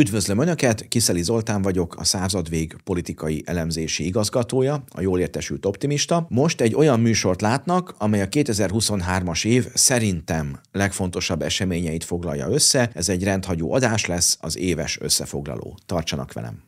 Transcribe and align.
Üdvözlöm 0.00 0.38
Önöket, 0.38 0.88
Kiszeli 0.88 1.22
Zoltán 1.22 1.62
vagyok, 1.62 1.96
a 1.96 2.04
századvég 2.04 2.76
politikai 2.84 3.42
elemzési 3.46 4.06
igazgatója, 4.06 4.84
a 4.88 5.00
jól 5.00 5.20
értesült 5.20 5.66
optimista. 5.66 6.26
Most 6.28 6.60
egy 6.60 6.74
olyan 6.74 7.00
műsort 7.00 7.40
látnak, 7.40 7.94
amely 7.98 8.20
a 8.20 8.28
2023-as 8.28 9.46
év 9.46 9.66
szerintem 9.74 10.60
legfontosabb 10.72 11.42
eseményeit 11.42 12.04
foglalja 12.04 12.48
össze. 12.48 12.90
Ez 12.94 13.08
egy 13.08 13.24
rendhagyó 13.24 13.72
adás 13.72 14.06
lesz, 14.06 14.38
az 14.40 14.58
éves 14.58 14.98
összefoglaló. 15.00 15.78
Tartsanak 15.86 16.32
velem! 16.32 16.62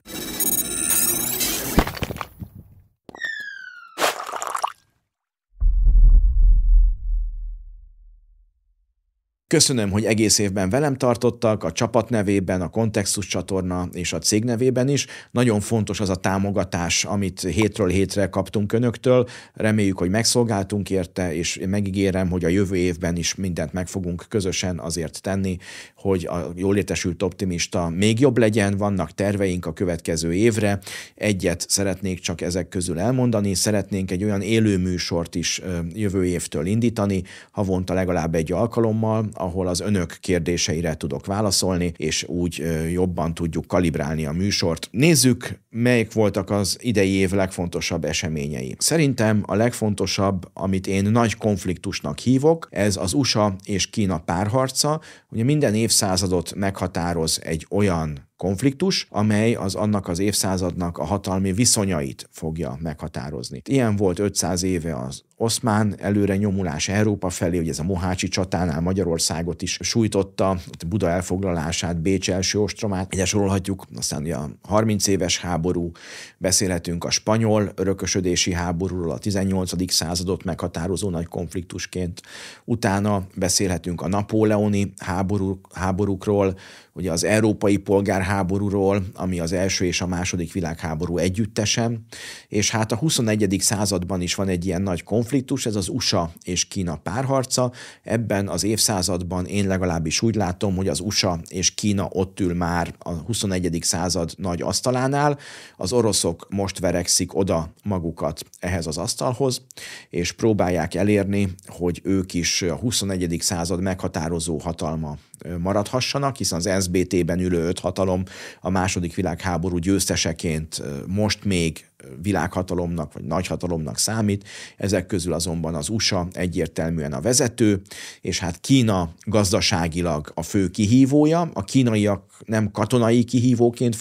Köszönöm, 9.53 9.91
hogy 9.91 10.05
egész 10.05 10.39
évben 10.39 10.71
velem 10.71 10.97
tartottak, 10.97 11.65
a 11.65 11.73
csapat 11.73 12.11
nevében, 12.11 12.61
a 12.61 12.69
Kontextus 12.69 13.27
csatorna 13.27 13.89
és 13.93 14.13
a 14.13 14.19
cég 14.19 14.45
nevében 14.45 14.89
is. 14.89 15.07
Nagyon 15.31 15.61
fontos 15.61 16.01
az 16.01 16.09
a 16.09 16.15
támogatás, 16.15 17.05
amit 17.05 17.41
hétről 17.41 17.89
hétre 17.89 18.27
kaptunk 18.27 18.73
önöktől. 18.73 19.29
Reméljük, 19.55 19.99
hogy 19.99 20.11
megszolgáltunk 20.11 20.91
érte, 20.91 21.35
és 21.35 21.61
megígérem, 21.67 22.31
hogy 22.31 22.45
a 22.45 22.49
jövő 22.49 22.77
évben 22.77 23.17
is 23.17 23.35
mindent 23.35 23.73
meg 23.73 23.87
fogunk 23.89 24.25
közösen 24.29 24.79
azért 24.79 25.21
tenni, 25.23 25.57
hogy 25.97 26.27
a 26.27 26.53
jól 26.57 26.77
értesült 26.77 27.23
optimista 27.23 27.89
még 27.89 28.21
jobb 28.21 28.39
legyen. 28.39 28.77
Vannak 28.77 29.15
terveink 29.15 29.67
a 29.67 29.73
következő 29.73 30.35
évre. 30.35 30.79
Egyet 31.15 31.65
szeretnék 31.69 32.21
csak 32.21 32.41
ezek 32.41 32.69
közül 32.69 32.99
elmondani. 32.99 33.55
Szeretnénk 33.55 34.11
egy 34.11 34.25
olyan 34.25 34.41
élő 34.41 34.79
műsort 34.79 35.35
is 35.35 35.63
jövő 35.95 36.25
évtől 36.25 36.67
indítani, 36.67 37.23
havonta 37.51 37.95
legalább 37.95 38.35
egy 38.35 38.53
alkalommal, 38.53 39.29
ahol 39.43 39.67
az 39.67 39.81
önök 39.81 40.17
kérdéseire 40.21 40.95
tudok 40.95 41.27
válaszolni, 41.27 41.93
és 41.97 42.25
úgy 42.29 42.63
jobban 42.93 43.35
tudjuk 43.35 43.67
kalibrálni 43.67 44.27
a 44.27 44.33
műsort. 44.33 44.89
Nézzük, 44.91 45.61
melyek 45.71 46.13
voltak 46.13 46.51
az 46.51 46.77
idei 46.81 47.11
év 47.11 47.33
legfontosabb 47.33 48.05
eseményei. 48.05 48.75
Szerintem 48.79 49.43
a 49.47 49.55
legfontosabb, 49.55 50.51
amit 50.53 50.87
én 50.87 51.05
nagy 51.05 51.37
konfliktusnak 51.37 52.19
hívok, 52.19 52.69
ez 52.71 52.97
az 52.97 53.13
USA 53.13 53.57
és 53.65 53.91
Kína 53.91 54.19
párharca. 54.19 55.01
Ugye 55.31 55.45
minden 55.45 55.75
évszázadot 55.75 56.55
meghatároz 56.55 57.41
egy 57.43 57.67
olyan 57.71 58.31
konfliktus, 58.37 59.07
amely 59.11 59.55
az 59.55 59.75
annak 59.75 60.09
az 60.09 60.19
évszázadnak 60.19 60.99
a 60.99 61.05
hatalmi 61.05 61.53
viszonyait 61.53 62.29
fogja 62.31 62.79
meghatározni. 62.81 63.63
Ilyen 63.69 63.97
volt 63.97 64.19
500 64.19 64.63
éve 64.63 64.97
az 64.97 65.23
oszmán 65.43 65.95
előre 65.99 66.37
nyomulás 66.37 66.89
Európa 66.89 67.31
felé, 67.31 67.57
hogy 67.57 67.69
ez 67.69 67.79
a 67.79 67.83
Mohácsi 67.83 68.29
csatánál 68.29 68.81
Magyarországot 68.81 69.63
is 69.63 69.79
sújtotta, 69.81 70.59
Buda 70.87 71.09
elfoglalását, 71.09 72.01
Bécs 72.01 72.31
első 72.31 72.61
ostromát, 72.61 73.15
ide 73.15 73.25
sorolhatjuk, 73.25 73.85
aztán 73.97 74.33
a 74.33 74.49
30 74.63 75.07
éves 75.07 75.41
háború, 75.41 75.91
beszélhetünk 76.39 77.05
a 77.05 77.11
spanyol 77.11 77.73
örökösödési 77.75 78.53
háborúról, 78.53 79.11
a 79.11 79.19
18. 79.19 79.93
századot 79.93 80.45
meghatározó 80.45 81.11
nagy 81.11 81.27
konfliktusként, 81.27 82.21
utána 82.65 83.27
beszélhetünk 83.35 84.01
a 84.01 84.09
napóleoni 84.09 84.93
háború, 84.99 85.61
háborúkról, 85.73 86.57
ugye 86.95 87.13
az 87.13 87.25
európai 87.25 87.77
polgárháborúról, 87.77 89.03
ami 89.15 89.41
az 89.41 89.53
első 89.53 89.85
és 89.85 90.01
a 90.01 90.07
második 90.07 90.53
világháború 90.53 91.19
együttesen, 91.19 92.05
és 92.49 92.71
hát 92.71 92.93
a 92.93 92.97
21. 92.97 93.57
században 93.61 94.21
is 94.21 94.35
van 94.35 94.49
egy 94.49 94.67
ilyen 94.67 94.83
nagy 94.83 95.03
konfliktus, 95.03 95.67
ez 95.67 95.77
az 95.77 95.89
USA 95.89 96.33
és 96.45 96.65
Kína 96.65 96.97
párharca. 96.97 97.73
Ebben 98.03 98.49
az 98.49 98.65
évszázadban 98.65 99.47
én 99.47 99.67
legalábbis 99.67 100.23
úgy 100.23 100.35
látom, 100.35 100.77
hogy 100.77 100.89
az 100.89 101.01
USA 101.01 101.41
és 101.49 101.75
Kína 101.75 102.09
ott 102.11 102.41
ül 102.41 102.55
már 102.55 102.95
a 102.99 103.13
21. 103.13 103.79
század 103.81 104.33
nagy 104.37 104.63
asztalánál, 104.63 105.39
az 105.77 105.93
oroszok 105.93 106.47
most 106.51 106.79
verekszik 106.79 107.35
oda 107.35 107.73
magukat 107.83 108.45
ehhez 108.59 108.87
az 108.87 108.99
asztalhoz, 108.99 109.63
és 110.11 110.33
próbálják 110.33 110.95
elérni, 110.95 111.55
hogy 111.67 112.01
ők 112.05 112.35
is 112.35 112.63
a 112.63 112.77
21. 112.77 113.37
század 113.41 113.81
meghatározó 113.81 114.59
hatalma 114.59 115.17
maradhassanak, 115.59 116.37
hiszen 116.37 116.61
az 116.65 116.85
SBT-ben 116.85 117.41
ülő 117.41 117.67
öt 117.67 117.79
hatalom 117.79 118.23
a 118.61 118.71
második 118.71 119.15
világháború 119.15 119.79
győzteseként 119.79 120.83
most 121.07 121.45
még 121.45 121.87
világhatalomnak 122.23 123.13
vagy 123.13 123.25
nagyhatalomnak 123.25 123.99
számít, 123.99 124.49
ezek 124.77 125.07
közül 125.07 125.33
azonban 125.33 125.75
az 125.75 125.89
USA 125.89 126.29
egyértelműen 126.33 127.13
a 127.13 127.21
vezető, 127.21 127.81
és 128.21 128.39
hát 128.39 128.61
Kína 128.61 129.11
gazdaságilag 129.25 130.33
a 130.35 130.43
fő 130.43 130.69
kihívója, 130.69 131.51
a 131.53 131.65
kínaiak 131.65 132.31
nem 132.45 132.71
katonai 132.71 133.25
kihívóként 133.25 133.97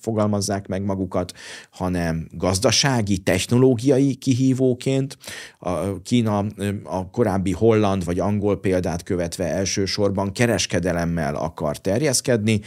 fogalmazzák 0.00 0.66
meg 0.66 0.82
magukat, 0.82 1.32
hanem 1.70 2.28
gazdasági, 2.30 3.18
technológiai 3.18 4.14
kihívóként. 4.14 5.18
A 5.58 6.02
Kína 6.02 6.44
a 6.84 7.10
korábbi 7.10 7.52
holland 7.52 8.04
vagy 8.04 8.18
angol 8.18 8.60
példát 8.60 9.02
követve 9.02 9.44
elsősorban 9.44 10.32
kereskedelemmel 10.32 11.34
akar 11.34 11.78
terjeszkedni. 11.78 12.60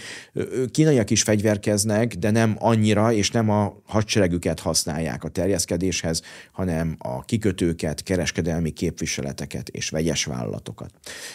Kínaiak 0.72 1.10
is 1.10 1.24
fegyverkeznek, 1.24 2.16
de 2.16 2.32
nem 2.32 2.56
annyira, 2.60 3.14
és 3.14 3.32
nem 3.32 3.50
a 3.50 3.74
hadseregüket 3.88 4.60
használják 4.60 4.78
a 5.20 5.30
terjeszkedéshez, 5.30 6.22
hanem 6.52 6.96
a 6.98 7.26
kikötőket, 7.26 8.04
kereskedelmi 8.04 8.70
képviseleteket 8.70 9.70
és 9.70 9.90
vegyes 9.90 10.26
vállalatokat. 10.26 10.92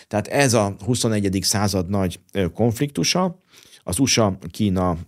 Tehát 0.09 0.27
ez 0.27 0.55
a 0.55 0.77
21. 0.85 1.39
század 1.43 1.89
nagy 1.89 2.21
konfliktusa, 2.55 3.43
az 3.87 3.99
USA-Kína 3.99 4.99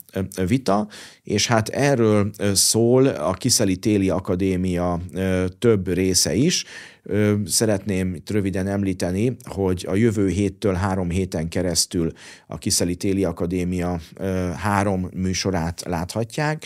vita, 0.47 0.88
és 1.22 1.47
hát 1.47 1.69
erről 1.69 2.30
szól 2.54 3.06
a 3.06 3.32
Kiszeli 3.32 3.76
Téli 3.76 4.10
Akadémia 4.10 5.00
több 5.58 5.88
része 5.88 6.34
is, 6.34 6.64
Szeretném 7.44 8.14
itt 8.14 8.30
röviden 8.30 8.66
említeni, 8.66 9.36
hogy 9.44 9.84
a 9.88 9.94
jövő 9.94 10.28
héttől 10.28 10.74
három 10.74 11.10
héten 11.10 11.48
keresztül 11.48 12.12
a 12.47 12.58
Kiszeli 12.58 12.97
Téli 12.97 13.24
Akadémia 13.24 14.00
három 14.56 15.08
műsorát 15.14 15.82
láthatják. 15.84 16.64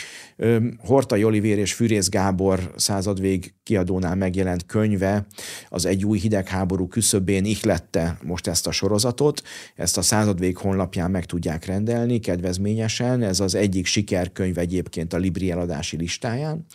Horta 0.78 1.16
Jolivér 1.16 1.58
és 1.58 1.72
Fűrész 1.72 2.08
Gábor 2.08 2.72
századvég 2.76 3.54
kiadónál 3.62 4.14
megjelent 4.14 4.66
könyve 4.66 5.26
az 5.68 5.86
egy 5.86 6.04
új 6.04 6.18
hidegháború 6.18 6.88
küszöbén 6.88 7.44
ihlette 7.44 8.18
most 8.22 8.46
ezt 8.46 8.66
a 8.66 8.70
sorozatot. 8.70 9.42
Ezt 9.76 9.96
a 9.96 10.02
századvég 10.02 10.56
honlapján 10.56 11.10
meg 11.10 11.24
tudják 11.24 11.64
rendelni 11.64 12.18
kedvezményesen. 12.18 13.22
Ez 13.22 13.40
az 13.40 13.54
egyik 13.54 13.86
sikerkönyv 13.86 14.58
egyébként 14.58 15.12
a 15.12 15.16
Libri 15.16 15.50
eladási 15.50 15.96
listáján. 15.96 16.66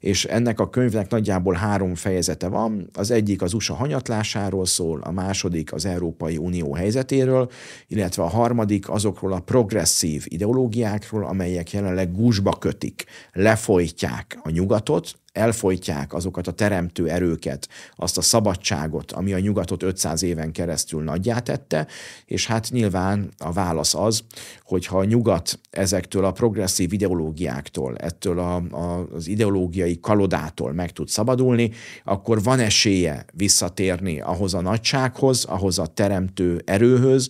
És 0.00 0.24
ennek 0.24 0.60
a 0.60 0.70
könyvnek 0.70 1.10
nagyjából 1.10 1.54
három 1.54 1.94
fejezete 1.94 2.48
van. 2.48 2.88
Az 2.92 3.10
egyik 3.10 3.42
az 3.42 3.52
USA 3.52 3.74
hanyatlásáról 3.74 4.66
szól, 4.66 5.00
a 5.00 5.10
második 5.10 5.72
az 5.72 5.84
Európai 5.84 6.36
Unió 6.36 6.74
helyzetéről, 6.74 7.50
illetve 7.88 8.22
a 8.22 8.28
harmadik 8.28 8.88
azokról 8.88 9.32
a 9.32 9.40
progresszív 9.40 10.24
ideológiákról, 10.28 11.24
amelyek 11.24 11.72
jelenleg 11.72 12.12
gúzsba 12.12 12.52
kötik, 12.58 13.04
lefolytják 13.32 14.38
a 14.42 14.50
nyugatot, 14.50 15.14
elfolytják 15.34 16.12
azokat 16.12 16.46
a 16.46 16.52
teremtő 16.52 17.08
erőket, 17.08 17.68
azt 17.94 18.18
a 18.18 18.20
szabadságot, 18.20 19.12
ami 19.12 19.32
a 19.32 19.38
nyugatot 19.38 19.82
500 19.82 20.22
éven 20.22 20.52
keresztül 20.52 21.02
nagyjá 21.02 21.38
tette, 21.38 21.86
és 22.24 22.46
hát 22.46 22.70
nyilván 22.70 23.28
a 23.38 23.52
válasz 23.52 23.94
az, 23.94 24.22
hogyha 24.62 24.98
a 24.98 25.04
nyugat 25.04 25.58
ezektől 25.70 26.24
a 26.24 26.32
progresszív 26.32 26.92
ideológiáktól, 26.92 27.96
ettől 27.96 28.38
a, 28.38 28.56
a, 28.56 29.08
az 29.14 29.26
ideológiai 29.26 30.00
kalodától 30.00 30.72
meg 30.72 30.92
tud 30.92 31.08
szabadulni, 31.08 31.70
akkor 32.04 32.42
van 32.42 32.60
esélye 32.60 33.24
visszatérni 33.32 34.20
ahhoz 34.20 34.54
a 34.54 34.60
nagysághoz, 34.60 35.44
ahhoz 35.44 35.78
a 35.78 35.86
teremtő 35.86 36.62
erőhöz, 36.64 37.28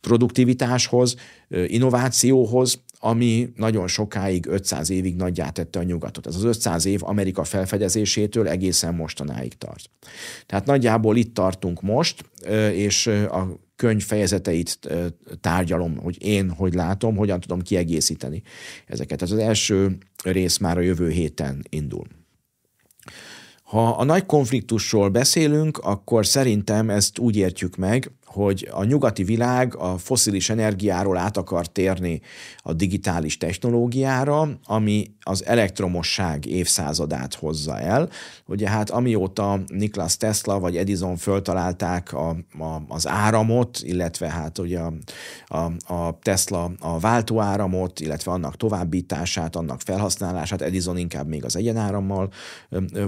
produktivitáshoz, 0.00 1.14
innovációhoz, 1.48 2.80
ami 2.98 3.52
nagyon 3.56 3.88
sokáig, 3.88 4.46
500 4.46 4.90
évig 4.90 5.16
nagyjá 5.16 5.50
tette 5.50 5.78
a 5.78 5.82
nyugatot. 5.82 6.26
Ez 6.26 6.34
az 6.34 6.44
500 6.44 6.84
év 6.84 7.04
Amerika 7.04 7.44
felfedezésétől 7.44 8.48
egészen 8.48 8.94
mostanáig 8.94 9.58
tart. 9.58 9.90
Tehát 10.46 10.66
nagyjából 10.66 11.16
itt 11.16 11.34
tartunk 11.34 11.82
most, 11.82 12.30
és 12.72 13.06
a 13.06 13.64
könyv 13.76 14.02
fejezeteit 14.02 14.78
tárgyalom, 15.40 15.96
hogy 15.96 16.22
én 16.22 16.50
hogy 16.50 16.74
látom, 16.74 17.16
hogyan 17.16 17.40
tudom 17.40 17.62
kiegészíteni 17.62 18.42
ezeket. 18.86 19.22
Ez 19.22 19.30
az 19.30 19.38
első 19.38 19.96
rész 20.24 20.58
már 20.58 20.78
a 20.78 20.80
jövő 20.80 21.10
héten 21.10 21.66
indul. 21.68 22.06
Ha 23.62 23.88
a 23.88 24.04
nagy 24.04 24.26
konfliktusról 24.26 25.08
beszélünk, 25.08 25.78
akkor 25.78 26.26
szerintem 26.26 26.90
ezt 26.90 27.18
úgy 27.18 27.36
értjük 27.36 27.76
meg, 27.76 28.10
hogy 28.26 28.68
a 28.72 28.84
nyugati 28.84 29.24
világ 29.24 29.76
a 29.76 29.98
foszilis 29.98 30.50
energiáról 30.50 31.16
át 31.16 31.36
akar 31.36 31.66
térni 31.66 32.20
a 32.58 32.72
digitális 32.72 33.36
technológiára, 33.36 34.48
ami 34.64 35.14
az 35.20 35.44
elektromosság 35.46 36.46
évszázadát 36.46 37.34
hozza 37.34 37.78
el. 37.78 38.08
Ugye 38.46 38.68
hát 38.68 38.90
amióta 38.90 39.60
Niklas 39.66 40.16
Tesla 40.16 40.58
vagy 40.58 40.76
Edison 40.76 41.16
föltalálták 41.16 42.12
a, 42.12 42.28
a, 42.58 42.82
az 42.88 43.08
áramot, 43.08 43.78
illetve 43.82 44.30
hát 44.30 44.58
ugye 44.58 44.78
a, 44.78 44.92
a, 45.46 45.94
a 45.94 46.18
Tesla 46.22 46.70
a 46.78 46.98
váltóáramot, 46.98 48.00
illetve 48.00 48.32
annak 48.32 48.56
továbbítását, 48.56 49.56
annak 49.56 49.80
felhasználását, 49.80 50.62
Edison 50.62 50.96
inkább 50.96 51.28
még 51.28 51.44
az 51.44 51.56
egyenárammal 51.56 52.28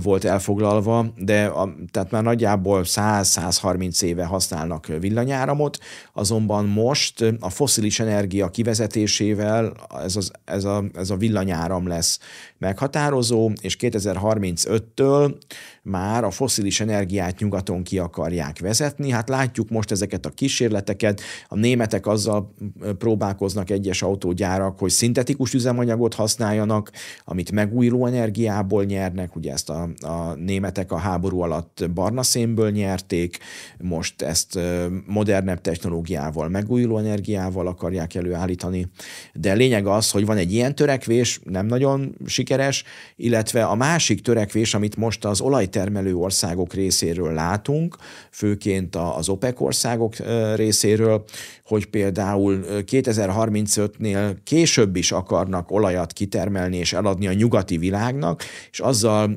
volt 0.03 0.25
elfoglalva, 0.25 1.07
de 1.17 1.45
a, 1.47 1.75
tehát 1.91 2.11
már 2.11 2.23
nagyjából 2.23 2.83
100-130 2.85 4.03
éve 4.03 4.25
használnak 4.25 4.89
villanyáramot, 5.19 5.79
azonban 6.13 6.65
most 6.65 7.25
a 7.41 7.51
foszilis 7.51 8.01
energia 8.01 8.49
kivezetésével 8.49 9.73
ez, 10.03 10.17
az, 10.17 10.31
ez, 10.45 10.65
a, 10.65 10.85
ez 10.95 11.11
a 11.11 11.17
villanyáram 11.17 11.87
lesz 11.87 12.19
meghatározó, 12.59 13.51
és 13.61 13.77
2035-től 13.81 15.35
már 15.83 16.25
a 16.25 16.31
foszilis 16.31 16.81
energiát 16.81 17.39
nyugaton 17.39 17.83
ki 17.83 17.99
akarják 17.99 18.59
vezetni. 18.59 19.11
Hát 19.11 19.29
látjuk 19.29 19.69
most 19.71 19.91
ezeket 19.91 20.27
a 20.27 20.31
kísérleteket, 20.31 21.21
a 21.49 21.57
németek 21.57 22.07
azzal 22.07 22.55
próbálkoznak 22.99 23.71
egyes 23.71 24.03
autógyárak, 24.03 24.79
hogy 24.79 24.91
szintetikus 24.91 25.55
üzemanyagot 25.55 26.15
használjanak, 26.15 26.91
amit 27.25 27.53
megújuló 27.53 28.07
energiából 28.07 28.85
nyernek, 28.85 29.37
ugye 29.37 29.53
ezt 29.53 29.71
a, 29.71 29.89
a 30.01 30.35
németek 30.35 30.93
a 30.93 30.97
háború 30.97 31.41
alatt 31.41 31.91
barna 31.95 32.23
szénből 32.23 32.71
nyerték, 32.71 33.39
most 33.79 34.23
ezt 34.23 34.59
modernebb 35.07 35.61
technológiával, 35.61 36.49
megújuló 36.49 36.99
energiával 36.99 37.67
akarják 37.67 38.15
előállítani, 38.15 38.87
de 39.35 39.53
lényeg 39.53 39.87
az, 39.87 40.11
hogy 40.11 40.27
van 40.27 40.37
egy 40.37 40.53
ilyen 40.53 40.75
törekvés, 40.75 41.41
nem 41.45 41.67
nagyon 41.67 42.17
sikeres, 42.49 42.85
illetve 43.17 43.65
a 43.65 43.75
másik 43.75 44.23
törekvés, 44.23 44.75
amit 44.75 44.97
most 44.97 45.25
az 45.25 45.41
olajtermelő 45.41 46.15
országok 46.15 46.75
részéről 46.75 47.33
látunk, 47.33 47.97
főként 48.31 48.97
az 48.97 49.29
OPEC 49.29 49.61
országok 49.61 50.15
részéről, 50.55 51.25
hogy 51.65 51.87
például 51.87 52.65
2035-nél 52.69 54.37
később 54.45 54.97
is 54.97 55.13
akarnak 55.13 55.71
olajat 55.71 56.13
kitermelni 56.13 56.77
és 56.77 56.93
eladni 56.93 57.27
a 57.27 57.33
nyugati 57.33 57.79
világnak, 57.79 58.43
és 58.71 58.81
azzal 58.81 59.37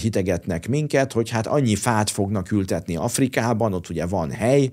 hitegetnek 0.00 0.68
minket, 0.68 1.12
hogy 1.12 1.30
hát 1.30 1.46
annyi 1.46 1.76
fát 1.76 2.10
fognak 2.10 2.50
ültetni 2.50 2.96
Afrikában, 2.96 3.72
ott 3.72 3.88
ugye 3.88 4.06
van 4.06 4.30
hely, 4.30 4.72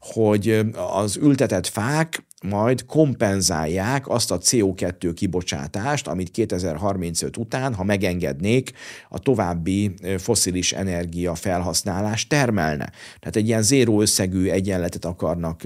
hogy 0.00 0.60
az 0.92 1.16
ültetett 1.16 1.66
fák 1.66 2.28
majd 2.40 2.84
kompenzálják 2.86 4.08
azt 4.08 4.30
a 4.30 4.38
CO2 4.38 5.12
kibocsátást, 5.14 6.06
amit 6.06 6.30
2035 6.30 7.36
után, 7.36 7.74
ha 7.74 7.84
megengednék, 7.84 8.72
a 9.08 9.18
további 9.18 9.94
foszilis 10.18 10.72
energia 10.72 11.34
felhasználás 11.34 12.26
termelne. 12.26 12.92
Tehát 13.18 13.36
egy 13.36 13.46
ilyen 13.46 13.62
zéró 13.62 14.00
összegű 14.00 14.48
egyenletet 14.48 15.04
akarnak 15.04 15.62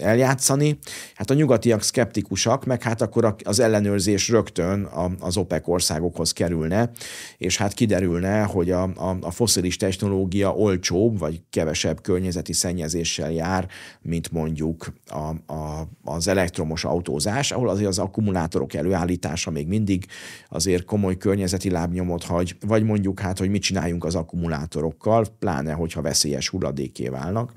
eljátszani. 0.00 0.78
Hát 1.14 1.30
a 1.30 1.34
nyugatiak 1.34 1.82
szkeptikusak, 1.82 2.64
meg 2.64 2.82
hát 2.82 3.02
akkor 3.02 3.34
az 3.44 3.60
ellenőrzés 3.60 4.28
rögtön 4.28 4.88
az 5.20 5.36
OPEC 5.36 5.68
országokhoz 5.68 6.32
kerülne, 6.32 6.90
és 7.36 7.56
hát 7.56 7.72
kiderülne, 7.72 8.42
hogy 8.42 8.70
a, 8.70 8.82
a, 8.82 9.16
a 9.20 9.30
foszilis 9.30 9.76
technológia 9.76 10.54
olcsóbb, 10.54 11.18
vagy 11.18 11.42
kevesebb 11.50 12.02
környezeti 12.02 12.52
szennyezéssel 12.52 13.32
jár, 13.32 13.68
mint 14.02 14.32
mondjuk 14.32 14.87
a, 15.06 15.52
a, 15.52 15.88
az 16.04 16.28
elektromos 16.28 16.84
autózás, 16.84 17.52
ahol 17.52 17.68
azért 17.68 17.88
az 17.88 17.98
akkumulátorok 17.98 18.74
előállítása 18.74 19.50
még 19.50 19.66
mindig 19.66 20.06
azért 20.48 20.84
komoly 20.84 21.16
környezeti 21.16 21.70
lábnyomot 21.70 22.24
hagy, 22.24 22.56
vagy 22.66 22.82
mondjuk 22.82 23.20
hát, 23.20 23.38
hogy 23.38 23.50
mit 23.50 23.62
csináljunk 23.62 24.04
az 24.04 24.14
akkumulátorokkal, 24.14 25.26
pláne, 25.38 25.72
hogyha 25.72 26.02
veszélyes 26.02 26.48
hulladéké 26.48 27.08
válnak. 27.08 27.52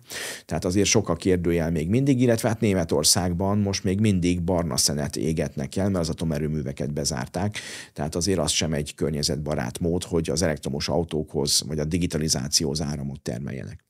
Tehát 0.45 0.65
azért 0.65 0.87
sok 0.87 1.09
a 1.09 1.15
kérdőjel 1.15 1.71
még 1.71 1.89
mindig, 1.89 2.21
illetve 2.21 2.47
hát 2.49 2.59
Németországban 2.59 3.57
most 3.57 3.83
még 3.83 3.99
mindig 3.99 4.41
barna 4.41 4.77
szenet 4.77 5.15
égetnek 5.15 5.75
el, 5.75 5.89
mert 5.89 6.03
az 6.03 6.09
atomerőműveket 6.09 6.93
bezárták, 6.93 7.57
tehát 7.93 8.15
azért 8.15 8.39
az 8.39 8.51
sem 8.51 8.73
egy 8.73 8.95
környezetbarát 8.95 9.79
mód, 9.79 10.03
hogy 10.03 10.29
az 10.29 10.41
elektromos 10.41 10.89
autókhoz 10.89 11.63
vagy 11.67 11.79
a 11.79 11.85
digitalizációhoz 11.85 12.81
áramot 12.81 13.21
termeljenek. 13.21 13.83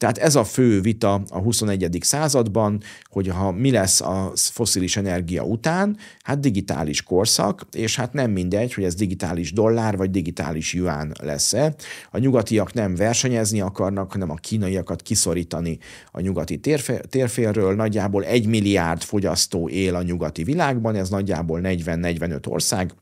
Tehát 0.00 0.18
ez 0.18 0.34
a 0.34 0.44
fő 0.44 0.80
vita 0.80 1.22
a 1.28 1.38
21. 1.38 1.98
században, 2.00 2.82
hogy 3.04 3.28
ha 3.28 3.50
mi 3.50 3.70
lesz 3.70 4.00
a 4.00 4.32
foszilis 4.34 4.96
energia 4.96 5.42
után, 5.42 5.96
hát 6.22 6.40
digitális 6.40 7.02
korszak, 7.02 7.66
és 7.72 7.96
hát 7.96 8.12
nem 8.12 8.30
mindegy, 8.30 8.74
hogy 8.74 8.84
ez 8.84 8.94
digitális 8.94 9.52
dollár 9.52 9.96
vagy 9.96 10.10
digitális 10.10 10.72
yuan 10.72 11.12
lesz-e. 11.22 11.74
A 12.10 12.18
nyugatiak 12.18 12.72
nem 12.72 12.94
versenyezni 12.94 13.60
akarnak, 13.60 14.12
hanem 14.12 14.30
a 14.30 14.34
kínaiakat 14.34 15.02
kiszorítani 15.02 15.78
a 16.10 16.20
nyugati 16.20 16.60
térfélről. 17.08 17.74
Nagyjából 17.74 18.24
egy 18.24 18.46
milliárd 18.46 19.02
fogyasztó 19.02 19.68
él 19.68 19.94
a 19.94 20.02
nyugati 20.02 20.44
világban, 20.44 20.94
ez 20.94 21.08
nagyjából 21.08 21.60
40-45 21.62 22.48
ország, 22.48 22.94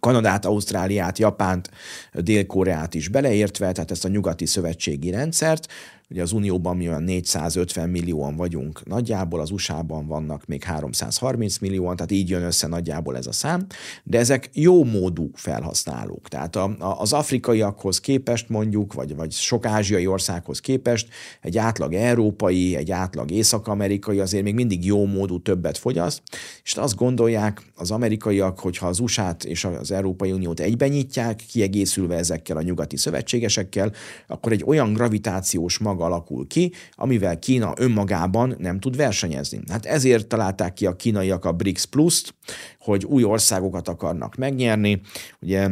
Kanadát, 0.00 0.44
Ausztráliát, 0.44 1.18
Japánt, 1.18 1.70
Dél-Koreát 2.12 2.94
is 2.94 3.08
beleértve, 3.08 3.72
tehát 3.72 3.90
ezt 3.90 4.04
a 4.04 4.08
nyugati 4.08 4.46
szövetségi 4.46 5.10
rendszert, 5.10 5.66
Ugye 6.10 6.22
az 6.22 6.32
Unióban 6.32 6.76
mi 6.76 6.88
olyan 6.88 7.02
450 7.02 7.88
millióan 7.88 8.36
vagyunk 8.36 8.86
nagyjából, 8.86 9.40
az 9.40 9.50
USA-ban 9.50 10.06
vannak 10.06 10.46
még 10.46 10.62
330 10.62 11.58
millióan, 11.58 11.96
tehát 11.96 12.10
így 12.10 12.28
jön 12.28 12.42
össze 12.42 12.66
nagyjából 12.66 13.16
ez 13.16 13.26
a 13.26 13.32
szám, 13.32 13.66
de 14.04 14.18
ezek 14.18 14.50
jó 14.52 14.84
módú 14.84 15.30
felhasználók. 15.34 16.28
Tehát 16.28 16.56
a, 16.56 16.76
a, 16.78 17.00
az 17.00 17.12
afrikaiakhoz 17.12 18.00
képest 18.00 18.48
mondjuk, 18.48 18.92
vagy, 18.92 19.16
vagy 19.16 19.32
sok 19.32 19.66
ázsiai 19.66 20.06
országhoz 20.06 20.60
képest 20.60 21.08
egy 21.40 21.58
átlag 21.58 21.94
európai, 21.94 22.76
egy 22.76 22.90
átlag 22.90 23.30
észak-amerikai 23.30 24.18
azért 24.18 24.44
még 24.44 24.54
mindig 24.54 24.84
jó 24.84 25.06
módú 25.06 25.42
többet 25.42 25.78
fogyaszt, 25.78 26.22
és 26.62 26.76
azt 26.76 26.96
gondolják 26.96 27.62
az 27.74 27.90
amerikaiak, 27.90 28.60
hogyha 28.60 28.86
az 28.86 28.98
USA-t 28.98 29.44
és 29.44 29.64
az 29.64 29.90
Európai 29.90 30.32
Uniót 30.32 30.60
egyben 30.60 30.88
nyitják, 30.88 31.42
kiegészülve 31.50 32.16
ezekkel 32.16 32.56
a 32.56 32.62
nyugati 32.62 32.96
szövetségesekkel, 32.96 33.92
akkor 34.26 34.52
egy 34.52 34.62
olyan 34.66 34.92
gravitációs 34.92 35.78
mag 35.78 35.99
mag 36.00 36.10
alakul 36.10 36.46
ki, 36.46 36.72
amivel 36.94 37.38
Kína 37.38 37.72
önmagában 37.76 38.54
nem 38.58 38.80
tud 38.80 38.96
versenyezni. 38.96 39.60
Hát 39.68 39.86
ezért 39.86 40.26
találták 40.26 40.72
ki 40.72 40.86
a 40.86 40.96
kínaiak 40.96 41.44
a 41.44 41.52
BRICS 41.52 41.86
Plus-t, 41.86 42.34
hogy 42.78 43.04
új 43.04 43.24
országokat 43.24 43.88
akarnak 43.88 44.36
megnyerni. 44.36 45.00
Ugye 45.40 45.68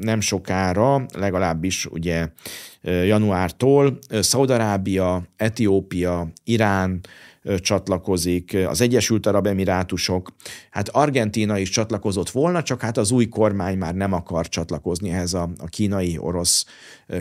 nem 0.00 0.20
sokára, 0.20 1.06
legalábbis 1.14 1.86
ugye 1.86 2.28
januártól 2.82 3.98
Szaudarábia, 4.10 5.22
Etiópia, 5.36 6.32
Irán, 6.44 7.00
csatlakozik, 7.58 8.56
az 8.66 8.80
Egyesült 8.80 9.26
Arab 9.26 9.46
Emirátusok, 9.46 10.34
hát 10.70 10.88
Argentína 10.88 11.58
is 11.58 11.68
csatlakozott 11.68 12.30
volna, 12.30 12.62
csak 12.62 12.80
hát 12.80 12.96
az 12.96 13.10
új 13.10 13.28
kormány 13.28 13.78
már 13.78 13.94
nem 13.94 14.12
akar 14.12 14.48
csatlakozni 14.48 15.10
ehhez 15.10 15.34
a, 15.34 15.50
a 15.58 15.66
kínai-orosz 15.66 16.64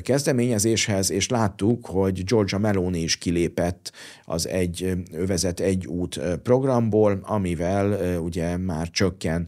kezdeményezéshez, 0.02 1.12
és 1.12 1.30
láttuk, 1.30 1.86
hogy 1.86 2.24
Georgia 2.24 2.58
Meloni 2.58 3.00
is 3.00 3.18
kilépett 3.18 3.92
az 4.24 4.48
egy 4.48 4.94
övezet 5.12 5.60
egy 5.60 5.88
út 5.88 6.20
programból, 6.44 7.20
amivel 7.24 8.20
ugye 8.20 8.58
már 8.58 8.90
csökken 8.90 9.48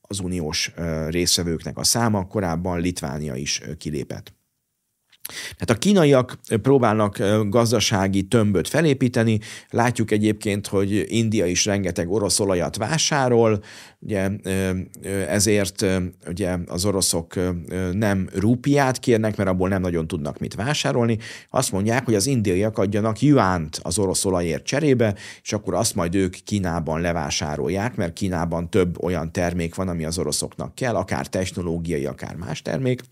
az 0.00 0.20
uniós 0.20 0.72
részvevőknek 1.08 1.78
a 1.78 1.84
száma, 1.84 2.26
korábban 2.26 2.80
Litvánia 2.80 3.34
is 3.34 3.62
kilépett. 3.78 4.39
Tehát 5.32 5.70
a 5.70 5.74
kínaiak 5.74 6.38
próbálnak 6.62 7.18
gazdasági 7.48 8.22
tömböt 8.22 8.68
felépíteni, 8.68 9.38
látjuk 9.70 10.10
egyébként, 10.10 10.66
hogy 10.66 11.04
India 11.08 11.46
is 11.46 11.64
rengeteg 11.64 12.10
orosz 12.10 12.40
olajat 12.40 12.76
vásárol, 12.76 13.62
ugye 13.98 14.30
ezért 15.28 15.86
ugye 16.26 16.56
az 16.66 16.84
oroszok 16.84 17.34
nem 17.92 18.28
rúpiát 18.34 18.98
kérnek, 18.98 19.36
mert 19.36 19.48
abból 19.48 19.68
nem 19.68 19.80
nagyon 19.80 20.06
tudnak 20.06 20.38
mit 20.38 20.54
vásárolni, 20.54 21.18
azt 21.50 21.72
mondják, 21.72 22.04
hogy 22.04 22.14
az 22.14 22.26
indiaiak 22.26 22.78
adjanak 22.78 23.20
juánt 23.20 23.80
az 23.82 23.98
orosz 23.98 24.24
olajért 24.24 24.64
cserébe, 24.64 25.14
és 25.42 25.52
akkor 25.52 25.74
azt 25.74 25.94
majd 25.94 26.14
ők 26.14 26.36
Kínában 26.44 27.00
levásárolják, 27.00 27.96
mert 27.96 28.12
Kínában 28.12 28.70
több 28.70 29.02
olyan 29.02 29.32
termék 29.32 29.74
van, 29.74 29.88
ami 29.88 30.04
az 30.04 30.18
oroszoknak 30.18 30.74
kell, 30.74 30.94
akár 30.94 31.26
technológiai, 31.26 32.06
akár 32.06 32.34
más 32.34 32.62
termék, 32.62 33.02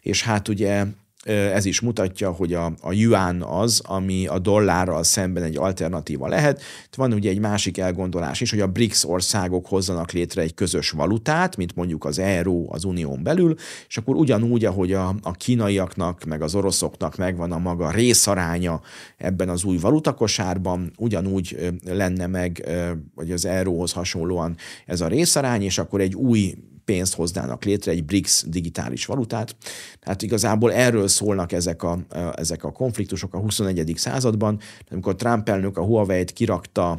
és 0.00 0.22
hát 0.22 0.48
ugye 0.48 0.84
ez 1.26 1.64
is 1.64 1.80
mutatja, 1.80 2.30
hogy 2.30 2.52
a, 2.52 2.72
a 2.80 2.92
yuan 2.92 3.42
az, 3.42 3.82
ami 3.84 4.26
a 4.26 4.38
dollárral 4.38 5.02
szemben 5.02 5.42
egy 5.42 5.56
alternatíva 5.56 6.28
lehet. 6.28 6.62
Van 6.96 7.12
ugye 7.12 7.30
egy 7.30 7.38
másik 7.38 7.78
elgondolás 7.78 8.40
is, 8.40 8.50
hogy 8.50 8.60
a 8.60 8.66
BRICS 8.66 9.04
országok 9.04 9.66
hozzanak 9.66 10.12
létre 10.12 10.42
egy 10.42 10.54
közös 10.54 10.90
valutát, 10.90 11.56
mint 11.56 11.74
mondjuk 11.74 12.04
az 12.04 12.18
euró 12.18 12.68
az 12.72 12.84
unión 12.84 13.22
belül, 13.22 13.54
és 13.88 13.96
akkor 13.96 14.16
ugyanúgy, 14.16 14.64
ahogy 14.64 14.92
a, 14.92 15.14
a 15.22 15.32
kínaiaknak, 15.32 16.24
meg 16.24 16.42
az 16.42 16.54
oroszoknak 16.54 17.16
megvan 17.16 17.52
a 17.52 17.58
maga 17.58 17.90
részaránya 17.90 18.80
ebben 19.16 19.48
az 19.48 19.64
új 19.64 19.76
valutakosárban, 19.76 20.92
ugyanúgy 20.98 21.72
lenne 21.84 22.26
meg, 22.26 22.68
vagy 23.14 23.30
az 23.30 23.44
euróhoz 23.44 23.92
hasonlóan 23.92 24.56
ez 24.86 25.00
a 25.00 25.08
részarány, 25.08 25.62
és 25.62 25.78
akkor 25.78 26.00
egy 26.00 26.14
új 26.14 26.54
pénzt 26.86 27.14
hoznának 27.14 27.64
létre, 27.64 27.92
egy 27.92 28.04
BRICS 28.04 28.44
digitális 28.46 29.06
valutát. 29.06 29.56
Tehát 30.00 30.22
igazából 30.22 30.72
erről 30.72 31.08
szólnak 31.08 31.52
ezek 31.52 31.82
a, 31.82 31.98
ezek 32.34 32.64
a 32.64 32.72
konfliktusok 32.72 33.34
a 33.34 33.38
21. 33.38 33.92
században. 33.96 34.60
Amikor 34.90 35.16
Trump 35.16 35.48
elnök 35.48 35.76
a 35.76 35.84
Huawei-t 35.84 36.32
kirakta 36.32 36.98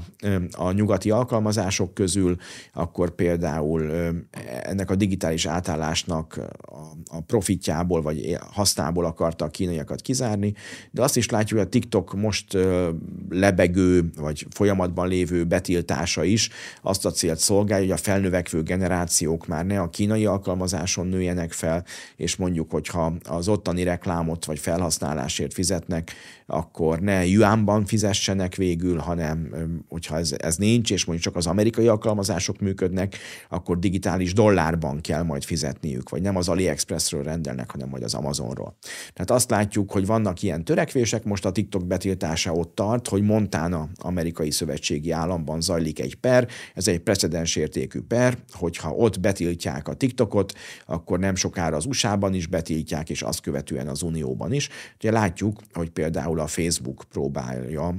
a 0.51 0.72
nyugati 0.72 1.12
alkalmazások 1.12 1.94
közül, 1.94 2.36
akkor 2.74 3.15
például 3.15 3.91
ennek 4.62 4.89
a 4.89 4.96
digitális 4.96 5.46
átállásnak 5.46 6.39
a 7.12 7.22
profitjából 7.22 8.01
vagy 8.01 8.38
hasznából 8.51 9.06
akarta 9.06 9.46
a 9.46 9.50
kínaiakat 9.50 10.01
kizárni, 10.01 10.53
de 10.91 11.01
azt 11.01 11.17
is 11.17 11.29
látjuk, 11.29 11.60
hogy 11.60 11.67
a 11.67 11.72
TikTok 11.72 12.13
most 12.13 12.58
lebegő 13.29 14.10
vagy 14.15 14.48
folyamatban 14.50 15.08
lévő 15.08 15.44
betiltása 15.44 16.24
is 16.24 16.50
azt 16.82 17.06
a 17.06 17.12
célt 17.12 17.39
szolgálja, 17.39 17.84
hogy 17.84 17.94
a 17.94 17.98
felnövekvő 17.98 18.63
generációk 18.63 19.48
már 19.48 19.65
ne 19.65 19.76
a 19.79 19.89
kínai 19.89 20.25
alkalmazáson 20.25 21.07
nőjenek 21.07 21.51
fel, 21.51 21.86
és 22.15 22.36
mondjuk, 22.36 22.72
hogyha 22.72 23.13
az 23.24 23.48
ottani 23.48 23.84
reklámot 23.84 24.46
vagy 24.46 24.60
felhasználásért 24.60 25.53
fizetnek, 25.53 26.12
akkor 26.50 27.00
ne 27.00 27.25
yuanban 27.25 27.86
fizessenek 27.86 28.56
végül, 28.56 28.98
hanem 28.98 29.56
hogyha 29.89 30.18
ez, 30.18 30.34
ez 30.38 30.56
nincs, 30.56 30.92
és 30.92 31.06
mondjuk 31.06 31.27
csak 31.27 31.36
az 31.36 31.48
amerikai 31.48 31.88
alkalmazások 31.88 32.60
működnek, 32.60 33.18
akkor 33.50 33.80
digitális 33.80 34.34
dollárban 34.34 35.01
kell 35.01 35.24
majd 35.24 35.44
fizetniük, 35.44 36.10
vagy 36.10 36.22
nem 36.22 36.36
az 36.36 36.50
AliExpressről 36.50 37.24
rendelnek, 37.24 37.72
hanem 37.72 37.89
majd 37.89 38.04
az 38.04 38.13
Amazonról. 38.13 38.77
Tehát 39.13 39.32
azt 39.32 39.50
látjuk, 39.50 39.92
hogy 39.92 40.06
vannak 40.06 40.42
ilyen 40.42 40.63
törekvések, 40.63 41.24
most 41.24 41.46
a 41.46 41.51
TikTok 41.51 41.86
betiltása 41.86 42.54
ott 42.54 42.75
tart, 42.75 43.08
hogy 43.08 43.22
Montana 43.22 43.89
amerikai 43.96 44.51
szövetségi 44.51 45.12
államban 45.12 45.62
zajlik 45.62 46.00
egy 46.00 46.16
per, 46.16 46.48
ez 46.74 46.88
egy 46.88 47.00
precedens 47.00 47.56
értékű 47.56 48.01
per, 48.01 48.38
hogyha 48.51 48.92
ott 48.92 49.20
betiltják 49.20 49.88
a 49.88 49.94
TikTokot, 49.94 50.54
akkor 50.86 51.20
nem 51.20 51.36
sokára 51.36 51.75
az 51.75 51.86
USA-ban 51.86 52.34
is 52.34 52.48
betiltják, 52.48 53.10
és 53.10 53.22
azt 53.22 53.42
követően 53.42 53.88
az 53.88 54.01
Unióban 54.01 54.54
is. 54.54 54.70
Ugye 54.96 55.12
látjuk, 55.12 55.60
hogy 55.74 55.89
például 55.89 56.37
a 56.39 56.48
Facebook 56.48 57.03
próbálja, 57.12 57.96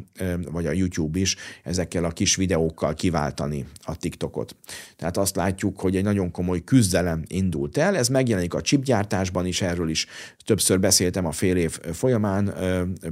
vagy 0.50 0.66
a 0.66 0.72
YouTube 0.72 1.18
is 1.18 1.36
ezekkel 1.64 2.04
a 2.04 2.10
kis 2.10 2.36
videókkal 2.36 2.94
kiváltani 2.94 3.66
a 3.82 3.96
TikTokot. 3.96 4.56
Tehát 4.96 5.16
azt 5.16 5.36
látjuk, 5.36 5.80
hogy 5.80 5.96
egy 5.96 6.04
nagyon 6.04 6.30
komoly 6.30 6.64
küzdelem 6.64 7.22
indult 7.26 7.76
el, 7.76 7.96
ez 7.96 8.08
megjelenik 8.08 8.54
a 8.54 8.60
chipgyártásban 8.60 9.46
is, 9.46 9.62
erről 9.62 9.88
is 9.88 10.06
többször 10.44 10.80
beszéltem 10.80 11.26
a 11.26 11.32
fél 11.32 11.56
év 11.56 11.78
folyamán, 11.92 12.54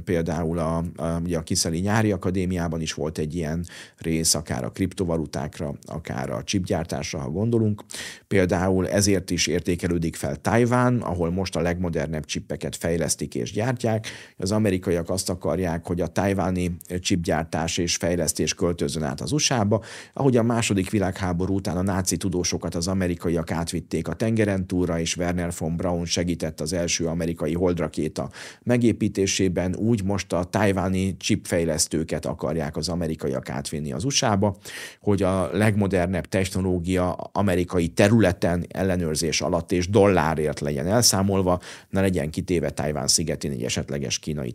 például 0.05 0.57
a, 0.57 0.77
a, 0.77 1.19
ugye 1.23 1.37
a 1.37 1.43
Kiszeli 1.43 1.79
Nyári 1.79 2.11
Akadémiában 2.11 2.81
is 2.81 2.93
volt 2.93 3.17
egy 3.17 3.35
ilyen 3.35 3.65
rész, 3.97 4.35
akár 4.35 4.63
a 4.63 4.69
kriptovalutákra, 4.69 5.73
akár 5.85 6.29
a 6.29 6.43
chipgyártásra, 6.43 7.19
ha 7.19 7.29
gondolunk. 7.29 7.83
Például 8.27 8.55
Például 8.67 8.87
ezért 8.87 9.31
is 9.31 9.47
értékelődik 9.47 10.15
fel 10.15 10.35
Tajván, 10.35 10.97
ahol 11.01 11.31
most 11.31 11.55
a 11.55 11.61
legmodernebb 11.61 12.25
csippeket 12.25 12.75
fejlesztik 12.75 13.35
és 13.35 13.51
gyártják. 13.51 14.07
Az 14.37 14.51
amerikaiak 14.51 15.09
azt 15.09 15.16
akarják, 15.25 15.87
hogy 15.87 16.01
a 16.01 16.07
tajváni 16.07 16.77
csipgyártás 16.99 17.77
és 17.77 17.95
fejlesztés 17.95 18.53
költözön 18.53 19.03
át 19.03 19.21
az 19.21 19.31
USA-ba, 19.31 19.83
ahogy 20.13 20.37
a 20.37 20.43
második 20.43 20.89
világháború 20.89 21.55
után 21.55 21.77
a 21.77 21.81
náci 21.81 22.17
tudósokat 22.17 22.75
az 22.75 22.87
amerikaiak 22.87 23.51
átvitték 23.51 24.07
a 24.07 24.13
tengeren 24.13 24.67
túlra, 24.67 24.99
és 24.99 25.17
Werner 25.17 25.51
von 25.57 25.75
Braun 25.75 26.05
segített 26.05 26.61
az 26.61 26.73
első 26.73 27.05
amerikai 27.05 27.53
holdrakéta 27.53 28.29
megépítésében, 28.63 29.75
úgy 29.75 30.03
most 30.03 30.33
a 30.33 30.43
tajváni 30.43 31.17
csipfejlesztőket 31.17 32.25
akarják 32.25 32.77
az 32.77 32.89
amerikaiak 32.89 33.49
átvinni 33.49 33.91
az 33.91 34.03
USA-ba, 34.03 34.57
hogy 35.01 35.23
a 35.23 35.49
legmodernebb 35.51 36.25
technológia 36.25 37.11
amerikai 37.13 37.87
területen 37.87 38.65
ellenőrzés 38.67 39.41
alatt 39.41 39.71
és 39.71 39.89
dollárért 39.89 40.59
legyen 40.59 40.87
elszámolva, 40.87 41.59
ne 41.89 42.01
legyen 42.01 42.29
kitéve 42.29 42.69
Tajván 42.69 43.07
szigetén 43.07 43.51
egy 43.51 43.63
esetleges 43.63 44.19
kínai 44.19 44.51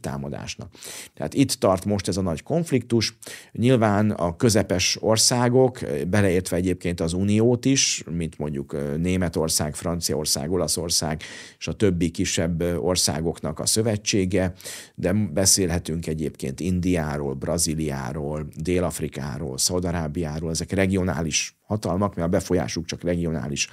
támadásnak. 0.57 0.71
Tehát 1.15 1.35
itt 1.35 1.53
tart 1.53 1.85
most 1.85 2.09
ez 2.09 2.17
a 2.17 2.23
nagy 2.23 2.43
konfliktus. 2.43 3.17
Nyilván 3.53 4.11
a 4.11 4.37
közepes 4.37 4.99
országok, 5.01 5.79
beleértve 6.09 6.57
egyébként 6.57 7.01
az 7.01 7.13
Uniót 7.13 7.65
is, 7.65 8.05
mint 8.11 8.39
mondjuk 8.39 8.77
Németország, 8.99 9.75
Franciaország, 9.75 10.51
Olaszország 10.51 11.23
és 11.59 11.69
a 11.69 11.73
többi 11.73 12.11
kisebb 12.11 12.63
országoknak 12.79 13.59
a 13.59 13.67
szövetsége, 13.67 14.53
de 14.95 15.13
beszélhetünk 15.13 16.07
egyébként 16.07 16.61
Indiáról, 16.61 17.35
Brazíliáról, 17.35 18.47
Dél-Afrikáról, 18.57 19.59
Szaudarábiáról, 19.59 20.51
ezek 20.51 20.73
regionális 20.73 21.57
hatalmak, 21.67 22.15
mert 22.15 22.27
a 22.27 22.31
befolyásuk 22.31 22.85
csak 22.85 23.03
regionális 23.03 23.69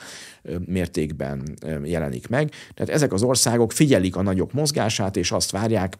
mértékben 0.65 1.53
jelenik 1.83 2.27
meg. 2.27 2.51
Tehát 2.73 2.93
ezek 2.93 3.13
az 3.13 3.23
országok 3.23 3.71
figyelik 3.71 4.15
a 4.15 4.21
nagyok 4.21 4.53
mozgását, 4.53 5.17
és 5.17 5.31
azt 5.31 5.51
várják, 5.51 5.97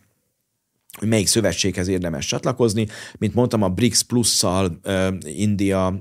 hogy 0.98 1.08
melyik 1.08 1.27
szövetséghez 1.27 1.88
érdemes 1.88 2.25
csatlakozni. 2.25 2.88
Mint 3.17 3.34
mondtam, 3.34 3.62
a 3.62 3.69
BRICS 3.69 4.03
plusszal 4.03 4.79
India, 5.22 6.00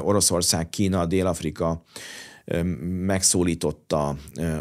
Oroszország, 0.00 0.68
Kína, 0.68 1.06
Dél-Afrika, 1.06 1.82
megszólította 3.06 4.16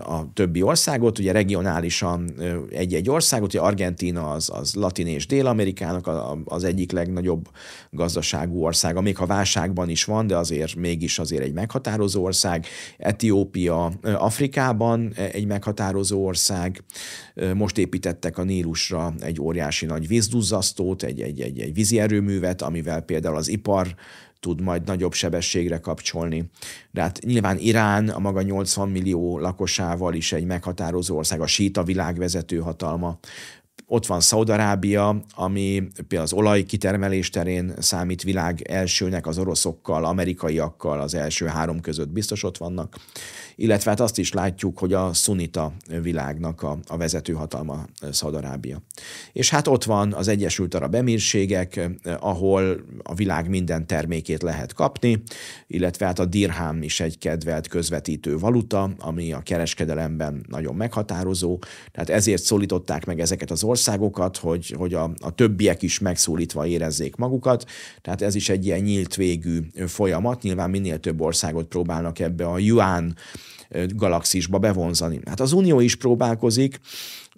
a 0.05 0.33
többi 0.33 0.61
országot, 0.61 1.19
ugye 1.19 1.31
regionálisan 1.31 2.33
egy-egy 2.69 3.09
országot, 3.09 3.53
ugye 3.53 3.59
Argentina 3.59 4.29
az, 4.29 4.49
az 4.53 4.73
Latin 4.73 5.07
és 5.07 5.27
Dél-Amerikának 5.27 6.09
az 6.45 6.63
egyik 6.63 6.91
legnagyobb 6.91 7.49
gazdaságú 7.91 8.63
országa, 8.63 9.01
még 9.01 9.17
ha 9.17 9.25
válságban 9.25 9.89
is 9.89 10.03
van, 10.03 10.27
de 10.27 10.37
azért 10.37 10.75
mégis 10.75 11.19
azért 11.19 11.43
egy 11.43 11.53
meghatározó 11.53 12.23
ország. 12.23 12.65
Etiópia 12.97 13.85
Afrikában 14.01 15.13
egy 15.13 15.45
meghatározó 15.45 16.25
ország. 16.25 16.83
Most 17.53 17.77
építettek 17.77 18.37
a 18.37 18.43
Nílusra 18.43 19.13
egy 19.19 19.41
óriási 19.41 19.85
nagy 19.85 20.07
vízduzzasztót, 20.07 21.03
egy, 21.03 21.21
egy, 21.21 21.41
egy, 21.41 21.59
egy 21.59 21.73
vízi 21.73 21.99
erőművet, 21.99 22.61
amivel 22.61 23.01
például 23.01 23.35
az 23.35 23.47
ipar 23.47 23.95
tud 24.39 24.61
majd 24.61 24.85
nagyobb 24.85 25.13
sebességre 25.13 25.79
kapcsolni. 25.79 26.49
De 26.91 27.01
hát 27.01 27.19
nyilván 27.23 27.57
Irán 27.57 28.09
a 28.09 28.19
maga 28.19 28.41
80 28.41 28.89
millió 28.89 29.39
lakosával 29.39 30.13
is 30.13 30.33
egy 30.33 30.45
meghatározó 30.45 31.17
ország, 31.17 31.41
a 31.41 31.47
síta 31.47 31.83
világvezető 31.83 32.57
hatalma. 32.57 33.19
Ott 33.85 34.05
van 34.05 34.19
Szaudarábia, 34.19 35.23
ami 35.35 35.87
például 35.95 36.21
az 36.21 36.33
olajkitermelés 36.33 37.29
terén 37.29 37.73
számít 37.79 38.23
világ 38.23 38.61
elsőnek 38.61 39.27
az 39.27 39.37
oroszokkal, 39.37 40.05
amerikaiakkal 40.05 40.99
az 40.99 41.13
első 41.13 41.45
három 41.45 41.79
között 41.79 42.09
biztos 42.09 42.43
ott 42.43 42.57
vannak 42.57 42.95
illetve 43.59 43.89
hát 43.89 43.99
azt 43.99 44.17
is 44.17 44.33
látjuk, 44.33 44.79
hogy 44.79 44.93
a 44.93 45.13
szunita 45.13 45.73
világnak 46.01 46.61
a, 46.63 46.77
a 46.87 46.97
vezető 46.97 47.33
hatalma 47.33 47.85
Szaudarábia. 48.11 48.81
És 49.33 49.49
hát 49.49 49.67
ott 49.67 49.83
van 49.83 50.13
az 50.13 50.27
Egyesült 50.27 50.73
Arab 50.73 50.95
Emírségek, 50.95 51.89
ahol 52.19 52.81
a 53.03 53.13
világ 53.13 53.49
minden 53.49 53.87
termékét 53.87 54.41
lehet 54.41 54.73
kapni, 54.73 55.23
illetve 55.67 56.05
hát 56.05 56.19
a 56.19 56.25
dirham 56.25 56.81
is 56.81 56.99
egy 56.99 57.17
kedvelt 57.17 57.67
közvetítő 57.67 58.37
valuta, 58.37 58.91
ami 58.97 59.33
a 59.33 59.39
kereskedelemben 59.39 60.45
nagyon 60.49 60.75
meghatározó, 60.75 61.59
tehát 61.91 62.09
ezért 62.09 62.43
szólították 62.43 63.05
meg 63.05 63.19
ezeket 63.19 63.51
az 63.51 63.63
országokat, 63.63 64.37
hogy, 64.37 64.73
hogy 64.77 64.93
a, 64.93 65.11
a 65.19 65.35
többiek 65.35 65.81
is 65.81 65.99
megszólítva 65.99 66.65
érezzék 66.65 67.15
magukat, 67.15 67.65
tehát 68.01 68.21
ez 68.21 68.35
is 68.35 68.49
egy 68.49 68.65
ilyen 68.65 68.79
nyílt 68.79 69.15
végű 69.15 69.59
folyamat, 69.85 70.41
nyilván 70.41 70.69
minél 70.69 70.99
több 70.99 71.21
országot 71.21 71.67
próbálnak 71.67 72.19
ebbe 72.19 72.45
a 72.45 72.57
yuan 72.57 73.15
galaxisba 73.95 74.57
bevonzani. 74.57 75.19
Hát 75.25 75.39
az 75.39 75.51
Unió 75.53 75.79
is 75.79 75.95
próbálkozik, 75.95 76.79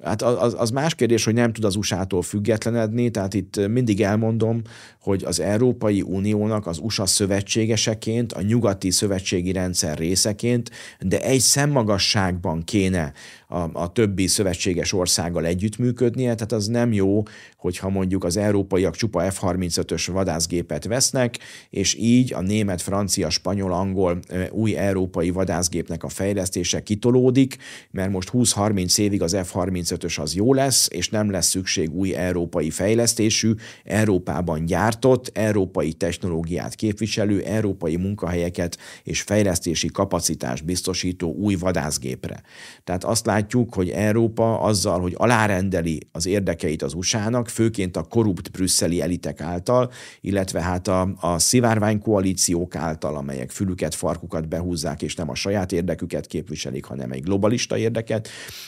Hát 0.03 0.21
az, 0.21 0.55
az 0.57 0.69
más 0.69 0.95
kérdés, 0.95 1.25
hogy 1.25 1.33
nem 1.33 1.53
tud 1.53 1.63
az 1.63 1.75
USA-tól 1.75 2.21
függetlenedni, 2.21 3.09
tehát 3.09 3.33
itt 3.33 3.67
mindig 3.67 4.01
elmondom, 4.01 4.61
hogy 5.01 5.23
az 5.23 5.39
Európai 5.39 6.01
Uniónak 6.01 6.67
az 6.67 6.79
USA 6.81 7.05
szövetségeseként, 7.05 8.33
a 8.33 8.41
nyugati 8.41 8.91
szövetségi 8.91 9.51
rendszer 9.51 9.97
részeként, 9.97 10.71
de 10.99 11.21
egy 11.21 11.39
szemmagasságban 11.39 12.63
kéne 12.63 13.13
a, 13.51 13.69
a 13.73 13.91
többi 13.91 14.27
szövetséges 14.27 14.93
országgal 14.93 15.45
együttműködnie, 15.45 16.33
tehát 16.33 16.51
az 16.51 16.67
nem 16.67 16.93
jó, 16.93 17.23
hogyha 17.57 17.89
mondjuk 17.89 18.23
az 18.23 18.37
európaiak 18.37 18.95
csupa 18.95 19.31
F-35-ös 19.31 20.07
vadászgépet 20.11 20.85
vesznek, 20.85 21.39
és 21.69 21.95
így 21.95 22.33
a 22.33 22.41
német, 22.41 22.81
francia, 22.81 23.29
spanyol, 23.29 23.73
angol 23.73 24.19
új 24.51 24.77
európai 24.77 25.29
vadászgépnek 25.29 26.03
a 26.03 26.09
fejlesztése 26.09 26.83
kitolódik, 26.83 27.57
mert 27.91 28.11
most 28.11 28.29
20-30 28.33 28.99
évig 28.99 29.21
az 29.21 29.37
F-35-ös 29.43 30.19
az 30.19 30.35
jó 30.35 30.53
lesz, 30.53 30.87
és 30.91 31.09
nem 31.09 31.31
lesz 31.31 31.47
szükség 31.47 31.93
új 31.93 32.15
európai 32.15 32.69
fejlesztésű, 32.69 33.53
Európában 33.83 34.65
gyártott, 34.65 35.31
európai 35.33 35.93
technológiát 35.93 36.75
képviselő, 36.75 37.41
európai 37.41 37.95
munkahelyeket 37.95 38.77
és 39.03 39.21
fejlesztési 39.21 39.87
kapacitást 39.87 40.65
biztosító 40.65 41.33
új 41.33 41.55
vadászgépre. 41.55 42.41
Tehát 42.83 43.03
azt 43.03 43.25
látjuk, 43.25 43.37
hogy 43.69 43.89
Európa 43.89 44.59
azzal, 44.59 44.99
hogy 44.99 45.13
alárendeli 45.17 45.99
az 46.11 46.25
érdekeit 46.25 46.81
az 46.81 46.93
USA-nak, 46.93 47.47
főként 47.47 47.97
a 47.97 48.03
korrupt 48.03 48.51
brüsszeli 48.51 49.01
elitek 49.01 49.41
által, 49.41 49.91
illetve 50.21 50.61
hát 50.61 50.87
a, 50.87 51.13
a 51.19 51.39
szivárványkoalíciók 51.39 52.75
által, 52.75 53.15
amelyek 53.15 53.51
fülüket, 53.51 53.95
farkukat 53.95 54.47
behúzzák, 54.47 55.01
és 55.01 55.15
nem 55.15 55.29
a 55.29 55.35
saját 55.35 55.71
érdeküket 55.71 56.27
képviselik, 56.27 56.85
hanem 56.85 57.11
egy 57.11 57.23
globalista 57.23 57.77
érdeket. 57.77 58.27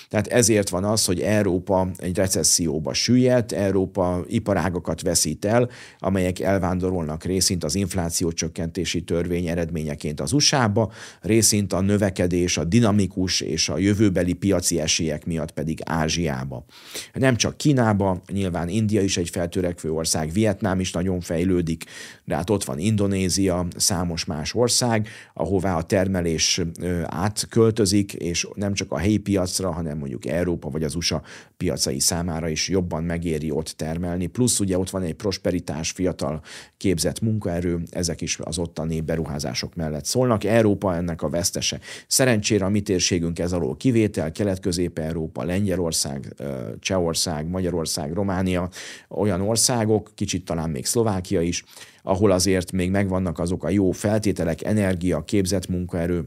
Tehát 0.10 0.28
ezért 0.28 0.70
van 0.70 0.84
az, 0.84 1.06
hogy 1.06 1.20
Európa 1.20 1.88
egy 1.98 2.16
recesszióba 2.16 2.94
süllyedt, 2.94 3.52
Európa 3.52 4.24
iparágokat 4.28 5.02
veszít 5.02 5.46
el, 5.46 5.70
amelyek 6.00 6.40
elvándorolnak 6.40 7.24
részint 7.24 7.64
az 7.64 7.76
infláció 7.76 8.32
csökkentési 8.32 9.02
törvény 9.02 9.48
eredményeként 9.48 10.20
az 10.20 10.34
USA-ba, 10.34 10.92
részint 11.22 11.74
a 11.74 11.82
növekedés, 11.82 12.58
a 12.58 12.64
dinamikus 12.64 13.42
és 13.42 13.70
a 13.70 13.78
jövőbeli 13.78 14.34
piaci 14.62 14.80
esélyek 14.80 15.26
miatt 15.26 15.52
pedig 15.52 15.80
Ázsiába. 15.86 16.66
Nem 17.14 17.36
csak 17.36 17.58
Kínába, 17.58 18.22
nyilván 18.32 18.70
India 18.70 19.02
is 19.02 19.18
egy 19.18 19.30
feltörekvő 19.30 19.92
ország, 19.92 20.32
Vietnám 20.32 20.80
is 20.80 20.92
nagyon 20.92 21.20
fejlődik, 21.20 21.84
de 22.26 22.36
hát 22.36 22.50
ott 22.50 22.64
van 22.64 22.80
Indonézia, 22.80 23.68
számos 23.78 24.26
más 24.26 24.54
ország, 24.54 25.08
ahová 25.34 25.78
a 25.78 25.84
termelés 25.84 26.62
átköltözik, 27.06 28.14
és 28.14 28.48
nem 28.54 28.74
csak 28.74 28.92
a 28.92 28.98
helyi 28.98 29.18
piacra, 29.18 29.72
hanem 29.72 29.98
mondjuk 29.98 30.26
Európa 30.26 30.70
vagy 30.70 30.84
az 30.84 30.96
USA 30.96 31.22
piacai 31.58 32.00
számára 32.00 32.50
is 32.50 32.70
jobban 32.70 33.04
megéri 33.04 33.52
ott 33.52 33.74
termelni. 33.78 34.28
Plusz 34.28 34.60
ugye 34.60 34.78
ott 34.78 34.90
van 34.90 35.02
egy 35.02 35.14
prosperitás, 35.14 35.92
fiatal 35.92 36.42
képzett 36.78 37.22
munkaerő, 37.22 37.84
ezek 37.90 38.22
is 38.22 38.40
az 38.40 38.58
ottani 38.58 39.02
beruházások 39.02 39.76
mellett 39.76 40.06
szólnak. 40.06 40.44
Európa 40.44 40.96
ennek 40.96 41.22
a 41.22 41.30
vesztese. 41.30 41.80
Szerencsére 42.08 42.66
a 42.66 42.70
mi 42.70 42.82
térségünk 42.82 43.40
ez 43.40 43.52
alól 43.52 43.78
kivétel, 43.78 44.32
Kelet-Közép-Európa, 44.52 45.44
Lengyelország, 45.44 46.36
Csehország, 46.80 47.50
Magyarország, 47.50 48.14
Románia, 48.14 48.70
olyan 49.10 49.42
országok, 49.42 50.12
kicsit 50.16 50.46
talán 50.46 50.70
még 50.70 50.86
Szlovákia 50.86 51.42
is, 51.42 51.64
ahol 52.04 52.32
azért 52.32 52.72
még 52.72 52.92
megvannak 52.92 53.40
azok 53.40 53.64
a 53.64 53.70
jó 53.70 53.92
feltételek, 53.92 54.64
energia, 54.64 55.24
képzett 55.24 55.68
munkaerő, 55.68 56.26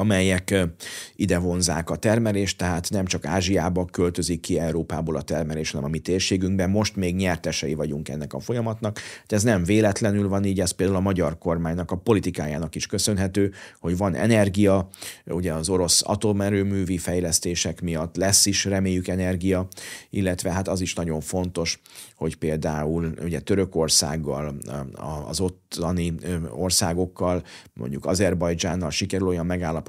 amelyek 0.00 0.54
ide 1.16 1.38
vonzák 1.38 1.90
a 1.90 1.96
termelést, 1.96 2.58
tehát 2.58 2.90
nem 2.90 3.04
csak 3.04 3.24
Ázsiába 3.26 3.84
költözik 3.84 4.40
ki 4.40 4.58
Európából 4.58 5.16
a 5.16 5.22
termelés, 5.22 5.70
hanem 5.70 5.86
a 5.86 5.90
mi 5.90 5.98
térségünkben. 5.98 6.70
Most 6.70 6.96
még 6.96 7.16
nyertesei 7.16 7.74
vagyunk 7.74 8.08
ennek 8.08 8.32
a 8.32 8.40
folyamatnak. 8.40 8.98
De 9.26 9.36
ez 9.36 9.42
nem 9.42 9.64
véletlenül 9.64 10.28
van 10.28 10.44
így, 10.44 10.60
ez 10.60 10.70
például 10.70 10.98
a 10.98 11.02
magyar 11.02 11.38
kormánynak, 11.38 11.90
a 11.90 11.96
politikájának 11.96 12.74
is 12.74 12.86
köszönhető, 12.86 13.52
hogy 13.80 13.96
van 13.96 14.14
energia, 14.14 14.88
ugye 15.24 15.52
az 15.52 15.68
orosz 15.68 16.02
atomerőművi 16.04 16.98
fejlesztések 16.98 17.80
miatt 17.80 18.16
lesz 18.16 18.46
is 18.46 18.64
reméljük 18.64 19.08
energia, 19.08 19.68
illetve 20.10 20.52
hát 20.52 20.68
az 20.68 20.80
is 20.80 20.94
nagyon 20.94 21.20
fontos, 21.20 21.80
hogy 22.16 22.36
például 22.36 23.14
ugye 23.22 23.40
Törökországgal, 23.40 24.54
az 25.28 25.40
ottani 25.40 26.14
országokkal, 26.50 27.42
mondjuk 27.72 28.06
Azerbajdzsánnal 28.06 28.90
sikerül 28.90 29.26
olyan 29.26 29.46
megállapodásokat 29.46 29.86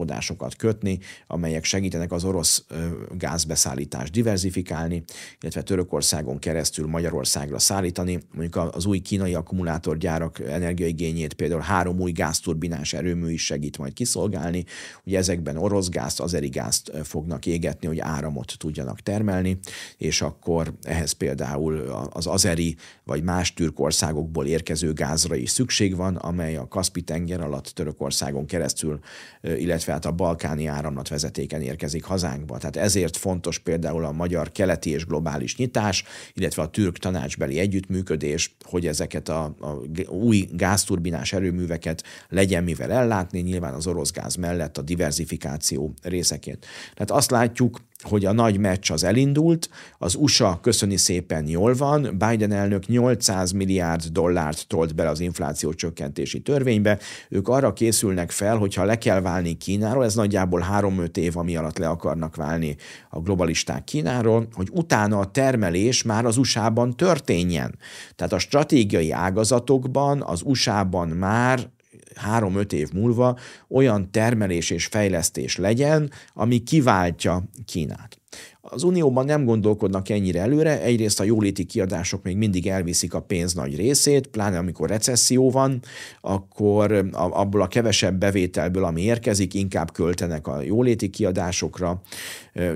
kötni, 0.58 1.00
amelyek 1.28 1.64
segítenek 1.64 2.12
az 2.12 2.24
orosz 2.24 2.66
gázbeszállítást 3.12 4.12
diversifikálni, 4.12 5.04
illetve 5.42 5.62
Törökországon 5.62 6.40
keresztül 6.40 6.88
Magyarországra 6.88 7.60
szállítani. 7.60 8.20
Mondjuk 8.32 8.76
az 8.76 8.86
új 8.86 9.00
kínai 9.00 9.34
akkumulátorgyárak 9.34 10.40
energiaigényét 10.40 11.34
például 11.34 11.62
három 11.62 12.00
új 12.00 12.12
gázturbinás 12.12 12.94
erőmű 12.94 13.32
is 13.32 13.46
segít 13.46 13.78
majd 13.78 13.94
kiszolgálni. 13.94 14.66
Ugye 15.06 15.18
ezekben 15.18 15.58
orosz 15.58 15.90
gázt, 15.90 16.20
azeri 16.20 16.50
gázt 16.50 16.92
fognak 17.04 17.46
égetni, 17.46 17.88
hogy 17.88 18.00
áramot 18.00 18.54
tudjanak 18.58 19.00
termelni, 19.00 19.60
és 19.98 20.22
akkor 20.22 20.74
ehhez 20.82 21.12
például 21.12 21.78
az 22.10 22.28
azeri 22.28 22.76
vagy 23.04 23.24
más 23.24 23.54
türk 23.54 23.80
országokból 23.80 24.46
érkező 24.46 24.94
gázra 24.94 25.36
is 25.36 25.50
szükség 25.50 25.96
van, 25.96 26.16
amely 26.16 26.56
a 26.56 26.68
Kaspi-tenger 26.68 27.42
alatt 27.42 27.66
Törökországon 27.66 28.46
keresztül, 28.46 29.00
illetve 29.42 29.89
hát 29.92 30.06
a 30.06 30.12
balkáni 30.12 30.66
áramlat 30.66 31.08
vezetéken 31.08 31.62
érkezik 31.62 32.04
hazánkba. 32.04 32.58
Tehát 32.58 32.76
ezért 32.76 33.18
fontos 33.18 33.60
például 33.60 34.06
a 34.06 34.12
magyar 34.12 34.52
keleti 34.52 34.90
és 34.90 35.06
globális 35.06 35.56
nyitás, 35.56 36.04
illetve 36.34 36.62
a 36.62 36.70
türk 36.70 36.98
tanácsbeli 36.98 37.60
együttműködés, 37.60 38.56
hogy 38.62 38.88
ezeket 38.88 39.30
a, 39.30 39.44
a 39.44 39.78
új 40.08 40.48
gázturbinás 40.52 41.34
erőműveket 41.34 42.04
legyen 42.30 42.64
mivel 42.64 42.92
ellátni, 42.92 43.40
nyilván 43.40 43.74
az 43.74 43.88
orosz 43.88 44.12
gáz 44.12 44.36
mellett 44.36 44.78
a 44.78 44.82
diversifikáció 44.82 45.94
részeként. 46.02 46.66
Tehát 46.94 47.12
azt 47.12 47.32
látjuk, 47.32 47.80
hogy 48.04 48.26
a 48.26 48.32
nagy 48.32 48.58
meccs 48.58 48.92
az 48.92 49.04
elindult, 49.04 49.70
az 49.98 50.16
USA 50.16 50.60
köszöni 50.62 50.98
szépen 50.98 51.48
jól 51.48 51.74
van, 51.74 52.02
Biden 52.02 52.52
elnök 52.52 52.86
800 52.88 53.52
milliárd 53.52 54.04
dollárt 54.06 54.68
tolt 54.68 54.96
be 54.96 55.10
az 55.10 55.20
infláció 55.20 55.74
csökkentési 55.74 56.40
törvénybe, 56.40 57.00
ők 57.30 57.48
arra 57.48 57.74
készülnek 57.74 58.32
fel, 58.32 58.58
hogyha 58.58 58.84
le 58.84 58.98
kell 58.98 59.22
válni 59.22 59.54
Kínáról, 59.54 60.04
ez 60.04 60.16
nagyjából 60.16 60.66
3-5 60.72 61.18
év, 61.18 61.38
ami 61.38 61.56
alatt 61.56 61.78
le 61.78 61.88
akarnak 61.88 62.36
válni 62.36 62.76
a 63.10 63.20
globalisták 63.20 63.84
Kínáról, 63.84 64.48
hogy 64.54 64.68
utána 64.72 65.20
a 65.20 65.32
termelés 65.32 66.04
már 66.04 66.26
az 66.26 66.38
USA-ban 66.38 66.96
történjen. 66.96 67.78
Tehát 68.16 68.34
a 68.34 68.40
stratégiai 68.40 69.12
ágazatokban 69.12 70.22
az 70.22 70.42
USA-ban 70.46 71.08
már 71.08 71.70
három-öt 72.16 72.74
év 72.74 72.90
múlva 72.94 73.38
olyan 73.68 74.12
termelés 74.12 74.70
és 74.70 74.86
fejlesztés 74.86 75.58
legyen, 75.58 76.12
ami 76.34 76.58
kiváltja 76.58 77.44
Kínát. 77.66 78.20
Az 78.62 78.84
Unióban 78.84 79.26
nem 79.26 79.46
gondolkodnak 79.46 80.10
ennyire 80.10 80.42
előre, 80.42 80.82
egyrészt 80.82 81.20
a 81.20 81.24
jóléti 81.24 81.64
kiadások 81.64 82.24
még 82.24 82.38
mindig 82.38 82.68
elviszik 82.68 83.14
a 83.14 83.22
pénz 83.22 83.54
nagy 83.54 83.76
részét, 83.76 84.28
pláne 84.28 84.58
amikor 84.58 84.90
recesszió 84.90 85.52
van, 85.52 85.82
akkor 86.22 87.10
abból 87.12 87.62
a 87.62 87.68
kevesebb 87.68 88.20
bevételből, 88.20 88.84
ami 88.84 89.02
érkezik, 89.02 89.54
inkább 89.54 89.92
költenek 89.92 90.48
a 90.48 90.62
jóléti 90.62 91.10
kiadásokra. 91.10 92.02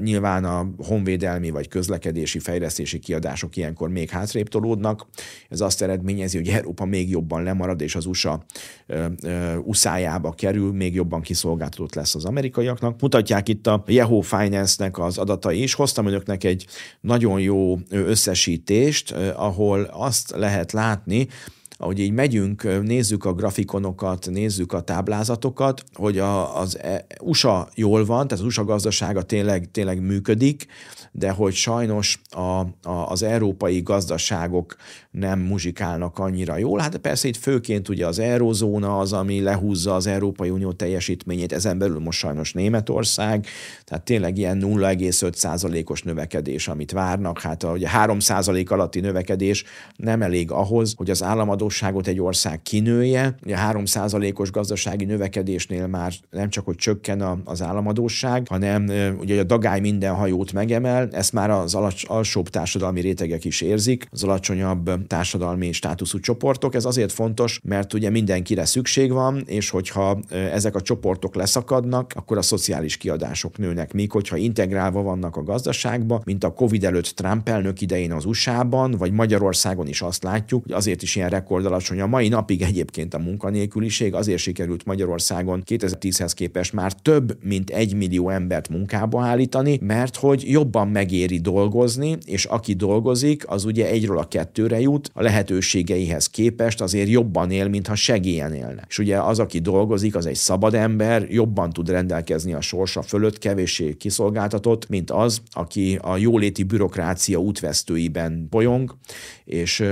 Nyilván 0.02 0.46
a 0.46 0.70
honvédelmi 0.78 1.50
vagy 1.50 1.68
közlekedési 1.68 2.40
fejlesztési 2.40 3.00
kiadások 3.00 3.56
ilyenkor 3.56 3.90
még 3.90 4.10
hátrébb 4.10 4.48
tolódnak. 4.48 5.08
Ez 5.50 5.62
azt 5.62 5.82
eredményezi, 5.82 6.38
hogy 6.38 6.48
Európa 6.48 6.86
még 6.86 7.10
jobban 7.10 7.44
lemarad, 7.44 7.82
és 7.82 7.96
az 7.96 8.06
USA 8.06 8.46
uszájába 9.64 10.32
kerül, 10.32 10.74
még 10.74 10.94
jobban 10.94 11.22
kiszolgáltatott 11.22 11.96
lesz 11.96 12.16
az 12.16 12.26
amerikaiaknak. 12.26 13.02
Mutatják 13.02 13.50
itt 13.50 13.68
a 13.68 13.84
Yahoo 13.88 14.22
Finance-nek 14.22 15.00
az 15.00 15.18
adatai 15.18 15.62
is, 15.62 15.74
hoztam 15.74 16.06
önöknek 16.06 16.44
egy 16.44 16.68
nagyon 17.02 17.40
jó 17.40 17.78
összesítést, 17.90 19.12
ahol 19.36 19.82
azt 19.82 20.34
lehet 20.36 20.72
látni, 20.72 21.28
ahogy 21.78 22.00
így 22.00 22.12
megyünk, 22.12 22.82
nézzük 22.82 23.26
a 23.26 23.34
grafikonokat, 23.34 24.30
nézzük 24.30 24.74
a 24.74 24.82
táblázatokat, 24.82 25.84
hogy 25.94 26.18
a, 26.18 26.60
az 26.60 26.80
e, 26.80 27.06
USA 27.22 27.70
jól 27.76 28.06
van, 28.06 28.28
tehát 28.28 28.44
az 28.44 28.50
USA 28.50 28.64
gazdasága 28.64 29.22
tényleg, 29.22 29.72
tényleg 29.72 30.02
működik, 30.02 30.66
de 31.12 31.32
hogy 31.32 31.54
sajnos 31.54 32.22
a, 32.30 32.40
a, 32.40 33.10
az 33.10 33.24
európai 33.24 33.82
gazdaságok 33.82 34.76
nem 35.12 35.40
muzsikálnak 35.40 36.20
annyira 36.20 36.58
jól. 36.58 36.80
Hát 36.80 36.98
persze 36.98 37.28
itt 37.28 37.38
főként 37.38 37.90
ugye 37.90 38.08
az 38.08 38.20
eurozóna 38.20 39.00
az, 39.00 39.14
ami 39.14 39.42
lehúzza 39.42 39.96
az 39.96 40.08
Európai 40.08 40.50
Unió 40.50 40.72
teljesítményét, 40.72 41.54
ezen 41.54 41.78
belül 41.78 42.00
most 42.00 42.20
sajnos 42.20 42.54
Németország, 42.54 43.46
tehát 43.86 44.04
tényleg 44.04 44.38
ilyen 44.38 44.60
0,5%-os 44.62 46.02
növekedés, 46.02 46.68
amit 46.68 46.92
várnak. 46.92 47.40
Hát 47.40 47.64
a, 47.64 47.72
ugye 47.72 47.88
3% 48.06 48.70
alatti 48.70 49.00
növekedés 49.00 49.64
nem 49.96 50.22
elég 50.22 50.52
ahhoz, 50.52 50.94
hogy 50.98 51.10
az 51.10 51.24
államadó 51.24 51.63
államadóságot 51.64 52.08
egy 52.08 52.20
ország 52.20 52.62
kinője. 52.62 53.36
Ugye 53.46 53.56
3%-os 53.72 54.52
gazdasági 54.52 55.06
növekedésnél 55.06 55.88
már 55.88 56.14
nem 56.32 56.50
csak, 56.50 56.66
hogy 56.66 56.76
csökken 56.76 57.42
az 57.46 57.62
államadóság, 57.62 58.48
hanem 58.48 58.92
ugye 59.20 59.40
a 59.40 59.44
dagály 59.44 59.80
minden 59.80 60.14
hajót 60.14 60.54
megemel, 60.54 61.10
ezt 61.12 61.34
már 61.34 61.50
az 61.50 61.76
alacs, 61.76 62.04
alsóbb 62.08 62.50
társadalmi 62.50 63.02
rétegek 63.02 63.46
is 63.46 63.62
érzik, 63.62 64.08
az 64.12 64.24
alacsonyabb 64.24 65.08
társadalmi 65.08 65.72
státuszú 65.72 66.20
csoportok. 66.20 66.76
Ez 66.76 66.86
azért 66.86 67.12
fontos, 67.12 67.60
mert 67.64 67.94
ugye 67.94 68.10
mindenkire 68.10 68.66
szükség 68.66 69.12
van, 69.12 69.44
és 69.46 69.70
hogyha 69.70 70.20
ezek 70.30 70.76
a 70.76 70.82
csoportok 70.82 71.36
leszakadnak, 71.36 72.12
akkor 72.16 72.38
a 72.38 72.42
szociális 72.42 72.98
kiadások 72.98 73.58
nőnek. 73.58 73.94
Míg 73.94 74.12
hogyha 74.12 74.38
integrálva 74.38 75.02
vannak 75.02 75.36
a 75.36 75.44
gazdaságba, 75.44 76.22
mint 76.26 76.44
a 76.44 76.54
Covid 76.54 76.84
előtt 76.84 77.06
Trump 77.06 77.50
elnök 77.50 77.82
idején 77.82 78.12
az 78.12 78.26
USA-ban, 78.26 78.92
vagy 78.92 79.12
Magyarországon 79.12 79.88
is 79.88 80.02
azt 80.02 80.24
látjuk, 80.24 80.64
hogy 80.64 80.72
azért 80.72 81.02
is 81.02 81.16
ilyen 81.16 81.30
rekordalacsony. 81.54 82.02
A 82.02 82.08
mai 82.08 82.28
napig 82.28 82.62
egyébként 82.62 83.14
a 83.14 83.20
munkanélküliség 83.20 84.14
azért 84.14 84.40
sikerült 84.40 84.86
Magyarországon 84.86 85.64
2010-hez 85.66 86.32
képest 86.36 86.74
már 86.74 86.94
több 86.94 87.38
mint 87.44 87.70
egy 87.70 87.96
millió 87.96 88.30
embert 88.30 88.70
munkába 88.70 89.24
állítani, 89.24 89.80
mert 89.82 90.16
hogy 90.16 90.50
jobban 90.50 90.88
megéri 90.88 91.40
dolgozni, 91.40 92.18
és 92.26 92.46
aki 92.46 92.74
dolgozik, 92.74 93.44
az 93.48 93.66
ugye 93.66 93.88
egyről 93.88 94.18
a 94.18 94.28
kettőre 94.28 94.80
jut, 94.80 95.10
a 95.14 95.22
lehetőségeihez 95.22 96.28
képest 96.28 96.82
azért 96.82 97.10
jobban 97.10 97.52
él, 97.52 97.68
mintha 97.68 97.96
segélyen 97.96 98.54
élne. 98.54 98.84
És 98.88 99.00
ugye 99.00 99.22
az, 99.22 99.40
aki 99.40 99.60
dolgozik, 99.60 100.16
az 100.16 100.26
egy 100.26 100.36
szabad 100.36 100.74
ember, 100.74 101.26
jobban 101.30 101.70
tud 101.70 101.90
rendelkezni 101.90 102.54
a 102.54 102.62
sorsa 102.62 103.02
fölött, 103.02 103.38
kevéssé 103.38 103.94
kiszolgáltatott, 103.94 104.90
mint 104.90 105.12
az, 105.12 105.42
aki 105.52 106.00
a 106.02 106.18
jóléti 106.18 106.64
bürokrácia 106.64 107.38
útvesztőiben 107.38 108.48
bolyong, 108.50 108.96
és 109.46 109.84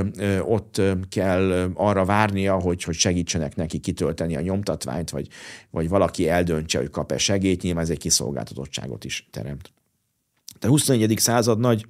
ott 0.46 0.82
kell 1.10 1.51
arra 1.74 2.06
várnia, 2.06 2.60
hogy, 2.60 2.84
hogy 2.84 2.96
segítsenek 2.96 3.56
neki 3.56 3.78
kitölteni 3.78 4.36
a 4.36 4.42
nyomtatványt, 4.42 5.10
vagy, 5.10 5.28
vagy 5.70 5.90
valaki 5.90 6.30
eldöntse, 6.30 6.78
hogy 6.78 6.90
kap-e 6.90 7.18
segélyt, 7.18 7.62
nyilván 7.62 7.84
ez 7.84 7.90
egy 7.90 7.98
kiszolgáltatottságot 7.98 9.04
is 9.04 9.28
teremt. 9.32 9.72
A 10.64 10.68
21. 10.68 11.14
század 11.18 11.60
nagy 11.60 11.86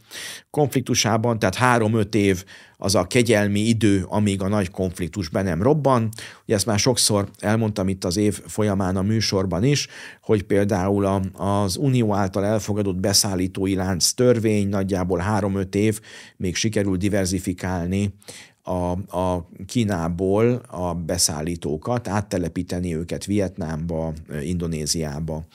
konfliktusában, 0.49 1.39
tehát 1.39 1.81
3-5 1.81 2.13
év 2.13 2.43
az 2.77 2.95
a 2.95 3.07
kegyelmi 3.07 3.59
idő, 3.59 4.05
amíg 4.07 4.41
a 4.41 4.47
nagy 4.47 4.71
konfliktus 4.71 5.29
be 5.29 5.41
nem 5.41 5.61
robban. 5.61 6.09
Ugye 6.43 6.55
ezt 6.55 6.65
már 6.65 6.79
sokszor 6.79 7.29
elmondtam 7.39 7.87
itt 7.87 8.03
az 8.03 8.17
év 8.17 8.41
folyamán 8.47 8.97
a 8.97 9.01
műsorban 9.01 9.63
is, 9.63 9.87
hogy 10.21 10.43
például 10.43 11.21
az 11.33 11.77
Unió 11.77 12.13
által 12.13 12.45
elfogadott 12.45 12.95
beszállítói 12.95 13.75
lánc 13.75 14.11
törvény 14.11 14.67
nagyjából 14.67 15.23
3-5 15.27 15.75
év 15.75 15.99
még 16.37 16.55
sikerül 16.55 16.97
diversifikálni 16.97 18.13
a, 18.63 19.17
a 19.17 19.47
Kínából 19.65 20.61
a 20.67 20.93
beszállítókat, 20.93 22.07
áttelepíteni 22.07 22.95
őket 22.95 23.25
Vietnámba, 23.25 24.13
Indonéziába, 24.43 25.45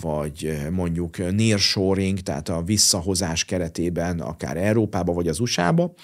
vagy 0.00 0.58
mondjuk 0.70 1.32
nearshoring, 1.32 2.18
tehát 2.18 2.48
a 2.48 2.62
visszahozás 2.62 3.44
keretében 3.44 4.20
akár 4.20 4.56
Európába 4.56 5.12
vagy 5.12 5.28
az 5.28 5.40
USA-ba. 5.40 5.94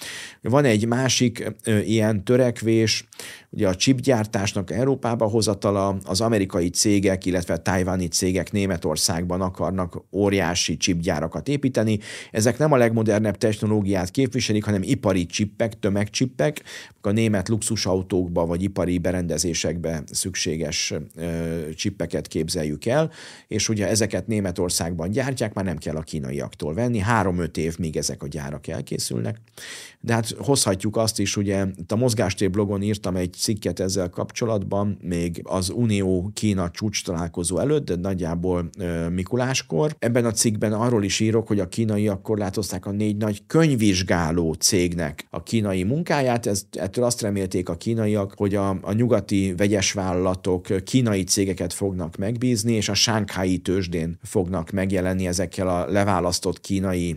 Van 0.41 0.65
egy 0.65 0.87
másik 0.87 1.51
ilyen 1.85 2.23
törekvés, 2.23 3.07
ugye 3.49 3.67
a 3.67 3.75
chipgyártásnak 3.75 4.71
Európába 4.71 5.25
hozatala, 5.25 5.97
az 6.03 6.21
amerikai 6.21 6.69
cégek, 6.69 7.25
illetve 7.25 7.53
a 7.53 7.57
tájváni 7.57 8.07
cégek 8.07 8.51
Németországban 8.51 9.41
akarnak 9.41 10.03
óriási 10.11 10.77
chipgyárakat 10.77 11.47
építeni. 11.47 11.99
Ezek 12.31 12.57
nem 12.57 12.71
a 12.71 12.77
legmodernebb 12.77 13.37
technológiát 13.37 14.11
képviselik, 14.11 14.63
hanem 14.63 14.81
ipari 14.83 15.25
csippek, 15.25 15.79
tömegcsippek, 15.79 16.63
a 17.01 17.11
német 17.11 17.49
luxusautókba 17.49 18.45
vagy 18.45 18.63
ipari 18.63 18.97
berendezésekbe 18.97 20.03
szükséges 20.11 20.93
csippeket 21.75 22.27
képzeljük 22.27 22.85
el, 22.85 23.11
és 23.47 23.69
ugye 23.69 23.78
ezeket 23.87 24.27
Németországban 24.27 25.11
gyártják, 25.11 25.53
már 25.53 25.65
nem 25.65 25.77
kell 25.77 25.95
a 25.95 26.01
kínaiaktól 26.01 26.73
venni, 26.73 26.99
három-öt 26.99 27.57
év, 27.57 27.77
míg 27.77 27.97
ezek 27.97 28.23
a 28.23 28.27
gyárak 28.27 28.67
elkészülnek. 28.67 29.37
De 30.01 30.13
hát 30.13 30.35
hozhatjuk 30.37 30.97
azt 30.97 31.19
is, 31.19 31.37
ugye 31.37 31.65
a 31.87 31.95
Mozgástér 31.95 32.49
blogon 32.49 32.81
írtam 32.81 33.15
egy 33.15 33.33
cikket 33.33 33.79
ezzel 33.79 34.09
kapcsolatban, 34.09 34.97
még 35.01 35.41
az 35.43 35.69
Unió-Kína 35.69 36.69
csúcs 36.69 37.03
találkozó 37.03 37.57
előtt, 37.57 37.85
de 37.85 37.95
nagyjából 37.95 38.69
Mikuláskor. 39.09 39.95
Ebben 39.99 40.25
a 40.25 40.31
cikkben 40.31 40.73
arról 40.73 41.03
is 41.03 41.19
írok, 41.19 41.47
hogy 41.47 41.59
a 41.59 41.67
kínaiak 41.67 42.21
korlátozták 42.21 42.85
a 42.85 42.91
négy 42.91 43.17
nagy 43.17 43.41
könyvvizsgáló 43.47 44.53
cégnek 44.53 45.27
a 45.29 45.43
kínai 45.43 45.83
munkáját, 45.83 46.45
ez, 46.45 46.63
ettől 46.71 47.03
azt 47.03 47.21
remélték 47.21 47.69
a 47.69 47.77
kínaiak, 47.77 48.33
hogy 48.35 48.55
a, 48.55 48.69
a 48.81 48.93
nyugati 48.93 49.53
vegyes 49.57 49.91
vállalatok 49.91 50.67
kínai 50.83 51.23
cégeket 51.23 51.73
fognak 51.73 52.17
megbízni, 52.17 52.73
és 52.73 52.89
a 52.89 52.93
Sánkhái 52.93 53.57
tőzsdén 53.69 54.19
fognak 54.23 54.71
megjelenni 54.71 55.27
ezekkel 55.27 55.67
a 55.67 55.91
leválasztott 55.91 56.59
kínai 56.59 57.15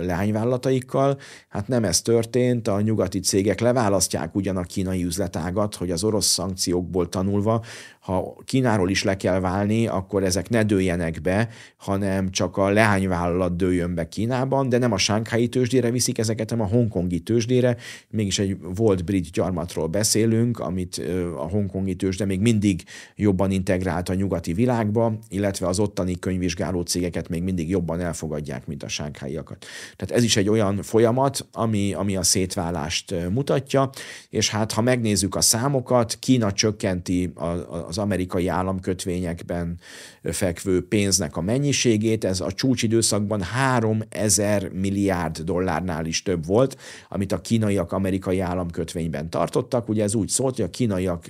leányvállalataikkal. 0.00 1.18
Hát 1.48 1.68
nem 1.68 1.84
ez 1.84 2.02
történt, 2.02 2.68
a 2.68 2.80
nyugati 2.80 3.20
cégek 3.20 3.60
leválasztják 3.60 4.34
ugyan 4.34 4.56
a 4.56 4.62
kínai 4.62 5.04
üzletágat, 5.04 5.74
hogy 5.74 5.90
az 5.90 6.04
orosz 6.04 6.26
szankciókból 6.26 7.08
tanulva 7.08 7.64
ha 8.04 8.36
Kínáról 8.44 8.90
is 8.90 9.02
le 9.02 9.16
kell 9.16 9.40
válni, 9.40 9.86
akkor 9.86 10.24
ezek 10.24 10.48
ne 10.48 10.62
dőljenek 10.62 11.20
be, 11.20 11.48
hanem 11.76 12.30
csak 12.30 12.56
a 12.56 12.68
leányvállalat 12.68 13.56
dőljön 13.56 13.94
be 13.94 14.08
Kínában, 14.08 14.68
de 14.68 14.78
nem 14.78 14.92
a 14.92 14.98
sánkhái 14.98 15.48
tőzsdére 15.48 15.90
viszik 15.90 16.18
ezeket, 16.18 16.50
hanem 16.50 16.64
a 16.64 16.68
hongkongi 16.68 17.20
tőzsdére. 17.20 17.76
Mégis 18.10 18.38
egy 18.38 18.56
volt 18.74 19.04
brit 19.04 19.30
gyarmatról 19.30 19.86
beszélünk, 19.86 20.58
amit 20.58 21.02
a 21.36 21.48
hongkongi 21.48 21.94
tőzsde 21.94 22.24
még 22.24 22.40
mindig 22.40 22.84
jobban 23.16 23.50
integrált 23.50 24.08
a 24.08 24.14
nyugati 24.14 24.52
világba, 24.52 25.18
illetve 25.28 25.66
az 25.66 25.78
ottani 25.78 26.18
könyvvizsgáló 26.18 26.80
cégeket 26.80 27.28
még 27.28 27.42
mindig 27.42 27.68
jobban 27.68 28.00
elfogadják, 28.00 28.66
mint 28.66 28.82
a 28.82 28.88
sánkháiakat. 28.88 29.64
Tehát 29.96 30.14
ez 30.14 30.24
is 30.24 30.36
egy 30.36 30.48
olyan 30.48 30.82
folyamat, 30.82 31.46
ami, 31.52 31.94
ami 31.94 32.16
a 32.16 32.22
szétválást 32.22 33.14
mutatja, 33.30 33.90
és 34.30 34.50
hát 34.50 34.72
ha 34.72 34.80
megnézzük 34.80 35.34
a 35.34 35.40
számokat, 35.40 36.14
Kína 36.14 36.52
csökkenti 36.52 37.32
a, 37.34 37.44
a, 37.44 37.92
az 37.94 38.02
amerikai 38.04 38.48
államkötvényekben 38.48 39.78
fekvő 40.22 40.88
pénznek 40.88 41.36
a 41.36 41.40
mennyiségét. 41.40 42.24
Ez 42.24 42.40
a 42.40 42.52
csúcsidőszakban 42.52 43.42
3000 43.42 44.70
milliárd 44.72 45.38
dollárnál 45.38 46.06
is 46.06 46.22
több 46.22 46.46
volt, 46.46 46.76
amit 47.08 47.32
a 47.32 47.40
kínaiak 47.40 47.92
amerikai 47.92 48.40
államkötvényben 48.40 49.30
tartottak. 49.30 49.88
Ugye 49.88 50.02
ez 50.02 50.14
úgy 50.14 50.28
szólt, 50.28 50.56
hogy 50.56 50.64
a 50.64 50.70
kínaiak 50.70 51.24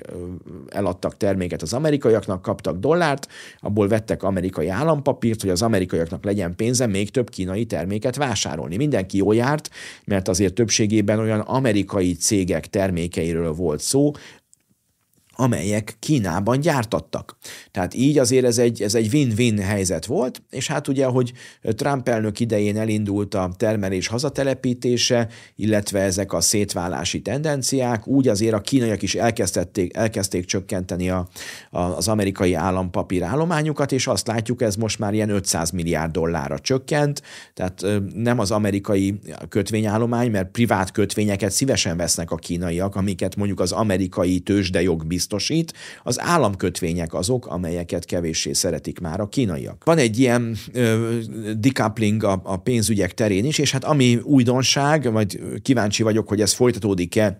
eladtak 0.68 1.16
terméket 1.16 1.62
az 1.62 1.72
amerikaiaknak, 1.72 2.42
kaptak 2.42 2.78
dollárt, 2.78 3.28
abból 3.60 3.88
vettek 3.88 4.22
amerikai 4.22 4.68
állampapírt, 4.68 5.40
hogy 5.40 5.50
az 5.50 5.62
amerikaiaknak 5.62 6.24
legyen 6.24 6.56
pénze 6.56 6.86
még 6.86 7.10
több 7.10 7.30
kínai 7.30 7.64
terméket 7.64 8.16
vásárolni. 8.16 8.76
Mindenki 8.76 9.16
jól 9.16 9.34
járt, 9.34 9.70
mert 10.04 10.28
azért 10.28 10.54
többségében 10.54 11.18
olyan 11.18 11.40
amerikai 11.40 12.12
cégek 12.12 12.66
termékeiről 12.66 13.52
volt 13.52 13.80
szó, 13.80 14.12
amelyek 15.36 15.96
Kínában 15.98 16.60
gyártattak. 16.60 17.36
Tehát 17.70 17.94
így 17.94 18.18
azért 18.18 18.44
ez 18.44 18.58
egy, 18.58 18.82
ez 18.82 18.94
egy 18.94 19.08
win-win 19.12 19.58
helyzet 19.58 20.06
volt, 20.06 20.42
és 20.50 20.66
hát 20.66 20.88
ugye, 20.88 21.06
hogy 21.06 21.32
Trump 21.62 22.08
elnök 22.08 22.40
idején 22.40 22.78
elindult 22.78 23.34
a 23.34 23.50
termelés 23.56 24.06
hazatelepítése, 24.06 25.28
illetve 25.56 26.00
ezek 26.00 26.32
a 26.32 26.40
szétválási 26.40 27.20
tendenciák, 27.22 28.06
úgy 28.06 28.28
azért 28.28 28.54
a 28.54 28.60
kínaiak 28.60 29.02
is 29.02 29.14
elkezdték, 29.14 29.96
elkezdték 29.96 30.44
csökkenteni 30.44 31.10
a, 31.10 31.28
a, 31.70 31.80
az 31.80 32.08
amerikai 32.08 32.54
állampapír 32.54 33.22
állományukat, 33.22 33.92
és 33.92 34.06
azt 34.06 34.26
látjuk, 34.26 34.62
ez 34.62 34.76
most 34.76 34.98
már 34.98 35.14
ilyen 35.14 35.30
500 35.30 35.70
milliárd 35.70 36.12
dollárra 36.12 36.58
csökkent, 36.58 37.22
tehát 37.54 37.86
nem 38.14 38.38
az 38.38 38.50
amerikai 38.50 39.18
kötvényállomány, 39.48 40.30
mert 40.30 40.50
privát 40.50 40.90
kötvényeket 40.90 41.50
szívesen 41.50 41.96
vesznek 41.96 42.30
a 42.30 42.36
kínaiak, 42.36 42.96
amiket 42.96 43.36
mondjuk 43.36 43.60
az 43.60 43.72
amerikai 43.72 44.38
tőzsdejog 44.38 45.06
biztosít, 45.24 45.72
az 46.02 46.20
államkötvények 46.20 47.14
azok, 47.14 47.46
amelyeket 47.46 48.04
kevéssé 48.04 48.52
szeretik 48.52 49.00
már 49.00 49.20
a 49.20 49.28
kínaiak. 49.28 49.84
Van 49.84 49.98
egy 49.98 50.18
ilyen 50.18 50.56
ö, 50.72 51.18
decoupling 51.56 52.24
a, 52.24 52.40
a 52.44 52.56
pénzügyek 52.56 53.14
terén 53.14 53.44
is, 53.44 53.58
és 53.58 53.72
hát 53.72 53.84
ami 53.84 54.18
újdonság, 54.22 55.12
majd 55.12 55.40
kíváncsi 55.62 56.02
vagyok, 56.02 56.28
hogy 56.28 56.40
ez 56.40 56.52
folytatódik-e 56.52 57.38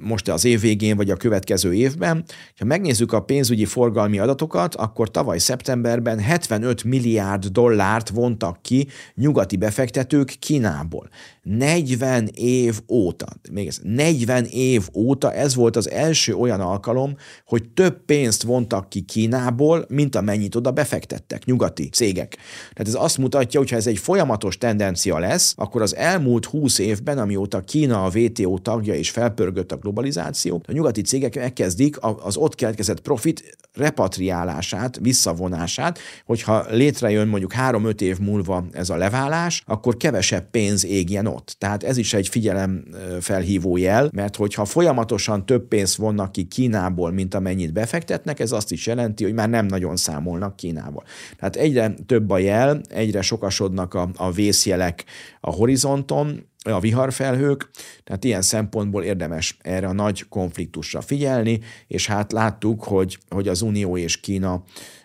most 0.00 0.28
az 0.28 0.44
év 0.44 0.60
végén, 0.60 0.96
vagy 0.96 1.10
a 1.10 1.16
következő 1.16 1.74
évben. 1.74 2.24
Ha 2.58 2.64
megnézzük 2.64 3.12
a 3.12 3.22
pénzügyi 3.22 3.64
forgalmi 3.64 4.18
adatokat, 4.18 4.74
akkor 4.74 5.10
tavaly 5.10 5.38
szeptemberben 5.38 6.18
75 6.18 6.84
milliárd 6.84 7.46
dollárt 7.46 8.08
vontak 8.08 8.62
ki 8.62 8.88
nyugati 9.14 9.56
befektetők 9.56 10.34
Kínából. 10.38 11.08
40 11.42 12.28
év 12.34 12.80
óta, 12.88 13.26
még 13.52 13.66
ez, 13.66 13.80
40 13.82 14.44
év 14.44 14.88
óta 14.94 15.32
ez 15.32 15.54
volt 15.54 15.76
az 15.76 15.90
első 15.90 16.34
olyan 16.34 16.60
alkalom, 16.60 16.93
tartalom, 16.94 17.16
hogy 17.46 17.68
több 17.68 18.04
pénzt 18.04 18.42
vontak 18.42 18.88
ki 18.88 19.00
Kínából, 19.00 19.84
mint 19.88 20.16
amennyit 20.16 20.54
oda 20.54 20.70
befektettek 20.70 21.44
nyugati 21.44 21.88
cégek. 21.88 22.36
Tehát 22.72 22.94
ez 22.94 23.02
azt 23.02 23.18
mutatja, 23.18 23.60
hogy 23.60 23.70
ha 23.70 23.76
ez 23.76 23.86
egy 23.86 23.98
folyamatos 23.98 24.58
tendencia 24.58 25.18
lesz, 25.18 25.54
akkor 25.56 25.82
az 25.82 25.96
elmúlt 25.96 26.44
20 26.44 26.78
évben, 26.78 27.18
amióta 27.18 27.60
Kína 27.60 28.04
a 28.04 28.10
WTO 28.14 28.58
tagja 28.58 28.94
és 28.94 29.10
felpörgött 29.10 29.72
a 29.72 29.76
globalizáció, 29.76 30.62
a 30.66 30.72
nyugati 30.72 31.00
cégek 31.00 31.34
megkezdik 31.34 31.96
az 32.00 32.36
ott 32.36 32.54
keletkezett 32.54 33.00
profit 33.00 33.56
repatriálását, 33.74 34.98
visszavonását, 35.02 35.98
hogyha 36.24 36.64
létrejön 36.70 37.28
mondjuk 37.28 37.52
3-5 37.58 38.00
év 38.00 38.18
múlva 38.18 38.64
ez 38.72 38.90
a 38.90 38.96
leválás, 38.96 39.62
akkor 39.66 39.96
kevesebb 39.96 40.50
pénz 40.50 40.84
égjen 40.84 41.26
ott. 41.26 41.56
Tehát 41.58 41.82
ez 41.82 41.96
is 41.96 42.14
egy 42.14 42.28
figyelem 42.28 42.84
felhívó 43.20 43.76
jel, 43.76 44.08
mert 44.12 44.36
hogyha 44.36 44.64
folyamatosan 44.64 45.46
több 45.46 45.68
pénzt 45.68 45.96
vonnak 45.96 46.32
ki 46.32 46.44
Kínából, 46.44 46.83
mint 46.88 47.34
amennyit 47.34 47.72
befektetnek, 47.72 48.40
ez 48.40 48.52
azt 48.52 48.72
is 48.72 48.86
jelenti, 48.86 49.24
hogy 49.24 49.32
már 49.32 49.48
nem 49.48 49.66
nagyon 49.66 49.96
számolnak 49.96 50.56
Kínával. 50.56 51.04
Tehát 51.36 51.56
egyre 51.56 51.94
több 52.06 52.30
a 52.30 52.38
jel, 52.38 52.80
egyre 52.88 53.22
sokasodnak 53.22 53.94
a, 53.94 54.10
a 54.16 54.30
vészjelek 54.30 55.04
a 55.40 55.50
horizonton, 55.50 56.46
a 56.70 56.80
viharfelhők, 56.80 57.70
tehát 58.04 58.24
ilyen 58.24 58.42
szempontból 58.42 59.02
érdemes 59.02 59.56
erre 59.60 59.86
a 59.86 59.92
nagy 59.92 60.28
konfliktusra 60.28 61.00
figyelni, 61.00 61.60
és 61.86 62.06
hát 62.06 62.32
láttuk, 62.32 62.82
hogy, 62.82 63.18
hogy 63.28 63.48
az 63.48 63.62
Unió 63.62 63.96
és 63.96 64.20
Kína 64.20 64.62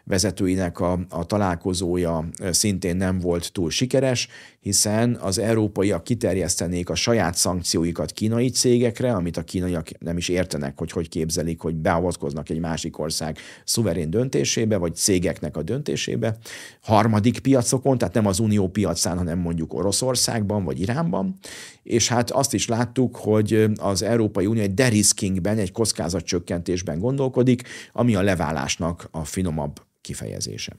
vezetőinek 0.10 0.80
a, 0.80 1.00
a 1.10 1.26
találkozója 1.26 2.26
szintén 2.52 2.96
nem 2.96 3.20
volt 3.20 3.52
túl 3.52 3.70
sikeres, 3.70 4.28
hiszen 4.60 5.16
az 5.16 5.38
európaiak 5.38 6.04
kiterjesztenék 6.04 6.90
a 6.90 6.96
saját 6.96 7.36
szankcióikat 7.36 8.12
kínai 8.12 8.50
cégekre, 8.50 9.14
amit 9.14 9.38
a 9.38 9.44
kínaiak 9.44 9.88
nem 10.00 10.18
is 10.18 10.30
értenek, 10.30 10.78
hogy 10.78 10.92
hogy 10.92 11.10
képzelik, 11.10 11.60
hogy 11.60 11.76
beavatkoznak 11.76 12.50
egy 12.50 12.60
másik 12.60 13.00
ország 13.00 13.38
szuverén 13.64 14.10
döntésébe, 14.10 14.78
vagy 14.78 14.96
cégeknek 14.96 15.58
a 15.58 15.64
döntésébe, 15.64 16.38
harmadik 16.82 17.40
piacokon, 17.40 17.98
tehát 17.98 18.14
nem 18.14 18.26
az 18.26 18.40
unió 18.40 18.68
piacán, 18.68 19.18
hanem 19.18 19.40
mondjuk 19.40 19.74
Oroszországban 19.74 20.64
vagy 20.64 20.80
Iránban, 20.80 21.38
és 21.84 22.08
hát 22.08 22.32
azt 22.32 22.54
is 22.54 22.68
láttuk, 22.68 23.16
hogy 23.16 23.66
az 23.78 24.02
Európai 24.02 24.46
Unió 24.46 24.62
egy 24.62 24.74
deriskingben, 24.74 25.58
egy 25.58 25.72
kockázatcsökkentésben 25.72 27.00
gondolkodik, 27.00 27.64
ami 27.94 28.16
a 28.16 28.22
leválásnak 28.22 29.08
a 29.12 29.24
finomabb 29.24 29.88
kifejezése. 30.10 30.76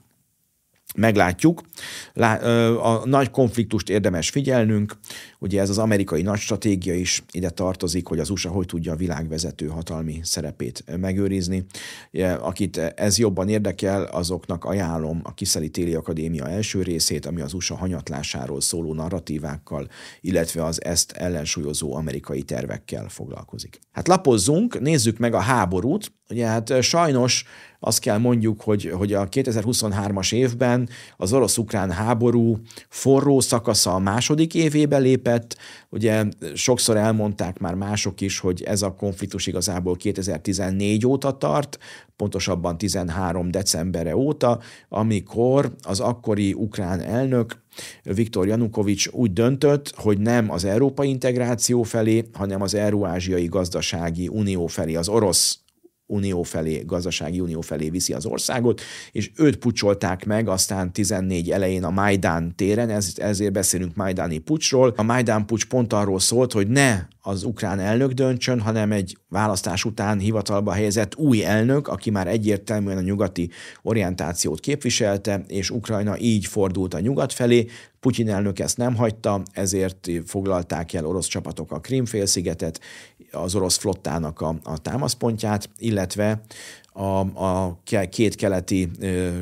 Meglátjuk. 0.97 1.63
A 2.83 3.07
nagy 3.07 3.31
konfliktust 3.31 3.89
érdemes 3.89 4.31
figyelnünk. 4.31 4.97
Ugye 5.39 5.61
ez 5.61 5.71
az 5.71 5.79
amerikai 5.79 6.23
nagy 6.23 6.39
stratégia 6.39 6.95
is 6.95 7.23
ide 7.31 7.51
tartozik, 7.51 8.07
hogy 8.07 8.19
az 8.19 8.31
USA 8.31 8.51
hogy 8.51 8.67
tudja 8.67 8.93
a 8.93 8.97
világvezető 8.97 9.67
hatalmi 9.67 10.21
szerepét 10.23 10.85
megőrizni. 10.97 11.65
Akit 12.41 12.77
ez 12.77 13.19
jobban 13.19 13.49
érdekel, 13.49 14.03
azoknak 14.03 14.65
ajánlom 14.65 15.21
a 15.23 15.35
Kiszeli 15.35 15.69
Téli 15.69 15.95
Akadémia 15.95 16.49
első 16.49 16.83
részét, 16.83 17.27
ami 17.27 17.41
az 17.41 17.53
USA 17.53 17.77
hanyatlásáról 17.77 18.61
szóló 18.61 18.95
narratívákkal, 18.95 19.89
illetve 20.21 20.65
az 20.65 20.85
ezt 20.85 21.13
ellensúlyozó 21.13 21.95
amerikai 21.95 22.43
tervekkel 22.43 23.09
foglalkozik. 23.09 23.79
Hát 23.93 24.09
lapozzunk, 24.09 24.81
nézzük 24.81 25.19
meg 25.19 25.35
a 25.35 25.41
háborút. 25.41 26.13
Ugye 26.31 26.47
hát 26.47 26.83
sajnos 26.83 27.45
azt 27.81 27.99
kell 27.99 28.19
mondjuk, 28.19 28.61
hogy, 28.61 28.91
hogy 28.95 29.13
a 29.13 29.29
2023-as 29.29 30.35
évben 30.35 30.89
az 31.17 31.33
orosz-ukrán 31.33 31.91
háború 31.91 32.59
forró 32.89 33.41
szakasza 33.41 33.95
a 33.95 33.99
második 33.99 34.55
évébe 34.55 34.99
lépett. 34.99 35.57
Ugye 35.89 36.25
sokszor 36.55 36.97
elmondták 36.97 37.59
már 37.59 37.75
mások 37.75 38.21
is, 38.21 38.39
hogy 38.39 38.63
ez 38.63 38.83
a 38.83 38.95
konfliktus 38.95 39.47
igazából 39.47 39.97
2014 39.97 41.07
óta 41.07 41.37
tart, 41.37 41.79
pontosabban 42.17 42.79
13 42.79 43.51
decembere 43.51 44.17
óta, 44.17 44.61
amikor 44.89 45.73
az 45.83 46.01
akkori 46.01 46.53
ukrán 46.53 47.01
elnök 47.01 47.59
Viktor 48.03 48.47
Janukovics 48.47 49.09
úgy 49.09 49.33
döntött, 49.33 49.93
hogy 49.97 50.19
nem 50.19 50.51
az 50.51 50.65
európai 50.65 51.09
integráció 51.09 51.83
felé, 51.83 52.25
hanem 52.33 52.63
az 52.63 52.75
Euróázsiai 52.75 53.47
Gazdasági 53.47 54.29
Unió 54.29 54.67
felé, 54.67 54.95
az 54.95 55.09
orosz 55.09 55.59
unió 56.11 56.43
felé, 56.43 56.83
gazdasági 56.87 57.41
unió 57.41 57.61
felé 57.61 57.91
viszi 57.91 58.13
az 58.13 58.27
országot, 58.27 58.81
és 59.13 59.31
őt 59.37 59.57
pucsolták 59.57 60.25
meg 60.25 60.49
aztán 60.49 60.93
14 60.93 61.51
elején 61.51 61.85
a 61.85 61.91
Majdán 61.91 62.55
téren, 62.57 62.91
ez, 62.91 63.13
ezért 63.17 63.53
beszélünk 63.53 63.95
Majdáni 63.95 64.39
pucsról. 64.39 64.93
A 64.97 65.03
Majdán 65.03 65.47
pucs 65.47 65.65
pont 65.65 65.93
arról 65.93 66.21
szólt, 66.21 66.53
hogy 66.53 66.69
ne 66.69 67.09
az 67.23 67.45
ukrán 67.45 67.79
elnök 67.79 68.13
döntsön, 68.13 68.61
hanem 68.61 68.93
egy 68.93 69.17
választás 69.29 69.85
után 69.85 70.19
hivatalba 70.19 70.73
helyezett 70.73 71.17
új 71.17 71.45
elnök, 71.45 71.89
aki 71.89 72.11
már 72.11 72.27
egyértelműen 72.27 72.97
a 72.97 73.01
nyugati 73.01 73.51
orientációt 73.83 74.61
képviselte, 74.61 75.45
és 75.47 75.71
Ukrajna 75.71 76.19
így 76.19 76.47
fordult 76.47 76.95
a 76.95 77.01
nyugat 77.01 77.33
felé. 77.33 77.67
Putyin 78.01 78.31
elnök 78.31 78.59
ezt 78.59 78.77
nem 78.77 78.97
hagyta, 78.97 79.43
ezért 79.53 80.09
foglalták 80.27 80.93
el 80.93 81.07
orosz 81.07 81.27
csapatok 81.27 81.73
a 81.73 81.81
Krimfélszigetet, 81.81 82.81
az 83.31 83.55
orosz 83.55 83.77
flottának 83.77 84.41
a, 84.41 84.59
a 84.63 84.79
támaszpontját, 84.79 85.71
illetve 85.79 86.43
a, 86.93 87.19
a 87.45 87.81
két 88.11 88.35
keleti 88.35 88.91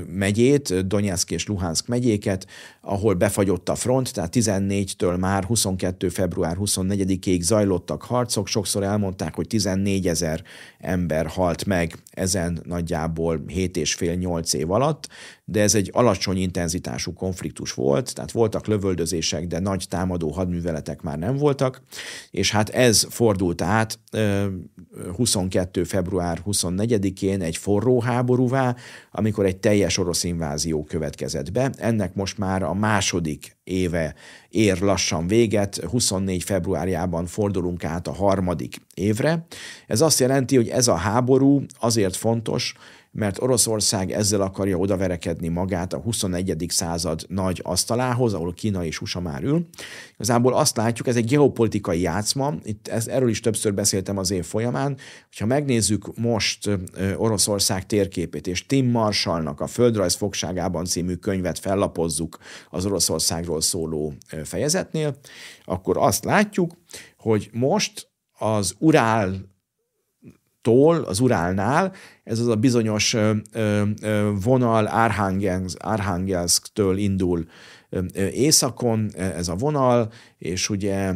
megyét, 0.08 0.86
Donetsk 0.86 1.30
és 1.30 1.46
Luhansk 1.46 1.86
megyéket, 1.86 2.46
ahol 2.80 3.14
befagyott 3.14 3.68
a 3.68 3.74
front, 3.74 4.12
tehát 4.12 4.34
14-től 4.36 5.18
már 5.18 5.44
22. 5.44 6.08
február 6.08 6.56
24-ig 6.60 7.40
zajlottak 7.40 8.02
harcok, 8.02 8.46
sokszor 8.46 8.82
elmondták, 8.82 9.34
hogy 9.34 9.46
14 9.46 10.06
ezer 10.06 10.42
ember 10.78 11.26
halt 11.26 11.64
meg 11.64 11.94
ezen 12.10 12.60
nagyjából 12.64 13.42
7 13.46 13.76
és 13.76 13.94
fél 13.94 14.14
8 14.14 14.52
év 14.52 14.70
alatt, 14.70 15.08
de 15.44 15.62
ez 15.62 15.74
egy 15.74 15.90
alacsony 15.92 16.36
intenzitású 16.36 17.12
konfliktus 17.12 17.72
volt, 17.72 18.14
tehát 18.14 18.32
voltak 18.32 18.66
lövöldözések, 18.66 19.46
de 19.46 19.58
nagy 19.58 19.84
támadó 19.88 20.30
hadműveletek 20.30 21.02
már 21.02 21.18
nem 21.18 21.36
voltak, 21.36 21.82
és 22.30 22.50
hát 22.50 22.68
ez 22.68 23.06
fordult 23.10 23.62
át 23.62 23.98
22. 25.16 25.84
február 25.84 26.42
24-én 26.46 27.42
egy 27.42 27.56
forró 27.56 28.00
háborúvá, 28.00 28.76
amikor 29.10 29.46
egy 29.46 29.56
teljes 29.56 29.98
orosz 29.98 30.24
invázió 30.24 30.84
következett 30.84 31.52
be. 31.52 31.70
Ennek 31.76 32.14
most 32.14 32.38
már 32.38 32.62
a 32.62 32.74
második 32.74 33.57
éve 33.68 34.14
ér 34.48 34.80
lassan 34.80 35.26
véget, 35.26 35.76
24 35.90 36.42
februárjában 36.42 37.26
fordulunk 37.26 37.84
át 37.84 38.06
a 38.06 38.12
harmadik 38.12 38.76
évre. 38.94 39.46
Ez 39.86 40.00
azt 40.00 40.20
jelenti, 40.20 40.56
hogy 40.56 40.68
ez 40.68 40.88
a 40.88 40.94
háború 40.94 41.62
azért 41.80 42.16
fontos, 42.16 42.74
mert 43.18 43.42
Oroszország 43.42 44.12
ezzel 44.12 44.40
akarja 44.40 44.76
odaverekedni 44.76 45.48
magát 45.48 45.92
a 45.92 45.98
21. 45.98 46.64
század 46.68 47.24
nagy 47.28 47.60
asztalához, 47.64 48.34
ahol 48.34 48.54
Kína 48.54 48.84
és 48.84 49.00
USA 49.00 49.20
már 49.20 49.42
ül. 49.42 49.66
Igazából 50.14 50.54
azt 50.54 50.76
látjuk, 50.76 51.06
ez 51.06 51.16
egy 51.16 51.24
geopolitikai 51.24 52.00
játszma, 52.00 52.54
itt 52.62 52.88
ez, 52.88 53.06
erről 53.06 53.28
is 53.28 53.40
többször 53.40 53.74
beszéltem 53.74 54.18
az 54.18 54.30
év 54.30 54.44
folyamán, 54.44 54.96
hogyha 55.28 55.46
megnézzük 55.46 56.16
most 56.16 56.70
Oroszország 57.16 57.86
térképét, 57.86 58.46
és 58.46 58.66
Tim 58.66 58.90
Marshallnak 58.90 59.60
a 59.60 59.66
Földrajz 59.66 60.14
fogságában 60.14 60.84
című 60.84 61.14
könyvet 61.14 61.58
fellapozzuk 61.58 62.38
az 62.70 62.86
Oroszországról 62.86 63.60
szóló 63.60 64.14
fejezetnél, 64.44 65.16
akkor 65.64 65.96
azt 65.96 66.24
látjuk, 66.24 66.70
hogy 67.16 67.50
most 67.52 68.10
az 68.38 68.74
Urál 68.78 69.56
tól, 70.62 70.96
az 70.96 71.20
Urálnál, 71.20 71.92
ez 72.24 72.38
az 72.38 72.48
a 72.48 72.56
bizonyos 72.56 73.16
vonal 74.42 74.86
Arhangelsk-től 75.78 76.96
indul 76.96 77.46
északon 78.32 79.10
ez 79.16 79.48
a 79.48 79.54
vonal, 79.54 80.12
és 80.38 80.68
ugye 80.68 81.12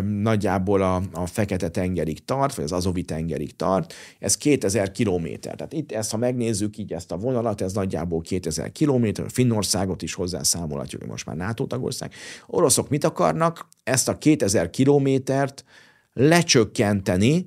nagyjából 0.00 0.82
a, 0.82 1.02
a 1.12 1.26
Fekete-tengerig 1.26 2.24
tart, 2.24 2.54
vagy 2.54 2.64
az 2.64 2.72
Azovi-tengerig 2.72 3.56
tart, 3.56 3.94
ez 4.18 4.36
2000 4.36 4.92
kilométer. 4.92 5.54
Tehát 5.54 5.72
itt 5.72 5.92
ezt, 5.92 6.10
ha 6.10 6.16
megnézzük 6.16 6.78
így 6.78 6.92
ezt 6.92 7.12
a 7.12 7.16
vonalat, 7.16 7.60
ez 7.60 7.72
nagyjából 7.72 8.20
2000 8.20 8.72
kilométer, 8.72 9.26
Finnországot 9.28 10.02
is 10.02 10.14
hozzá 10.14 10.42
számolhatjuk, 10.42 11.06
most 11.06 11.26
már 11.26 11.36
NATO 11.36 11.66
tagország. 11.66 12.12
Oroszok 12.46 12.88
mit 12.88 13.04
akarnak? 13.04 13.68
Ezt 13.84 14.08
a 14.08 14.18
2000 14.18 14.70
kilométert 14.70 15.64
lecsökkenteni, 16.12 17.46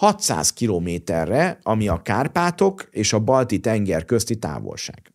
600 0.00 0.52
kilométerre, 0.52 1.58
ami 1.62 1.88
a 1.88 2.02
Kárpátok 2.02 2.88
és 2.90 3.12
a 3.12 3.18
Balti 3.18 3.60
tenger 3.60 4.04
közti 4.04 4.36
távolság. 4.36 5.12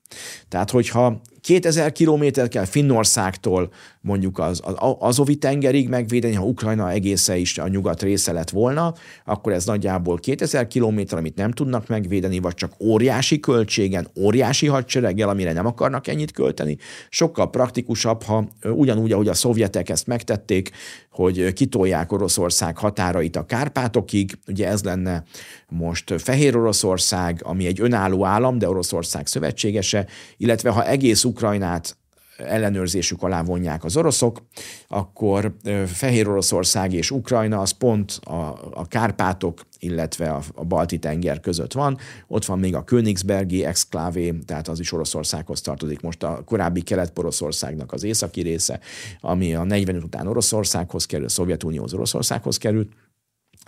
Tehát, 0.50 0.72
hogyha 0.72 1.22
2000 1.46 1.92
kilométer 1.92 2.48
kell 2.48 2.66
Finnországtól 2.66 3.72
mondjuk 4.02 4.40
az, 4.40 4.62
az 4.64 4.96
Azovi 5.00 5.36
tengerig 5.36 5.90
megvédeni, 5.90 6.34
ha 6.34 6.44
Ukrajna 6.44 6.92
egésze 6.92 7.38
is 7.38 7.58
a 7.58 7.68
nyugat 7.68 8.02
része 8.02 8.32
lett 8.32 8.50
volna, 8.50 8.94
akkor 9.26 9.54
ez 9.54 9.66
nagyjából 9.66 10.18
2000 10.18 10.68
kilométer, 10.68 11.18
amit 11.18 11.36
nem 11.36 11.52
tudnak 11.52 11.88
megvédeni, 11.88 12.40
vagy 12.40 12.54
csak 12.54 12.72
óriási 12.80 13.40
költségen, 13.40 14.08
óriási 14.20 14.68
hadsereggel, 14.68 15.30
amire 15.30 15.54
nem 15.54 15.66
akarnak 15.66 16.08
ennyit 16.08 16.32
költeni. 16.32 16.78
Sokkal 17.10 17.50
praktikusabb, 17.50 18.24
ha 18.24 18.48
ugyanúgy, 18.64 19.12
ahogy 19.12 19.28
a 19.28 19.34
szovjetek 19.34 19.90
ezt 19.90 20.08
megtették, 20.08 20.72
hogy 21.10 21.54
kitolják 21.54 22.12
Oroszország 22.12 22.78
határait 22.78 23.36
a 23.36 23.46
Kárpátokig, 23.46 24.38
ugye 24.48 24.68
ez 24.68 24.84
lenne 24.84 25.24
most 25.70 26.14
Fehér 26.18 26.58
Oroszország, 26.58 27.42
ami 27.44 27.66
egy 27.66 27.82
önálló 27.82 28.26
állam, 28.26 28.58
de 28.58 28.70
Oroszország 28.70 29.28
szövetségese, 29.28 30.05
illetve 30.38 30.70
ha 30.70 30.86
egész 30.86 31.24
Ukrajnát 31.24 31.98
ellenőrzésük 32.38 33.24
alá 33.24 33.44
vonják 33.44 33.84
az 33.84 33.98
oroszok, 33.98 34.42
akkor 34.88 35.56
Fehér 35.86 36.30
Oroszország 36.30 36.94
és 36.94 37.12
Ukrajna 37.12 37.60
az 37.60 37.72
pont 37.72 38.20
a, 38.24 38.58
a 38.74 38.88
Kárpátok, 38.88 39.62
illetve 39.80 40.30
a, 40.30 40.42
a 40.56 40.64
Balti 40.64 41.00
tenger 41.00 41.40
között 41.40 41.74
van. 41.74 41.98
Ott 42.28 42.46
van 42.46 42.60
még 42.60 42.76
a 42.76 42.84
Königsbergi 42.84 43.66
exklávé, 43.66 44.32
tehát 44.46 44.68
az 44.68 44.80
is 44.80 44.92
Oroszországhoz 44.92 45.62
tartozik. 45.62 46.02
Most 46.02 46.24
a 46.24 46.42
korábbi 46.46 46.82
Kelet-Poroszországnak 46.82 47.94
az 47.94 48.04
északi 48.04 48.42
része, 48.42 48.80
ami 49.22 49.56
a 49.56 49.64
40 49.64 49.96
után 49.96 50.28
Oroszországhoz 50.28 51.06
kerül, 51.06 51.26
a 51.26 51.30
Szovjetunió 51.30 51.84
az 51.84 51.94
Oroszországhoz 51.94 52.58
került 52.58 52.92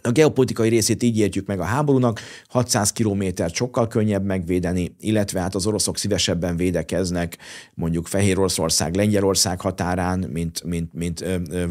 a 0.08 0.12
geopolitikai 0.12 0.70
részét 0.70 1.04
így 1.04 1.18
értjük 1.18 1.48
meg 1.48 1.60
a 1.60 1.64
háborúnak, 1.64 2.20
600 2.48 2.92
kilométert 2.92 3.54
sokkal 3.54 3.88
könnyebb 3.88 4.24
megvédeni, 4.24 4.96
illetve 5.00 5.40
hát 5.40 5.56
az 5.56 5.66
oroszok 5.66 5.98
szívesebben 5.98 6.56
védekeznek 6.56 7.38
mondjuk 7.74 8.08
Fehér 8.08 8.38
Oroszország, 8.38 8.96
Lengyelország 8.96 9.62
határán, 9.62 10.20
mint, 10.20 10.64
mint, 10.64 10.94
mint 10.94 11.26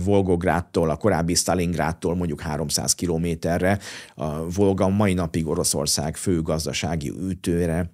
Volgográdtól, 0.05 0.91
a 0.91 0.97
korábbi 0.97 1.35
Stalingrádtól 1.35 2.15
mondjuk 2.15 2.41
300 2.41 2.95
kilométerre. 2.95 3.79
A 4.15 4.51
Volga 4.51 4.89
mai 4.89 5.15
napig 5.15 5.47
Oroszország 5.47 6.17
fő 6.17 6.43
gazdasági 6.43 7.13
ütőre 7.29 7.91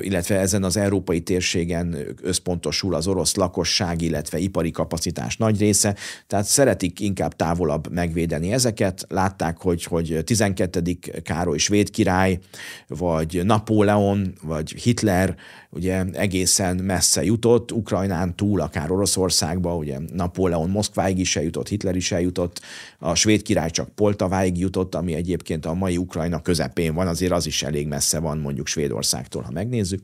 illetve 0.00 0.38
ezen 0.38 0.64
az 0.64 0.76
európai 0.76 1.20
térségen 1.20 1.96
összpontosul 2.22 2.94
az 2.94 3.06
orosz 3.06 3.34
lakosság, 3.34 4.02
illetve 4.02 4.38
ipari 4.38 4.70
kapacitás 4.70 5.36
nagy 5.36 5.58
része, 5.58 5.96
tehát 6.26 6.44
szeretik 6.44 7.00
inkább 7.00 7.36
távolabb 7.36 7.92
megvédeni 7.92 8.52
ezeket. 8.52 9.06
Látták, 9.08 9.58
hogy, 9.58 9.84
hogy 9.84 10.20
12. 10.24 10.98
Károly 11.22 11.58
svéd 11.58 11.90
király, 11.90 12.38
vagy 12.88 13.40
Napóleon, 13.44 14.34
vagy 14.42 14.72
Hitler 14.82 15.36
ugye 15.74 16.04
egészen 16.12 16.76
messze 16.76 17.24
jutott, 17.24 17.72
Ukrajnán 17.72 18.36
túl, 18.36 18.60
akár 18.60 18.90
Oroszországba, 18.90 19.76
ugye 19.76 19.98
Napóleon 20.12 20.70
Moszkváig 20.70 21.18
is 21.18 21.36
eljutott, 21.36 21.68
Hitler 21.68 21.96
is 21.96 22.12
eljutott, 22.12 22.60
a 22.98 23.14
svéd 23.14 23.42
király 23.42 23.70
csak 23.70 23.88
Poltaváig 23.88 24.58
jutott, 24.58 24.94
ami 24.94 25.14
egyébként 25.14 25.66
a 25.66 25.74
mai 25.74 25.96
Ukrajna 25.96 26.42
közepén 26.42 26.94
van, 26.94 27.06
azért 27.06 27.32
az 27.32 27.46
is 27.46 27.62
elég 27.62 27.86
messze 27.86 28.18
van 28.18 28.38
mondjuk 28.38 28.66
Svédországtól, 28.66 29.42
ha 29.42 29.50
megnézzük. 29.50 30.02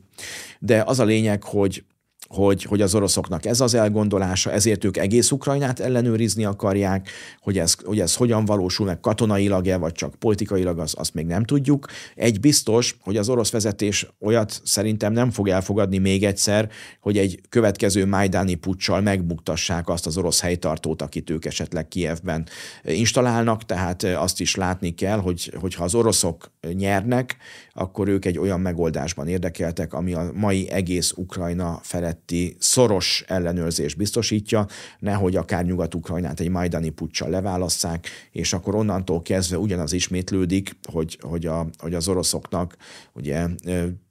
De 0.59 0.83
az 0.85 0.99
a 0.99 1.03
lényeg, 1.03 1.43
hogy 1.43 1.83
hogy, 2.33 2.63
hogy 2.63 2.81
az 2.81 2.95
oroszoknak 2.95 3.45
ez 3.45 3.61
az 3.61 3.73
elgondolása, 3.73 4.51
ezért 4.51 4.83
ők 4.83 4.97
egész 4.97 5.31
Ukrajnát 5.31 5.79
ellenőrizni 5.79 6.45
akarják, 6.45 7.09
hogy 7.39 7.57
ez, 7.57 7.75
hogy 7.83 7.99
ez 7.99 8.15
hogyan 8.15 8.45
valósul 8.45 8.85
meg 8.85 8.99
katonailag-e, 8.99 9.77
vagy 9.77 9.91
csak 9.91 10.15
politikailag, 10.15 10.79
az, 10.79 10.93
azt 10.97 11.13
még 11.13 11.25
nem 11.25 11.43
tudjuk. 11.43 11.87
Egy 12.15 12.39
biztos, 12.39 12.97
hogy 13.01 13.17
az 13.17 13.29
orosz 13.29 13.51
vezetés 13.51 14.07
olyat 14.19 14.61
szerintem 14.63 15.13
nem 15.13 15.31
fog 15.31 15.47
elfogadni 15.47 15.97
még 15.97 16.23
egyszer, 16.23 16.69
hogy 17.01 17.17
egy 17.17 17.41
következő 17.49 18.05
Majdáni 18.05 18.55
puccsal 18.55 19.01
megbuktassák 19.01 19.89
azt 19.89 20.05
az 20.05 20.17
orosz 20.17 20.41
helytartót, 20.41 21.01
akit 21.01 21.29
ők 21.29 21.45
esetleg 21.45 21.87
Kievben 21.87 22.47
installálnak, 22.83 23.65
tehát 23.65 24.03
azt 24.03 24.39
is 24.39 24.55
látni 24.55 24.93
kell, 24.93 25.19
hogy, 25.19 25.53
hogyha 25.59 25.83
az 25.83 25.95
oroszok 25.95 26.51
nyernek, 26.73 27.37
akkor 27.73 28.07
ők 28.07 28.25
egy 28.25 28.37
olyan 28.37 28.59
megoldásban 28.59 29.27
érdekeltek, 29.27 29.93
ami 29.93 30.13
a 30.13 30.31
mai 30.33 30.69
egész 30.69 31.11
Ukrajna 31.15 31.79
feletti 32.21 32.55
szoros 32.59 33.23
ellenőrzés 33.27 33.93
biztosítja, 33.93 34.65
nehogy 34.99 35.35
akár 35.35 35.65
Nyugat-Ukrajnát 35.65 36.39
egy 36.39 36.49
majdani 36.49 36.89
puccsal 36.89 37.29
leválasszák, 37.29 38.07
és 38.31 38.53
akkor 38.53 38.75
onnantól 38.75 39.21
kezdve 39.21 39.57
ugyanaz 39.57 39.93
ismétlődik, 39.93 40.77
hogy, 40.91 41.17
hogy, 41.21 41.45
a, 41.45 41.67
hogy 41.77 41.93
az 41.93 42.07
oroszoknak 42.07 42.75
ugye 43.13 43.47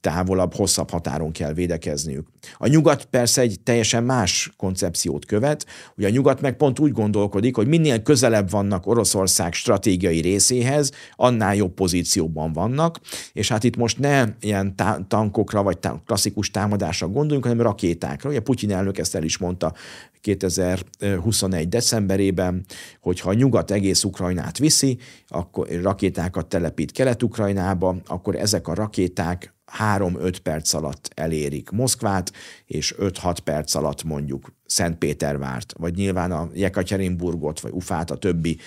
távolabb, 0.01 0.53
hosszabb 0.53 0.89
határon 0.89 1.31
kell 1.31 1.53
védekezniük. 1.53 2.27
A 2.57 2.67
nyugat 2.67 3.05
persze 3.05 3.41
egy 3.41 3.59
teljesen 3.63 4.03
más 4.03 4.51
koncepciót 4.57 5.25
követ, 5.25 5.65
ugye 5.97 6.07
a 6.07 6.11
nyugat 6.11 6.41
meg 6.41 6.57
pont 6.57 6.79
úgy 6.79 6.91
gondolkodik, 6.91 7.55
hogy 7.55 7.67
minél 7.67 8.01
közelebb 8.01 8.49
vannak 8.49 8.87
Oroszország 8.87 9.53
stratégiai 9.53 10.19
részéhez, 10.19 10.91
annál 11.15 11.55
jobb 11.55 11.73
pozícióban 11.73 12.53
vannak, 12.53 12.99
és 13.33 13.47
hát 13.47 13.63
itt 13.63 13.75
most 13.75 13.99
ne 13.99 14.25
ilyen 14.39 14.75
tankokra 15.07 15.63
vagy 15.63 15.77
klasszikus 16.05 16.51
támadásra 16.51 17.07
gondoljunk, 17.07 17.43
hanem 17.43 17.59
rakétákra. 18.01 18.29
Ugye 18.29 18.39
Putyin 18.39 18.71
elnök 18.71 18.97
ezt 18.97 19.15
el 19.15 19.23
is 19.23 19.37
mondta 19.37 19.73
2021. 20.21 21.69
decemberében, 21.69 22.65
hogy 22.99 23.19
ha 23.19 23.29
a 23.29 23.33
nyugat 23.33 23.71
egész 23.71 24.03
Ukrajnát 24.03 24.57
viszi, 24.57 24.97
akkor 25.27 25.67
rakétákat 25.81 26.47
telepít 26.47 26.91
Kelet-Ukrajnába, 26.91 27.95
akkor 28.05 28.35
ezek 28.35 28.67
a 28.67 28.73
rakéták 28.73 29.53
3-5 29.97 30.35
perc 30.43 30.73
alatt 30.73 31.09
elérik 31.15 31.69
Moszkvát, 31.69 32.31
és 32.65 32.95
5-6 32.97 33.37
perc 33.43 33.75
alatt 33.75 34.03
mondjuk 34.03 34.53
Szentpétervárt, 34.71 35.73
vagy 35.77 35.95
nyilván 35.95 36.31
a 36.31 36.49
Jekatyerinburgot, 36.53 37.59
vagy 37.59 37.71
Ufát, 37.71 38.11
a 38.11 38.17
többi 38.17 38.57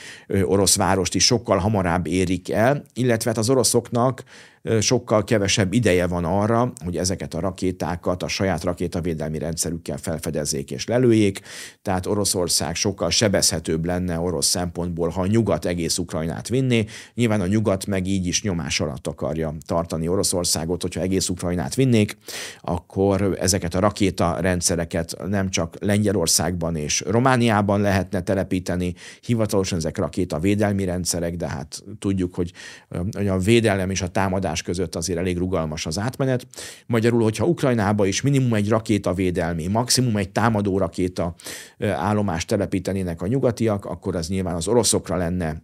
orosz 0.42 0.76
várost 0.76 1.14
is 1.14 1.24
sokkal 1.24 1.58
hamarabb 1.58 2.06
érik 2.06 2.50
el, 2.50 2.82
illetve 2.94 3.30
hát 3.30 3.38
az 3.38 3.50
oroszoknak 3.50 4.24
sokkal 4.80 5.24
kevesebb 5.24 5.72
ideje 5.72 6.06
van 6.06 6.24
arra, 6.24 6.72
hogy 6.84 6.96
ezeket 6.96 7.34
a 7.34 7.40
rakétákat 7.40 8.22
a 8.22 8.28
saját 8.28 8.64
rakétavédelmi 8.64 9.38
rendszerükkel 9.38 9.96
felfedezzék 9.96 10.70
és 10.70 10.86
lelőjék, 10.86 11.40
tehát 11.82 12.06
Oroszország 12.06 12.74
sokkal 12.74 13.10
sebezhetőbb 13.10 13.84
lenne 13.84 14.18
orosz 14.18 14.46
szempontból, 14.46 15.08
ha 15.08 15.20
a 15.20 15.26
nyugat 15.26 15.64
egész 15.64 15.98
Ukrajnát 15.98 16.48
vinné. 16.48 16.84
Nyilván 17.14 17.40
a 17.40 17.46
nyugat 17.46 17.86
meg 17.86 18.06
így 18.06 18.26
is 18.26 18.42
nyomás 18.42 18.80
alatt 18.80 19.06
akarja 19.06 19.54
tartani 19.66 20.08
Oroszországot, 20.08 20.82
hogyha 20.82 21.00
egész 21.00 21.28
Ukrajnát 21.28 21.74
vinnék, 21.74 22.16
akkor 22.60 23.36
ezeket 23.40 23.74
a 23.74 23.80
rakéta 23.80 24.36
rendszereket 24.40 25.16
nem 25.28 25.50
csak 25.50 25.76
Lengyelországban 25.94 26.76
és 26.76 27.00
Romániában 27.06 27.80
lehetne 27.80 28.20
telepíteni, 28.20 28.94
hivatalosan 29.20 29.78
ezek 29.78 29.98
rakéta 29.98 30.38
védelmi 30.38 30.84
rendszerek, 30.84 31.36
de 31.36 31.48
hát 31.48 31.84
tudjuk, 31.98 32.34
hogy 32.34 32.52
a 33.28 33.38
védelem 33.38 33.90
és 33.90 34.02
a 34.02 34.08
támadás 34.08 34.62
között 34.62 34.94
azért 34.94 35.18
elég 35.18 35.38
rugalmas 35.38 35.86
az 35.86 35.98
átmenet. 35.98 36.46
Magyarul, 36.86 37.22
hogyha 37.22 37.46
Ukrajnába 37.46 38.06
is 38.06 38.20
minimum 38.20 38.54
egy 38.54 38.68
rakétavédelmi, 38.68 39.66
maximum 39.66 40.16
egy 40.16 40.30
támadó 40.30 40.78
rakéta 40.78 41.34
állomást 41.78 42.48
telepítenének 42.48 43.22
a 43.22 43.26
nyugatiak, 43.26 43.84
akkor 43.84 44.16
az 44.16 44.28
nyilván 44.28 44.54
az 44.54 44.68
oroszokra 44.68 45.16
lenne 45.16 45.62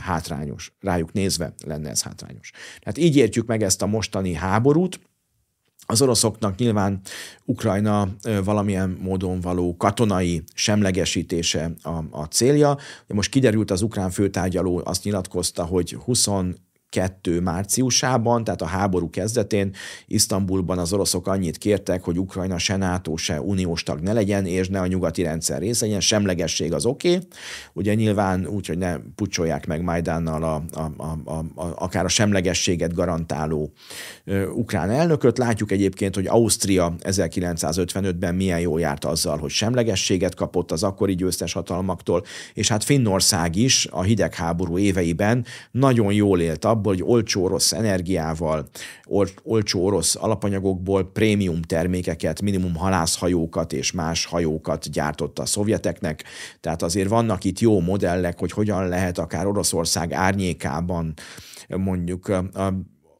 hátrányos. 0.00 0.72
Rájuk 0.80 1.12
nézve 1.12 1.52
lenne 1.64 1.90
ez 1.90 2.02
hátrányos. 2.02 2.50
Tehát 2.80 2.98
így 2.98 3.16
értjük 3.16 3.46
meg 3.46 3.62
ezt 3.62 3.82
a 3.82 3.86
mostani 3.86 4.34
háborút, 4.34 5.00
az 5.92 6.02
oroszoknak 6.02 6.56
nyilván 6.58 7.00
Ukrajna 7.44 8.08
valamilyen 8.44 8.98
módon 9.00 9.40
való 9.40 9.76
katonai 9.76 10.42
semlegesítése 10.54 11.72
a, 11.82 12.04
a 12.10 12.24
célja. 12.24 12.76
Most 13.06 13.30
kiderült 13.30 13.70
az 13.70 13.82
ukrán 13.82 14.10
főtárgyaló, 14.10 14.80
azt 14.84 15.04
nyilatkozta, 15.04 15.64
hogy 15.64 15.96
20 16.04 16.26
2022 16.90 17.40
márciusában, 17.40 18.44
tehát 18.44 18.62
a 18.62 18.66
háború 18.66 19.10
kezdetén 19.10 19.74
Isztambulban 20.06 20.78
az 20.78 20.92
oroszok 20.92 21.26
annyit 21.26 21.58
kértek, 21.58 22.02
hogy 22.02 22.18
Ukrajna 22.18 22.58
se 22.58 22.76
NATO, 22.76 23.16
se 23.16 23.40
uniós 23.40 23.82
tag 23.82 24.00
ne 24.00 24.12
legyen, 24.12 24.46
és 24.46 24.68
ne 24.68 24.80
a 24.80 24.86
nyugati 24.86 25.22
rendszer 25.22 25.60
része 25.60 25.84
legyen, 25.84 26.00
semlegesség 26.00 26.72
az 26.72 26.86
oké. 26.86 27.08
Okay. 27.08 27.26
Ugye 27.72 27.94
nyilván 27.94 28.46
úgy, 28.46 28.66
hogy 28.66 28.78
ne 28.78 28.96
pucsolják 29.14 29.66
meg 29.66 29.82
Majdánnal 29.82 30.42
a, 30.42 30.62
a, 30.72 31.02
a, 31.02 31.18
a, 31.24 31.38
a, 31.54 31.74
akár 31.74 32.04
a 32.04 32.08
semlegességet 32.08 32.94
garantáló 32.94 33.72
ö, 34.24 34.46
ukrán 34.46 34.90
elnököt. 34.90 35.38
Látjuk 35.38 35.70
egyébként, 35.70 36.14
hogy 36.14 36.26
Ausztria 36.26 36.94
1955-ben 37.00 38.34
milyen 38.34 38.60
jól 38.60 38.80
járt 38.80 39.04
azzal, 39.04 39.38
hogy 39.38 39.50
semlegességet 39.50 40.34
kapott 40.34 40.70
az 40.72 40.82
akkori 40.82 41.14
győztes 41.14 41.52
hatalmaktól, 41.52 42.24
és 42.54 42.68
hát 42.68 42.84
Finnország 42.84 43.56
is 43.56 43.86
a 43.90 44.02
hidegháború 44.02 44.78
éveiben 44.78 45.44
nagyon 45.70 46.12
jól 46.12 46.40
élt 46.40 46.64
abból, 46.78 46.92
hogy 46.92 47.02
olcsó 47.02 47.44
orosz 47.44 47.72
energiával, 47.72 48.68
ol, 49.04 49.28
olcsó 49.42 49.84
orosz 49.84 50.16
alapanyagokból 50.16 51.12
prémium 51.12 51.62
termékeket, 51.62 52.42
minimum 52.42 52.74
halászhajókat 52.74 53.72
és 53.72 53.92
más 53.92 54.24
hajókat 54.24 54.90
gyártott 54.90 55.38
a 55.38 55.46
szovjeteknek. 55.46 56.24
Tehát 56.60 56.82
azért 56.82 57.08
vannak 57.08 57.44
itt 57.44 57.58
jó 57.58 57.80
modellek, 57.80 58.38
hogy 58.38 58.52
hogyan 58.52 58.88
lehet 58.88 59.18
akár 59.18 59.46
Oroszország 59.46 60.12
árnyékában 60.12 61.14
mondjuk 61.68 62.28
a 62.28 62.72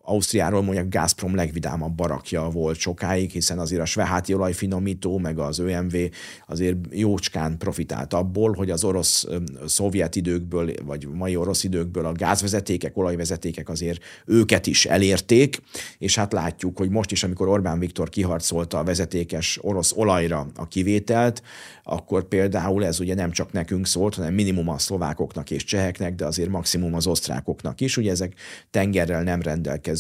Ausztriáról 0.09 0.63
mondjuk 0.63 0.89
Gazprom 0.89 1.35
legvidámabb 1.35 1.95
barakja 1.95 2.43
volt 2.43 2.79
sokáig, 2.79 3.31
hiszen 3.31 3.59
azért 3.59 3.81
a 3.81 3.85
sveháti 3.85 4.35
olajfinomító, 4.35 5.19
meg 5.19 5.39
az 5.39 5.59
ÖMV 5.59 5.95
azért 6.47 6.77
jócskán 6.91 7.59
profitált 7.59 8.15
abból, 8.15 8.53
hogy 8.53 8.71
az 8.71 8.85
orosz 8.85 9.27
szovjet 9.67 10.17
időkből, 10.17 10.71
vagy 10.85 11.09
mai 11.09 11.37
orosz 11.37 11.65
időkből 11.65 12.07
a 12.07 12.13
gázvezetékek, 12.13 12.97
olajvezetékek 12.97 13.69
azért 13.69 14.03
őket 14.27 14.67
is 14.67 14.87
elérték, 14.87 15.63
és 15.99 16.15
hát 16.15 16.33
látjuk, 16.33 16.79
hogy 16.79 16.91
most 16.91 17.11
is, 17.11 17.25
amikor 17.25 17.49
Orbán 17.49 17.79
Viktor 17.79 18.09
kiharcolta 18.09 18.79
a 18.79 18.85
vezetékes 18.85 19.59
orosz 19.63 19.93
olajra 19.97 20.47
a 20.55 20.69
kivételt, 20.69 21.43
akkor 21.83 22.25
például 22.25 22.85
ez 22.85 23.01
ugye 23.01 23.15
nem 23.15 23.31
csak 23.31 23.53
nekünk 23.53 23.87
szólt, 23.87 24.15
hanem 24.15 24.35
minimum 24.35 24.69
a 24.69 24.79
szlovákoknak 24.79 25.51
és 25.51 25.65
cseheknek, 25.65 26.15
de 26.15 26.27
azért 26.27 26.51
maximum 26.51 26.95
az 26.95 27.07
osztrákoknak 27.07 27.81
is. 27.81 27.97
Ugye 27.97 28.11
ezek 28.11 28.33
tengerrel 28.71 29.23
nem 29.23 29.43
rendelkező 29.43 29.97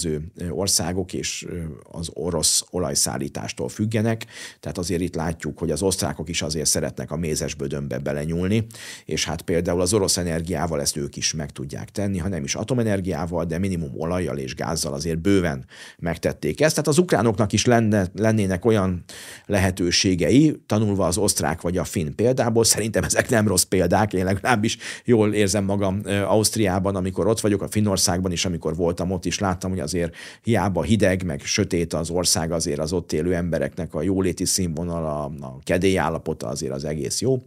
országok, 0.50 1.12
és 1.12 1.46
az 1.90 2.10
orosz 2.12 2.64
olajszállítástól 2.70 3.68
függenek, 3.68 4.26
tehát 4.60 4.78
azért 4.78 5.00
itt 5.00 5.14
látjuk, 5.14 5.58
hogy 5.58 5.70
az 5.70 5.82
osztrákok 5.82 6.28
is 6.28 6.42
azért 6.42 6.66
szeretnek 6.66 7.10
a 7.10 7.16
mézes 7.16 7.54
bödönbe 7.54 7.98
belenyúlni, 7.98 8.66
és 9.04 9.24
hát 9.24 9.42
például 9.42 9.80
az 9.80 9.92
orosz 9.92 10.16
energiával 10.16 10.80
ezt 10.80 10.96
ők 10.96 11.16
is 11.16 11.32
meg 11.32 11.50
tudják 11.50 11.90
tenni, 11.90 12.18
ha 12.18 12.28
nem 12.28 12.44
is 12.44 12.54
atomenergiával, 12.54 13.44
de 13.44 13.58
minimum 13.58 13.92
olajjal 13.96 14.38
és 14.38 14.54
gázzal 14.54 14.92
azért 14.92 15.18
bőven 15.18 15.66
megtették 15.98 16.60
ezt. 16.60 16.74
Tehát 16.74 16.88
az 16.88 16.98
ukránoknak 16.98 17.52
is 17.52 17.64
lenne, 17.64 18.06
lennének 18.14 18.64
olyan 18.64 19.04
lehetőségei, 19.46 20.60
tanulva 20.66 21.06
az 21.06 21.18
osztrák 21.18 21.60
vagy 21.60 21.76
a 21.76 21.84
finn 21.84 22.14
példából, 22.14 22.64
szerintem 22.64 23.02
ezek 23.04 23.28
nem 23.28 23.48
rossz 23.48 23.62
példák, 23.62 24.12
én 24.12 24.24
legalábbis 24.24 24.78
jól 25.04 25.34
érzem 25.34 25.64
magam 25.64 26.00
Ausztriában, 26.26 26.96
amikor 26.96 27.26
ott 27.26 27.40
vagyok, 27.40 27.62
a 27.62 27.68
Finnországban 27.68 28.32
is, 28.32 28.44
amikor 28.44 28.76
voltam 28.76 29.10
ott 29.10 29.24
is, 29.24 29.38
láttam, 29.38 29.70
hogy 29.70 29.80
azért 29.88 30.14
hiába 30.42 30.82
hideg, 30.82 31.24
meg 31.24 31.40
sötét 31.40 31.92
az 31.92 32.10
ország, 32.10 32.52
azért 32.52 32.78
az 32.78 32.92
ott 32.92 33.12
élő 33.12 33.34
embereknek 33.34 33.94
a 33.94 34.02
jóléti 34.02 34.44
színvonal, 34.44 35.04
a, 35.04 35.46
a 35.46 35.58
kedélyállapota 35.62 36.46
azért 36.46 36.72
az 36.72 36.84
egész 36.84 37.20
jó. 37.20 37.38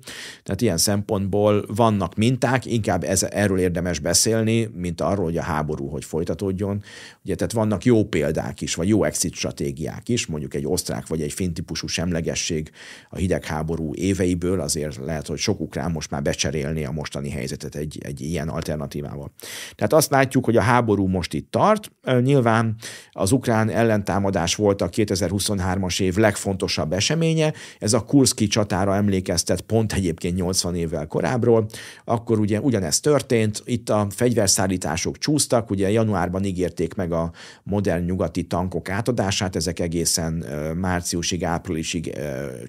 Tehát 0.43 0.61
ilyen 0.61 0.77
szempontból 0.77 1.65
vannak 1.67 2.15
minták, 2.15 2.65
inkább 2.65 3.03
ez, 3.03 3.23
erről 3.23 3.59
érdemes 3.59 3.99
beszélni, 3.99 4.69
mint 4.75 5.01
arról, 5.01 5.25
hogy 5.25 5.37
a 5.37 5.41
háború 5.41 5.87
hogy 5.87 6.05
folytatódjon. 6.05 6.83
Ugye, 7.23 7.35
tehát 7.35 7.53
vannak 7.53 7.85
jó 7.85 8.03
példák 8.03 8.61
is, 8.61 8.75
vagy 8.75 8.87
jó 8.87 9.03
exit 9.03 9.33
stratégiák 9.33 10.09
is, 10.09 10.25
mondjuk 10.25 10.53
egy 10.53 10.65
osztrák 10.65 11.07
vagy 11.07 11.21
egy 11.21 11.33
finn 11.33 11.53
típusú 11.53 11.87
semlegesség 11.87 12.71
a 13.09 13.15
hidegháború 13.15 13.93
éveiből, 13.93 14.59
azért 14.59 14.95
lehet, 15.05 15.27
hogy 15.27 15.37
sok 15.37 15.59
ukrán 15.59 15.91
most 15.91 16.11
már 16.11 16.21
becserélni 16.21 16.85
a 16.85 16.91
mostani 16.91 17.29
helyzetet 17.29 17.75
egy, 17.75 17.97
egy 18.03 18.21
ilyen 18.21 18.49
alternatívával. 18.49 19.31
Tehát 19.75 19.93
azt 19.93 20.11
látjuk, 20.11 20.45
hogy 20.45 20.57
a 20.57 20.61
háború 20.61 21.07
most 21.07 21.33
itt 21.33 21.51
tart. 21.51 21.91
Nyilván 22.31 22.75
az 23.11 23.31
ukrán 23.31 23.69
ellentámadás 23.69 24.55
volt 24.55 24.81
a 24.81 24.89
2023-as 24.89 26.01
év 26.01 26.15
legfontosabb 26.15 26.93
eseménye. 26.93 27.53
Ez 27.79 27.93
a 27.93 28.05
Kurszki 28.05 28.47
csatára 28.47 28.95
emlékeztet 28.95 29.61
pont 29.61 29.93
egyébként 29.93 30.35
80 30.35 30.75
évvel 30.75 31.07
korábbról. 31.07 31.65
Akkor 32.05 32.39
ugye 32.39 32.59
ugyanez 32.59 32.99
történt, 32.99 33.61
itt 33.65 33.89
a 33.89 34.07
fegyverszállítások 34.09 35.17
csúsztak, 35.17 35.69
ugye 35.69 35.91
januárban 35.91 36.43
ígérték 36.43 36.93
meg 36.93 37.11
a 37.11 37.31
modern 37.63 38.03
nyugati 38.03 38.43
tankok 38.43 38.89
átadását, 38.89 39.55
ezek 39.55 39.79
egészen 39.79 40.45
márciusig, 40.75 41.43
áprilisig 41.43 42.17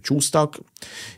csúsztak, 0.00 0.58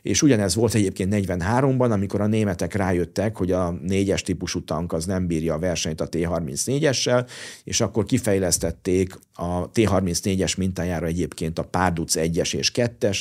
és 0.03 0.22
ugyanez 0.22 0.55
volt 0.55 0.74
egyébként 0.74 1.14
43-ban, 1.14 1.90
amikor 1.90 2.20
a 2.20 2.26
németek 2.26 2.74
rájöttek, 2.74 3.36
hogy 3.36 3.53
a 3.53 3.78
négyes 3.82 4.22
típusú 4.22 4.64
tank 4.64 4.92
az 4.92 5.05
nem 5.05 5.26
bírja 5.26 5.55
a 5.55 5.59
versenyt 5.59 6.01
a 6.01 6.09
T-34-essel, 6.09 7.28
és 7.64 7.80
akkor 7.80 8.05
kifejlesztették. 8.25 9.18
A 9.37 9.70
T-34-es 9.70 10.57
mintájára 10.57 11.07
egyébként 11.07 11.59
a 11.59 11.62
Párduc 11.62 12.14
1-es 12.16 12.55
és 12.55 12.72
2-es 12.75 13.18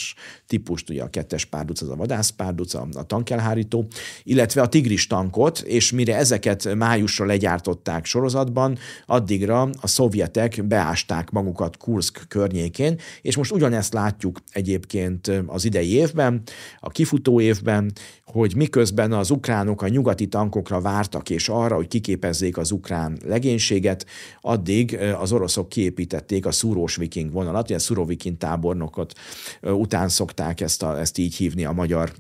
típust, 0.48 0.90
ugye 0.90 1.04
a 1.04 1.10
2-es 1.10 1.44
Párduc 1.50 1.82
az 1.82 1.90
a 1.90 1.96
vadászpárduc, 1.96 2.74
a, 2.74 2.88
a 2.94 3.04
tankelhárító, 3.04 3.88
illetve 4.24 4.62
a 4.62 4.68
Tigris 4.68 5.08
tankot, 5.08 5.60
és 5.60 5.92
mire 5.92 6.16
ezeket 6.16 6.76
májusra 6.76 7.26
legyártották 7.26 8.06
sorozatban, 8.06 8.78
addigra 9.06 9.62
a 9.62 9.88
szovjetek 9.88 10.64
beásták 10.68 11.32
magukat 11.32 11.78
Kursk 11.78 12.26
környékén, 12.28 13.00
és 13.22 13.36
most 13.36 13.52
ugyanezt 13.52 13.94
látjuk 13.94 14.40
egyébként 14.52 15.32
az 15.48 15.66
idei 15.66 15.94
évben, 15.94 16.42
a 16.80 16.90
kifutó 16.90 17.42
évben, 17.42 17.92
hogy 18.26 18.56
miközben 18.56 19.12
az 19.12 19.32
ukránok 19.32 19.82
a 19.82 19.88
nyugati 19.88 20.28
tankokra 20.28 20.82
vártak, 20.82 21.30
és 21.30 21.50
arra, 21.50 21.76
hogy 21.76 21.88
kiképezzék 21.88 22.58
az 22.58 22.72
ukrán 22.72 23.18
legénységet, 23.26 24.06
addig 24.42 24.93
az 25.20 25.32
oroszok 25.32 25.70
kiépítették 25.70 26.46
a 26.46 26.52
szúrós 26.52 26.96
viking 26.96 27.32
vonalat, 27.32 27.72
a 27.72 27.80
szurovikin 27.80 28.38
tábornokot 28.38 29.14
után 29.62 30.10
szokták 30.10 30.62
ezt, 30.62 30.84
a, 30.84 31.00
ezt 31.00 31.18
így 31.18 31.36
hívni 31.36 31.66
a 31.66 31.72
magyar 31.72 32.12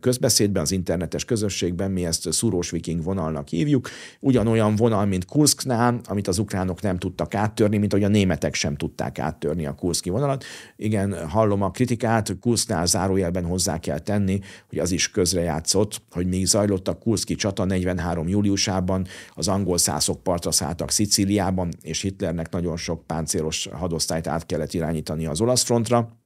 közbeszédben, 0.00 0.62
az 0.62 0.72
internetes 0.72 1.24
közösségben, 1.24 1.90
mi 1.90 2.04
ezt 2.04 2.32
szúrós 2.32 2.70
viking 2.70 3.02
vonalnak 3.02 3.48
hívjuk, 3.48 3.88
ugyanolyan 4.20 4.76
vonal, 4.76 5.06
mint 5.06 5.24
Kursknál, 5.24 6.00
amit 6.04 6.28
az 6.28 6.38
ukránok 6.38 6.82
nem 6.82 6.98
tudtak 6.98 7.34
áttörni, 7.34 7.76
mint 7.76 7.92
hogy 7.92 8.04
a 8.04 8.08
németek 8.08 8.54
sem 8.54 8.76
tudták 8.76 9.18
áttörni 9.18 9.66
a 9.66 9.74
kurszki 9.74 10.10
vonalat. 10.10 10.44
Igen, 10.76 11.28
hallom 11.28 11.62
a 11.62 11.70
kritikát, 11.70 12.38
Kursknál 12.40 12.86
zárójelben 12.86 13.44
hozzá 13.44 13.78
kell 13.78 13.98
tenni, 13.98 14.40
hogy 14.68 14.78
az 14.78 14.90
is 14.90 15.10
közrejátszott, 15.10 16.02
hogy 16.10 16.26
még 16.26 16.46
zajlott 16.46 16.88
a 16.88 16.98
Kurszki 16.98 17.34
csata 17.34 17.64
43. 17.64 18.28
júliusában, 18.28 19.06
az 19.34 19.48
angol 19.48 19.78
szászok 19.78 20.22
partra 20.22 20.50
szálltak 20.50 20.90
Szicíliában, 20.90 21.68
és 21.82 22.02
Hitlernek 22.10 22.50
nagyon 22.50 22.76
sok 22.76 23.06
páncélos 23.06 23.68
hadosztályt 23.72 24.26
át 24.26 24.46
kellett 24.46 24.72
irányítani 24.72 25.26
az 25.26 25.40
olasz 25.40 25.62
frontra. 25.62 26.18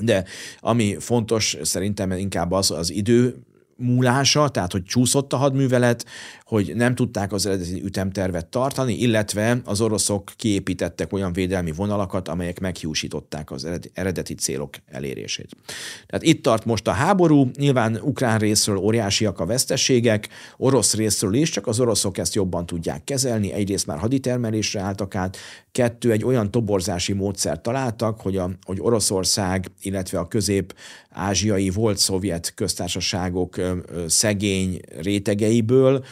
De 0.00 0.24
ami 0.60 0.96
fontos 0.98 1.56
szerintem 1.62 2.10
inkább 2.10 2.52
az 2.52 2.70
az 2.70 2.90
idő 2.90 3.46
múlása, 3.76 4.48
tehát 4.48 4.72
hogy 4.72 4.82
csúszott 4.84 5.32
a 5.32 5.36
hadművelet, 5.36 6.06
hogy 6.46 6.72
nem 6.74 6.94
tudták 6.94 7.32
az 7.32 7.46
eredeti 7.46 7.82
ütemtervet 7.84 8.46
tartani, 8.46 8.94
illetve 8.94 9.60
az 9.64 9.80
oroszok 9.80 10.32
kiépítettek 10.36 11.12
olyan 11.12 11.32
védelmi 11.32 11.72
vonalakat, 11.72 12.28
amelyek 12.28 12.60
meghiúsították 12.60 13.50
az 13.50 13.68
eredeti 13.92 14.34
célok 14.34 14.74
elérését. 14.86 15.56
Tehát 16.06 16.24
itt 16.24 16.42
tart 16.42 16.64
most 16.64 16.88
a 16.88 16.90
háború, 16.90 17.50
nyilván 17.58 17.98
ukrán 18.02 18.38
részről 18.38 18.76
óriásiak 18.76 19.40
a 19.40 19.46
veszteségek, 19.46 20.28
orosz 20.56 20.94
részről 20.94 21.34
is, 21.34 21.50
csak 21.50 21.66
az 21.66 21.80
oroszok 21.80 22.18
ezt 22.18 22.34
jobban 22.34 22.66
tudják 22.66 23.04
kezelni, 23.04 23.52
egyrészt 23.52 23.86
már 23.86 23.98
haditermelésre 23.98 24.80
álltak 24.80 25.14
át, 25.14 25.36
kettő, 25.76 26.12
egy 26.12 26.24
olyan 26.24 26.50
toborzási 26.50 27.12
módszert 27.12 27.62
találtak, 27.62 28.20
hogy, 28.20 28.36
a, 28.36 28.50
hogy 28.62 28.78
Oroszország, 28.80 29.70
illetve 29.80 30.18
a 30.18 30.28
közép-ázsiai 30.28 31.70
volt 31.70 31.98
szovjet 31.98 32.54
köztársaságok 32.54 33.60
szegény 34.06 34.80
rétegeiből 35.00 36.04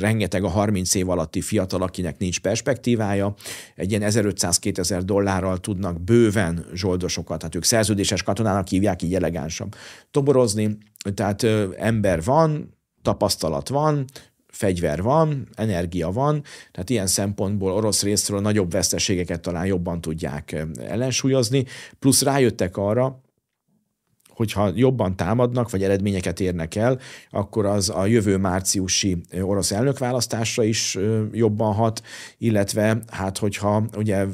rengeteg 0.00 0.44
a 0.44 0.48
30 0.48 0.94
év 0.94 1.08
alatti 1.08 1.40
fiatal, 1.40 1.82
akinek 1.82 2.18
nincs 2.18 2.40
perspektívája, 2.40 3.34
egy 3.74 3.90
ilyen 3.90 4.02
1500-2000 4.04 5.00
dollárral 5.04 5.58
tudnak 5.58 6.00
bőven 6.00 6.66
zsoldosokat, 6.74 7.42
hát 7.42 7.54
ők 7.54 7.64
szerződéses 7.64 8.22
katonának 8.22 8.68
hívják, 8.68 9.02
így 9.02 9.14
elegánsabb 9.14 9.74
toborozni, 10.10 10.76
tehát 11.14 11.46
ember 11.76 12.22
van, 12.22 12.76
tapasztalat 13.02 13.68
van, 13.68 14.04
fegyver 14.46 15.02
van, 15.02 15.48
energia 15.54 16.10
van, 16.10 16.42
tehát 16.70 16.90
ilyen 16.90 17.06
szempontból 17.06 17.72
orosz 17.72 18.02
részről 18.02 18.40
nagyobb 18.40 18.70
veszteségeket 18.70 19.40
talán 19.40 19.66
jobban 19.66 20.00
tudják 20.00 20.64
ellensúlyozni, 20.88 21.64
plusz 21.98 22.22
rájöttek 22.22 22.76
arra, 22.76 23.20
hogyha 24.38 24.72
jobban 24.74 25.16
támadnak, 25.16 25.70
vagy 25.70 25.82
eredményeket 25.82 26.40
érnek 26.40 26.74
el, 26.74 26.98
akkor 27.30 27.66
az 27.66 27.90
a 27.90 28.06
jövő 28.06 28.36
márciusi 28.36 29.20
orosz 29.40 29.72
elnökválasztásra 29.72 30.62
is 30.62 30.98
jobban 31.32 31.74
hat, 31.74 32.02
illetve 32.38 33.02
hát 33.10 33.38
hogyha 33.38 33.84
ugye 33.96 34.26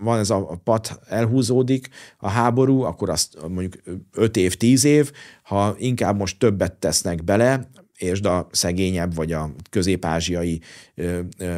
van 0.00 0.18
ez 0.18 0.30
a 0.30 0.60
pat 0.64 1.00
elhúzódik, 1.08 1.88
a 2.18 2.28
háború, 2.28 2.82
akkor 2.82 3.10
azt 3.10 3.38
mondjuk 3.48 3.74
5 4.12 4.36
év, 4.36 4.54
10 4.54 4.84
év, 4.84 5.12
ha 5.42 5.74
inkább 5.78 6.16
most 6.18 6.38
többet 6.38 6.72
tesznek 6.72 7.24
bele, 7.24 7.68
és 7.96 8.20
a 8.20 8.46
szegényebb 8.50 9.14
vagy 9.14 9.32
a 9.32 9.50
közép-ázsiai 9.70 10.60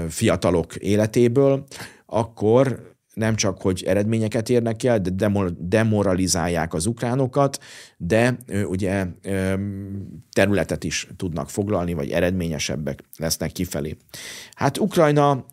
fiatalok 0.09 0.77
életéből, 0.77 1.65
akkor 2.07 2.90
nem 3.15 3.35
csak, 3.35 3.63
hogy 3.63 3.85
eredményeket 3.87 4.49
érnek 4.49 4.83
el, 4.85 5.01
de 5.01 5.31
demoralizálják 5.59 6.75
az 6.75 6.87
ukránokat, 6.87 7.59
de 7.97 8.37
ugye 8.65 9.07
területet 10.33 10.85
is 10.85 11.09
tudnak 11.17 11.51
foglalni, 11.51 11.93
vagy 11.93 12.11
eredményesebbek 12.11 13.03
lesznek 13.17 13.53
kifelé. 13.53 13.97
Hát 14.55 14.79
Ukrajna 14.79 15.45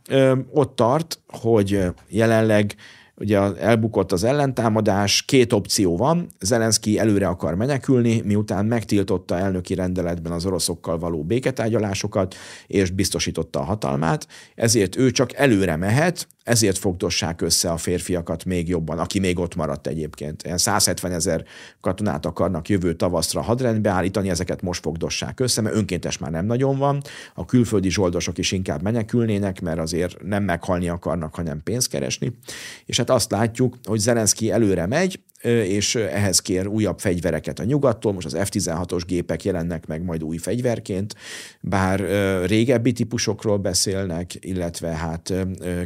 ott 0.51 0.75
tart, 0.75 1.19
hogy 1.27 1.83
jelenleg 2.07 2.75
ugye 3.19 3.55
elbukott 3.55 4.11
az 4.11 4.23
ellentámadás, 4.23 5.21
két 5.21 5.53
opció 5.53 5.97
van, 5.97 6.27
Zelenszky 6.39 6.99
előre 6.99 7.27
akar 7.27 7.55
menekülni, 7.55 8.21
miután 8.25 8.65
megtiltotta 8.65 9.37
elnöki 9.37 9.73
rendeletben 9.73 10.31
az 10.31 10.45
oroszokkal 10.45 10.97
való 10.99 11.23
béketárgyalásokat, 11.23 12.35
és 12.67 12.89
biztosította 12.91 13.59
a 13.59 13.63
hatalmát, 13.63 14.27
ezért 14.55 14.95
ő 14.95 15.11
csak 15.11 15.33
előre 15.33 15.75
mehet, 15.75 16.27
ezért 16.47 16.77
fogdossák 16.77 17.41
össze 17.41 17.71
a 17.71 17.77
férfiakat 17.77 18.45
még 18.45 18.67
jobban, 18.67 18.99
aki 18.99 19.19
még 19.19 19.39
ott 19.39 19.55
maradt 19.55 19.87
egyébként. 19.87 20.43
Ilyen 20.43 20.57
170 20.57 21.11
ezer 21.11 21.43
katonát 21.81 22.25
akarnak 22.25 22.69
jövő 22.69 22.93
tavaszra 22.93 23.41
hadrendbe 23.41 23.89
állítani, 23.89 24.29
ezeket 24.29 24.61
most 24.61 24.81
fogdossák 24.81 25.39
össze, 25.39 25.61
mert 25.61 25.75
önkéntes 25.75 26.17
már 26.17 26.31
nem 26.31 26.45
nagyon 26.45 26.77
van. 26.77 27.01
A 27.33 27.45
külföldi 27.45 27.89
zsoldosok 27.89 28.37
is 28.37 28.51
inkább 28.51 28.81
menekülnének, 28.81 29.61
mert 29.61 29.79
azért 29.79 30.23
nem 30.23 30.43
meghalni 30.43 30.89
akarnak, 30.89 31.35
hanem 31.35 31.63
pénzt 31.63 31.89
keresni. 31.89 32.37
És 32.85 32.97
hát 32.97 33.06
azt 33.09 33.31
látjuk, 33.31 33.77
hogy 33.83 33.99
Zelenszky 33.99 34.51
előre 34.51 34.85
megy, 34.85 35.19
és 35.43 35.95
ehhez 35.95 36.39
kér 36.39 36.67
újabb 36.67 36.99
fegyvereket 36.99 37.59
a 37.59 37.63
nyugattól. 37.63 38.13
Most 38.13 38.25
az 38.25 38.37
F-16-os 38.39 39.01
gépek 39.07 39.43
jelennek 39.43 39.87
meg 39.87 40.03
majd 40.03 40.23
új 40.23 40.37
fegyverként, 40.37 41.15
bár 41.61 41.99
régebbi 42.45 42.91
típusokról 42.91 43.57
beszélnek, 43.57 44.31
illetve 44.39 44.87
hát 44.87 45.33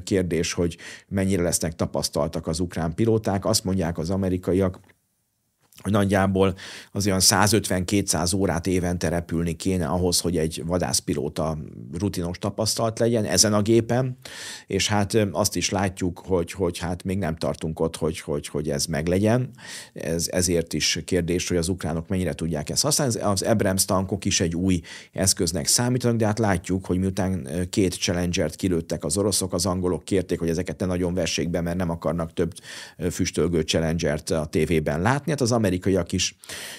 kérdés, 0.04 0.54
hogy 0.54 0.78
mennyire 1.08 1.42
lesznek 1.42 1.76
tapasztaltak 1.76 2.48
az 2.48 2.60
ukrán 2.60 2.96
pilóták. 2.96 3.46
Azt 3.46 3.64
mondják 3.64 3.98
az 3.98 4.10
amerikaiak, 4.10 4.80
hogy 5.82 5.92
nagyjából 5.92 6.56
az 6.92 7.06
olyan 7.06 7.20
150-200 7.22 8.36
órát 8.36 8.68
évente 8.68 9.10
repülni 9.10 9.54
kéne 9.54 9.88
ahhoz, 9.88 10.20
hogy 10.20 10.38
egy 10.38 10.64
vadászpilóta 10.66 11.58
rutinos 12.00 12.38
tapasztalt 12.38 13.00
legyen 13.00 13.26
ezen 13.26 13.54
a 13.54 13.62
gépen, 13.62 14.18
és 14.68 14.88
hát 14.88 15.18
azt 15.32 15.56
is 15.56 15.70
látjuk, 15.70 16.20
hogy, 16.26 16.52
hogy 16.52 16.78
hát 16.78 17.04
még 17.04 17.18
nem 17.18 17.36
tartunk 17.36 17.80
ott, 17.80 17.96
hogy, 17.96 18.20
hogy, 18.20 18.48
hogy 18.48 18.70
ez 18.70 18.86
meglegyen. 18.86 19.50
Ez, 19.94 20.28
ezért 20.32 20.74
is 20.74 21.00
kérdés, 21.06 21.48
hogy 21.48 21.58
az 21.58 21.68
ukránok 21.68 22.08
mennyire 22.08 22.34
tudják 22.34 22.70
ezt 22.70 22.84
használni. 22.84 23.20
Az 23.20 23.42
Abrams 23.42 23.86
tankok 23.86 24.26
is 24.26 24.40
egy 24.42 24.56
új 24.56 24.82
eszköznek 25.12 25.68
számítanak, 25.68 26.18
de 26.18 26.26
hát 26.26 26.40
látjuk, 26.40 26.86
hogy 26.86 26.98
miután 27.00 27.48
két 27.70 27.94
Challenger-t 27.94 28.56
kilőttek 28.56 29.04
az 29.04 29.18
oroszok, 29.18 29.54
az 29.54 29.66
angolok 29.66 30.04
kérték, 30.04 30.40
hogy 30.40 30.50
ezeket 30.50 30.80
ne 30.80 30.86
nagyon 30.86 31.14
vessék 31.14 31.50
be, 31.50 31.62
mert 31.62 31.78
nem 31.78 31.90
akarnak 31.90 32.34
több 32.34 32.54
füstölgő 33.12 33.62
Challenger-t 33.62 34.30
a 34.30 34.46
tévében 34.46 35.02
látni. 35.02 35.32
Hát 35.32 35.42
az 35.42 35.52
amerikaiak 35.72 36.12
is. 36.12 36.36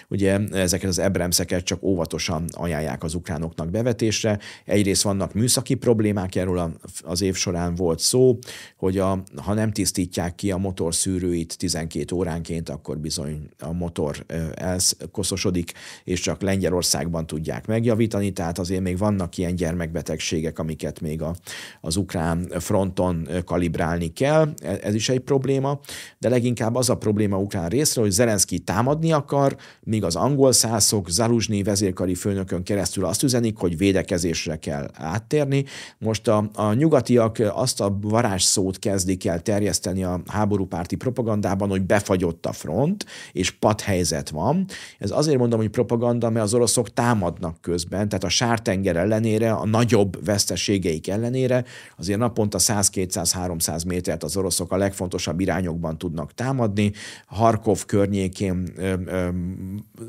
Ugye 0.09 0.39
ezeket 0.53 0.89
az 0.89 0.99
Abramseket 0.99 1.65
csak 1.65 1.83
óvatosan 1.83 2.45
ajánlják 2.51 3.03
az 3.03 3.15
ukránoknak 3.15 3.71
bevetésre. 3.71 4.39
Egyrészt 4.65 5.03
vannak 5.03 5.35
műszaki 5.35 5.75
problémák, 5.75 6.35
erről 6.35 6.73
az 7.03 7.23
év 7.23 7.35
során 7.35 7.75
volt 7.75 7.99
szó, 7.99 8.39
hogy 8.77 8.99
a, 8.99 9.23
ha 9.37 9.55
nem 9.55 9.73
tisztítják 9.73 10.35
ki 10.35 10.51
a 10.51 10.57
motor 10.57 10.95
szűrőit 10.95 11.59
12 11.59 12.15
óránként, 12.15 12.69
akkor 12.69 12.99
bizony 12.99 13.49
a 13.59 13.73
motor 13.73 14.25
elkoszosodik, 14.55 15.73
és 16.05 16.21
csak 16.21 16.43
Lengyelországban 16.43 17.27
tudják 17.27 17.67
megjavítani, 17.67 18.31
tehát 18.31 18.59
azért 18.59 18.83
még 18.83 18.99
vannak 18.99 19.39
ilyen 19.39 19.55
gyermekbetegségek, 19.55 20.59
amiket 20.59 21.01
még 21.01 21.23
a, 21.23 21.35
az 21.81 21.97
ukrán 21.97 22.49
fronton 22.59 23.29
kalibrálni 23.45 24.13
kell, 24.13 24.55
e, 24.63 24.79
ez 24.83 24.95
is 24.95 25.09
egy 25.09 25.21
probléma, 25.21 25.81
de 26.19 26.29
leginkább 26.29 26.75
az 26.75 26.91
a 26.91 26.97
probléma 26.97 27.39
ukrán 27.39 27.69
részről, 27.69 28.05
hogy 28.05 28.13
Zelenszky 28.13 28.59
támadni 28.83 29.13
akar, 29.13 29.57
míg 29.81 30.05
az 30.05 30.17
angol 30.17 30.53
szászok 30.53 31.11
Zaluzsnyi 31.11 31.63
vezérkari 31.63 32.15
főnökön 32.15 32.63
keresztül 32.63 33.05
azt 33.05 33.23
üzenik, 33.23 33.57
hogy 33.57 33.77
védekezésre 33.77 34.57
kell 34.57 34.91
áttérni. 34.95 35.65
Most 35.99 36.29
a, 36.29 36.51
a 36.55 36.73
nyugatiak 36.73 37.39
azt 37.53 37.81
a 37.81 37.99
varázsszót 38.01 38.79
kezdik 38.79 39.27
el 39.27 39.41
terjeszteni 39.41 40.05
a 40.05 40.21
háborúpárti 40.27 40.97
propagandában, 40.97 41.69
hogy 41.69 41.83
befagyott 41.83 42.47
a 42.47 42.53
front, 42.53 43.07
és 43.33 43.51
padhelyzet 43.51 44.31
van. 44.31 44.65
Ez 44.99 45.11
azért 45.11 45.39
mondom, 45.39 45.61
hogy 45.61 45.69
propaganda, 45.69 46.31
mert 46.31 46.45
az 46.45 46.55
oroszok 46.55 46.93
támadnak 46.93 47.61
közben, 47.61 48.09
tehát 48.09 48.25
a 48.25 48.29
sártenger 48.29 48.97
ellenére, 48.97 49.53
a 49.53 49.67
nagyobb 49.67 50.25
veszteségeik 50.25 51.09
ellenére, 51.09 51.65
azért 51.97 52.19
naponta 52.19 52.59
100-200-300 52.59 53.87
métert 53.87 54.23
az 54.23 54.37
oroszok 54.37 54.73
a 54.73 54.77
legfontosabb 54.77 55.41
irányokban 55.41 55.99
tudnak 55.99 56.35
támadni. 56.35 56.93
Harkov 57.27 57.85
környékén 57.87 58.62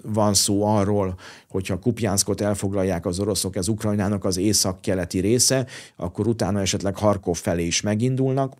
van 0.03 0.33
szó 0.33 0.65
arról, 0.65 1.15
hogyha 1.49 1.79
Kupjánszkot 1.79 2.41
elfoglalják 2.41 3.05
az 3.05 3.19
oroszok, 3.19 3.55
ez 3.55 3.67
Ukrajnának 3.67 4.25
az 4.25 4.37
észak-keleti 4.37 5.19
része, 5.19 5.65
akkor 5.95 6.27
utána 6.27 6.59
esetleg 6.59 6.97
Harkov 6.97 7.37
felé 7.37 7.65
is 7.65 7.81
megindulnak. 7.81 8.53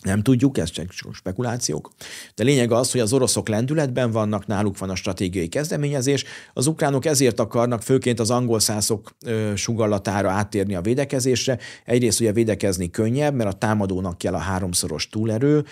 Nem 0.00 0.22
tudjuk, 0.22 0.58
ez 0.58 0.70
csak 0.70 0.92
spekulációk. 1.12 1.90
De 2.34 2.44
lényeg 2.44 2.72
az, 2.72 2.92
hogy 2.92 3.00
az 3.00 3.12
oroszok 3.12 3.48
lendületben 3.48 4.10
vannak, 4.10 4.46
náluk 4.46 4.78
van 4.78 4.90
a 4.90 4.94
stratégiai 4.94 5.48
kezdeményezés. 5.48 6.24
Az 6.52 6.66
ukránok 6.66 7.04
ezért 7.04 7.40
akarnak 7.40 7.82
főként 7.82 8.20
az 8.20 8.30
angol 8.30 8.60
szászok 8.60 9.16
sugallatára 9.54 10.30
áttérni 10.30 10.74
a 10.74 10.80
védekezésre. 10.80 11.58
Egyrészt 11.84 12.20
ugye 12.20 12.32
védekezni 12.32 12.90
könnyebb, 12.90 13.34
mert 13.34 13.50
a 13.54 13.58
támadónak 13.58 14.18
kell 14.18 14.34
a 14.34 14.38
háromszoros 14.38 15.08
túlerő, 15.08 15.64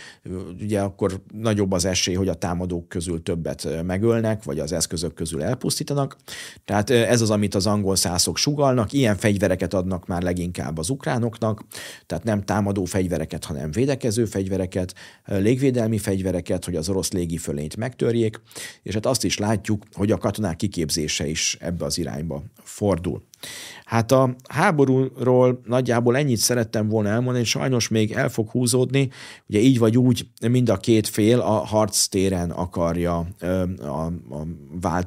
ugye 0.60 0.80
akkor 0.80 1.20
nagyobb 1.32 1.72
az 1.72 1.84
esély, 1.84 2.14
hogy 2.14 2.28
a 2.28 2.34
támadók 2.34 2.88
közül 2.88 3.22
többet 3.22 3.82
megölnek, 3.82 4.44
vagy 4.44 4.58
az 4.58 4.72
eszközök 4.72 5.14
közül 5.14 5.42
elpusztítanak. 5.42 6.16
Tehát 6.64 6.90
ez 6.90 7.20
az, 7.20 7.30
amit 7.30 7.54
az 7.54 7.66
angol 7.66 7.96
szászok 7.96 8.36
sugalnak. 8.36 8.92
Ilyen 8.92 9.16
fegyvereket 9.16 9.74
adnak 9.74 10.06
már 10.06 10.22
leginkább 10.22 10.78
az 10.78 10.88
ukránoknak, 10.88 11.64
tehát 12.06 12.24
nem 12.24 12.44
támadó 12.44 12.84
fegyvereket, 12.84 13.44
hanem 13.44 13.70
védekező 13.70 14.17
védekező 14.18 14.24
fegyvereket, 14.24 14.94
légvédelmi 15.26 15.98
fegyvereket, 15.98 16.64
hogy 16.64 16.76
az 16.76 16.88
orosz 16.88 17.12
légifölényt 17.12 17.76
megtörjék, 17.76 18.40
és 18.82 18.94
hát 18.94 19.06
azt 19.06 19.24
is 19.24 19.38
látjuk, 19.38 19.82
hogy 19.92 20.10
a 20.10 20.18
katonák 20.18 20.56
kiképzése 20.56 21.26
is 21.26 21.56
ebbe 21.60 21.84
az 21.84 21.98
irányba 21.98 22.42
fordul. 22.62 23.22
Hát 23.84 24.12
a 24.12 24.34
háborúról 24.48 25.60
nagyjából 25.64 26.16
ennyit 26.16 26.38
szerettem 26.38 26.88
volna 26.88 27.08
elmondani, 27.08 27.44
sajnos 27.44 27.88
még 27.88 28.12
el 28.12 28.28
fog 28.28 28.50
húzódni. 28.50 29.10
Ugye 29.46 29.58
így 29.58 29.78
vagy 29.78 29.98
úgy 29.98 30.28
mind 30.48 30.68
a 30.68 30.76
két 30.76 31.08
fél 31.08 31.40
a 31.40 31.52
harctéren 31.52 32.50
akarja 32.50 33.26
a, 33.78 34.12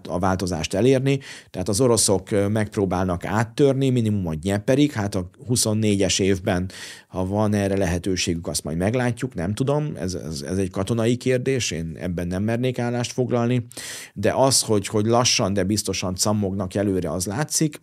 a 0.09 0.19
változást 0.19 0.73
elérni, 0.73 1.19
tehát 1.49 1.69
az 1.69 1.81
oroszok 1.81 2.29
megpróbálnak 2.49 3.25
áttörni, 3.25 3.89
minimum 3.89 4.27
a 4.27 4.33
nyeperig, 4.41 4.91
hát 4.91 5.15
a 5.15 5.29
24-es 5.49 6.21
évben, 6.21 6.69
ha 7.07 7.25
van 7.25 7.53
erre 7.53 7.77
lehetőségük, 7.77 8.47
azt 8.47 8.63
majd 8.63 8.77
meglátjuk, 8.77 9.33
nem 9.33 9.53
tudom, 9.53 9.91
ez, 9.95 10.13
ez, 10.13 10.41
ez 10.41 10.57
egy 10.57 10.69
katonai 10.69 11.15
kérdés, 11.15 11.71
én 11.71 11.97
ebben 11.99 12.27
nem 12.27 12.43
mernék 12.43 12.79
állást 12.79 13.11
foglalni, 13.11 13.65
de 14.13 14.33
az, 14.33 14.61
hogy, 14.61 14.87
hogy 14.87 15.05
lassan, 15.05 15.53
de 15.53 15.63
biztosan 15.63 16.15
cammognak 16.15 16.75
előre, 16.75 17.11
az 17.11 17.25
látszik, 17.25 17.79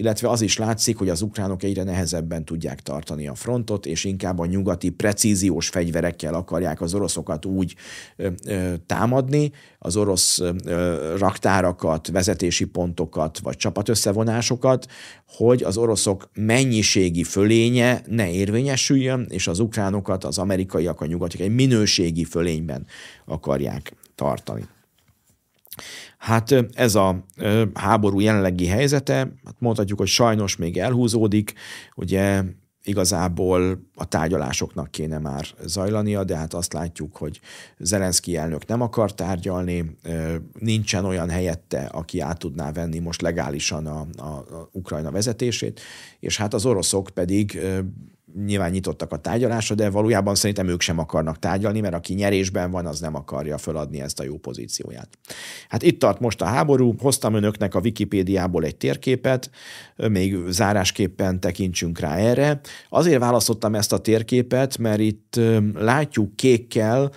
illetve 0.00 0.28
az 0.28 0.40
is 0.40 0.56
látszik, 0.56 0.96
hogy 0.96 1.08
az 1.08 1.22
ukránok 1.22 1.62
egyre 1.62 1.82
nehezebben 1.82 2.44
tudják 2.44 2.80
tartani 2.80 3.28
a 3.28 3.34
frontot, 3.34 3.86
és 3.86 4.04
inkább 4.04 4.38
a 4.38 4.46
nyugati 4.46 4.90
precíziós 4.90 5.68
fegyverekkel 5.68 6.34
akarják 6.34 6.80
az 6.80 6.94
oroszokat 6.94 7.44
úgy 7.44 7.74
ö, 8.16 8.28
ö, 8.46 8.74
támadni, 8.86 9.52
az 9.78 9.96
orosz 9.96 10.38
ö, 10.38 11.16
raktárakat, 11.18 12.08
vezetési 12.08 12.64
pontokat, 12.64 13.38
vagy 13.38 13.56
csapatösszevonásokat, 13.56 14.86
hogy 15.26 15.62
az 15.62 15.76
oroszok 15.76 16.30
mennyiségi 16.34 17.24
fölénye 17.24 18.02
ne 18.06 18.30
érvényesüljön, 18.30 19.26
és 19.28 19.46
az 19.46 19.58
ukránokat, 19.58 20.24
az 20.24 20.38
amerikaiak, 20.38 21.00
a 21.00 21.06
nyugatiak 21.06 21.48
egy 21.48 21.54
minőségi 21.54 22.24
fölényben 22.24 22.86
akarják 23.24 23.96
tartani. 24.14 24.68
Hát 26.20 26.54
ez 26.72 26.94
a 26.94 27.24
háború 27.74 28.20
jelenlegi 28.20 28.66
helyzete, 28.66 29.14
hát 29.44 29.54
mondhatjuk, 29.58 29.98
hogy 29.98 30.08
sajnos 30.08 30.56
még 30.56 30.78
elhúzódik, 30.78 31.54
ugye 31.94 32.42
igazából 32.84 33.88
a 33.94 34.04
tárgyalásoknak 34.04 34.90
kéne 34.90 35.18
már 35.18 35.46
zajlania, 35.64 36.24
de 36.24 36.36
hát 36.36 36.54
azt 36.54 36.72
látjuk, 36.72 37.16
hogy 37.16 37.40
Zelenszky 37.78 38.36
elnök 38.36 38.66
nem 38.66 38.80
akar 38.80 39.14
tárgyalni, 39.14 39.96
nincsen 40.58 41.04
olyan 41.04 41.30
helyette, 41.30 41.80
aki 41.84 42.20
át 42.20 42.38
tudná 42.38 42.72
venni 42.72 42.98
most 42.98 43.22
legálisan 43.22 43.86
a, 43.86 44.06
a, 44.16 44.24
a 44.24 44.68
Ukrajna 44.72 45.10
vezetését, 45.10 45.80
és 46.20 46.36
hát 46.36 46.54
az 46.54 46.66
oroszok 46.66 47.10
pedig 47.14 47.60
nyilván 48.46 48.70
nyitottak 48.70 49.12
a 49.12 49.16
tárgyalásra, 49.16 49.74
de 49.74 49.90
valójában 49.90 50.34
szerintem 50.34 50.68
ők 50.68 50.80
sem 50.80 50.98
akarnak 50.98 51.38
tárgyalni, 51.38 51.80
mert 51.80 51.94
aki 51.94 52.14
nyerésben 52.14 52.70
van, 52.70 52.86
az 52.86 53.00
nem 53.00 53.14
akarja 53.14 53.58
föladni 53.58 54.00
ezt 54.00 54.20
a 54.20 54.24
jó 54.24 54.36
pozícióját. 54.36 55.08
Hát 55.68 55.82
itt 55.82 55.98
tart 55.98 56.20
most 56.20 56.40
a 56.40 56.44
háború, 56.44 56.94
hoztam 56.98 57.34
önöknek 57.34 57.74
a 57.74 57.80
Wikipédiából 57.80 58.64
egy 58.64 58.76
térképet, 58.76 59.50
még 59.96 60.36
zárásképpen 60.48 61.40
tekintsünk 61.40 61.98
rá 61.98 62.16
erre. 62.16 62.60
Azért 62.88 63.20
választottam 63.20 63.74
ezt 63.74 63.92
a 63.92 63.98
térképet, 63.98 64.78
mert 64.78 65.00
itt 65.00 65.40
látjuk 65.74 66.36
kékkel 66.36 67.10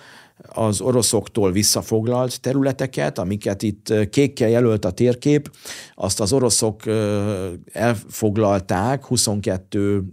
az 0.48 0.80
oroszoktól 0.80 1.52
visszafoglalt 1.52 2.40
területeket, 2.40 3.18
amiket 3.18 3.62
itt 3.62 3.92
kékkel 4.10 4.48
jelölt 4.48 4.84
a 4.84 4.90
térkép, 4.90 5.50
azt 5.94 6.20
az 6.20 6.32
oroszok 6.32 6.82
elfoglalták 7.72 9.04
22 9.04 10.04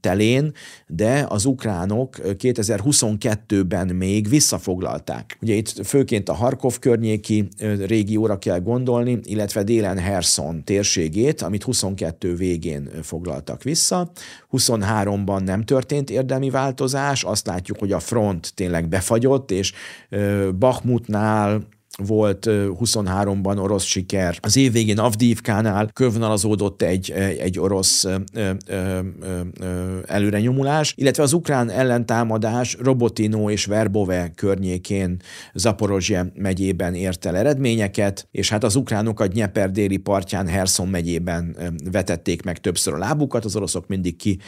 telén, 0.00 0.52
de 0.86 1.26
az 1.28 1.44
ukránok 1.44 2.16
2022-ben 2.22 3.88
még 3.88 4.28
visszafoglalták. 4.28 5.38
Ugye 5.40 5.54
itt 5.54 5.86
főként 5.86 6.28
a 6.28 6.34
Harkov 6.34 6.78
környéki 6.78 7.48
régióra 7.86 8.38
kell 8.38 8.60
gondolni, 8.60 9.18
illetve 9.22 9.62
délen 9.62 9.98
Herson 9.98 10.64
térségét, 10.64 11.42
amit 11.42 11.62
22 11.62 12.34
végén 12.34 12.90
foglaltak 13.02 13.62
vissza. 13.62 14.10
23-ban 14.52 15.44
nem 15.44 15.64
történt 15.64 16.10
érdemi 16.10 16.50
változás, 16.50 17.24
azt 17.24 17.46
látjuk, 17.46 17.78
hogy 17.78 17.92
a 17.92 18.00
front 18.00 18.52
tényleg 18.54 18.88
befagyott, 18.88 19.50
és 19.50 19.72
Bachmutnál 20.58 21.62
volt 22.06 22.46
23-ban 22.48 23.58
orosz 23.62 23.84
siker. 23.84 24.38
Az 24.40 24.56
év 24.56 24.72
végén 24.72 24.98
Avdívkánál 24.98 25.90
kövnalazódott 25.92 26.82
egy, 26.82 27.10
egy 27.38 27.58
orosz 27.58 28.06
előrenyomulás, 30.06 30.94
illetve 30.96 31.22
az 31.22 31.32
ukrán 31.32 31.70
ellentámadás 31.70 32.76
Robotino 32.80 33.50
és 33.50 33.64
Verbove 33.64 34.32
környékén 34.34 35.16
Zaporozsje 35.54 36.32
megyében 36.34 36.94
ért 36.94 37.24
el 37.24 37.36
eredményeket, 37.36 38.28
és 38.30 38.50
hát 38.50 38.64
az 38.64 38.76
ukránok 38.76 39.20
a 39.20 39.26
Dnieper 39.28 39.70
déli 39.70 39.96
partján 39.96 40.46
Herson 40.46 40.88
megyében 40.88 41.56
vetették 41.90 42.42
meg 42.42 42.58
többször 42.58 42.94
a 42.94 42.98
lábukat, 42.98 43.44
az 43.44 43.56
oroszok 43.56 43.86
mindig 43.86 44.16
ki 44.16 44.38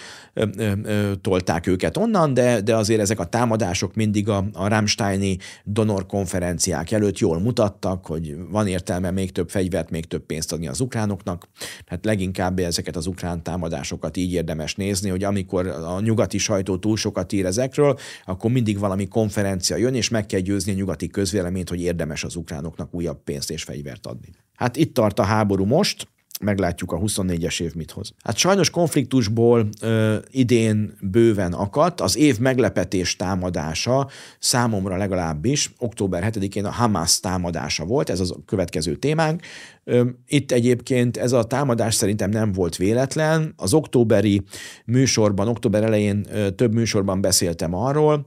tolták 1.20 1.66
őket 1.66 1.96
onnan, 1.96 2.34
de, 2.34 2.60
de 2.60 2.76
azért 2.76 3.00
ezek 3.00 3.20
a 3.20 3.24
támadások 3.24 3.94
mindig 3.94 4.28
a, 4.28 4.44
a 4.52 4.68
Rammsteini 4.68 5.36
donor 5.64 6.06
konferenciák 6.06 6.90
előtt 6.90 7.18
jól 7.18 7.40
mutattak, 7.42 8.06
hogy 8.06 8.36
van 8.50 8.66
értelme 8.66 9.10
még 9.10 9.32
több 9.32 9.50
fegyvert, 9.50 9.90
még 9.90 10.04
több 10.04 10.26
pénzt 10.26 10.52
adni 10.52 10.68
az 10.68 10.80
ukránoknak. 10.80 11.48
Hát 11.86 12.04
leginkább 12.04 12.58
ezeket 12.58 12.96
az 12.96 13.06
ukrán 13.06 13.42
támadásokat 13.42 14.16
így 14.16 14.32
érdemes 14.32 14.74
nézni, 14.74 15.08
hogy 15.08 15.24
amikor 15.24 15.66
a 15.66 16.00
nyugati 16.00 16.38
sajtó 16.38 16.76
túl 16.76 16.96
sokat 16.96 17.32
ír 17.32 17.46
ezekről, 17.46 17.98
akkor 18.24 18.50
mindig 18.50 18.78
valami 18.78 19.08
konferencia 19.08 19.76
jön, 19.76 19.94
és 19.94 20.08
meg 20.08 20.26
kell 20.26 20.40
győzni 20.40 20.72
a 20.72 20.74
nyugati 20.74 21.08
közvéleményt, 21.08 21.68
hogy 21.68 21.80
érdemes 21.80 22.24
az 22.24 22.36
ukránoknak 22.36 22.94
újabb 22.94 23.22
pénzt 23.24 23.50
és 23.50 23.62
fegyvert 23.62 24.06
adni. 24.06 24.28
Hát 24.54 24.76
itt 24.76 24.94
tart 24.94 25.18
a 25.18 25.22
háború 25.22 25.64
most, 25.64 26.06
meglátjuk 26.42 26.92
a 26.92 26.98
24-es 26.98 27.60
év 27.60 27.74
mit 27.74 27.90
hoz. 27.90 28.12
Hát 28.24 28.36
sajnos 28.36 28.70
konfliktusból 28.70 29.68
ö, 29.80 30.16
idén 30.30 30.92
bőven 31.00 31.52
akadt, 31.52 32.00
az 32.00 32.16
év 32.16 32.38
meglepetés 32.38 33.16
támadása 33.16 34.08
számomra 34.38 34.96
legalábbis 34.96 35.72
október 35.78 36.32
7-én 36.32 36.64
a 36.64 36.70
Hamas 36.70 37.20
támadása 37.20 37.84
volt, 37.84 38.10
ez 38.10 38.20
az 38.20 38.30
a 38.30 38.36
következő 38.46 38.96
témánk. 38.96 39.42
Ö, 39.84 40.04
itt 40.26 40.52
egyébként 40.52 41.16
ez 41.16 41.32
a 41.32 41.44
támadás 41.44 41.94
szerintem 41.94 42.30
nem 42.30 42.52
volt 42.52 42.76
véletlen. 42.76 43.52
Az 43.56 43.74
októberi 43.74 44.42
műsorban, 44.84 45.48
október 45.48 45.82
elején 45.82 46.26
ö, 46.32 46.50
több 46.50 46.74
műsorban 46.74 47.20
beszéltem 47.20 47.74
arról, 47.74 48.24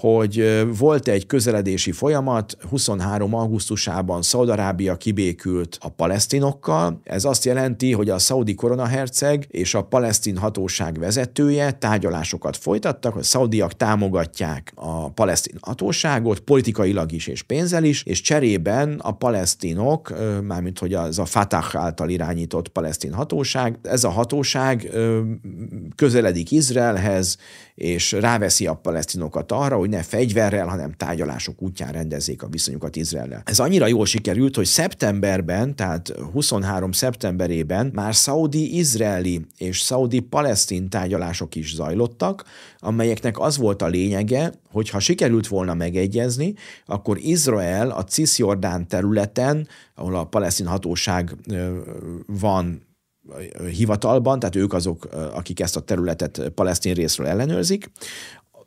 hogy 0.00 0.66
volt 0.76 1.08
egy 1.08 1.26
közeledési 1.26 1.92
folyamat, 1.92 2.56
23. 2.70 3.34
augusztusában 3.34 4.22
Szaudarábia 4.22 4.96
kibékült 4.96 5.78
a 5.80 5.88
palesztinokkal. 5.88 7.00
Ez 7.04 7.24
azt 7.24 7.44
jelenti, 7.44 7.92
hogy 7.92 8.08
a 8.10 8.18
szaudi 8.18 8.54
koronaherceg 8.54 9.46
és 9.48 9.74
a 9.74 9.82
palesztin 9.82 10.36
hatóság 10.36 10.98
vezetője 10.98 11.70
tárgyalásokat 11.70 12.56
folytattak, 12.56 13.12
hogy 13.12 13.22
szaudiak 13.22 13.76
támogatják 13.76 14.72
a 14.74 15.10
palesztin 15.10 15.58
hatóságot 15.60 16.40
politikailag 16.40 17.12
is 17.12 17.26
és 17.26 17.42
pénzzel 17.42 17.84
is, 17.84 18.02
és 18.02 18.20
cserében 18.20 19.00
a 19.02 19.12
palesztinok, 19.12 20.12
mármint 20.42 20.78
hogy 20.78 20.94
az 20.94 21.18
a 21.18 21.24
Fatah 21.24 21.76
által 21.76 22.08
irányított 22.08 22.68
palesztin 22.68 23.12
hatóság, 23.12 23.78
ez 23.82 24.04
a 24.04 24.10
hatóság 24.10 24.90
közeledik 25.94 26.50
Izraelhez, 26.50 27.36
és 27.74 28.12
ráveszi 28.12 28.66
a 28.66 28.74
palesztinokat 28.74 29.52
arra, 29.52 29.78
hogy 29.82 29.90
ne 29.90 30.02
fegyverrel, 30.02 30.66
hanem 30.66 30.92
tárgyalások 30.92 31.62
útján 31.62 31.92
rendezzék 31.92 32.42
a 32.42 32.46
viszonyukat 32.46 32.96
Izraellel. 32.96 33.42
Ez 33.44 33.58
annyira 33.58 33.86
jól 33.86 34.06
sikerült, 34.06 34.56
hogy 34.56 34.66
szeptemberben, 34.66 35.76
tehát 35.76 36.12
23 36.32 36.92
szeptemberében 36.92 37.90
már 37.94 38.14
szaudi-izraeli 38.14 39.46
és 39.56 39.80
szaudi-palesztin 39.80 40.88
tárgyalások 40.88 41.54
is 41.54 41.74
zajlottak, 41.74 42.44
amelyeknek 42.78 43.38
az 43.38 43.56
volt 43.56 43.82
a 43.82 43.86
lényege, 43.86 44.52
hogy 44.70 44.90
ha 44.90 44.98
sikerült 44.98 45.46
volna 45.46 45.74
megegyezni, 45.74 46.54
akkor 46.86 47.18
Izrael 47.18 47.90
a 47.90 48.04
Cisjordán 48.04 48.88
területen, 48.88 49.68
ahol 49.94 50.16
a 50.16 50.24
palesztin 50.24 50.66
hatóság 50.66 51.36
van 52.26 52.90
hivatalban, 53.70 54.38
tehát 54.38 54.56
ők 54.56 54.72
azok, 54.72 55.08
akik 55.34 55.60
ezt 55.60 55.76
a 55.76 55.80
területet 55.80 56.48
palesztin 56.54 56.94
részről 56.94 57.26
ellenőrzik, 57.26 57.90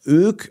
ők 0.03 0.43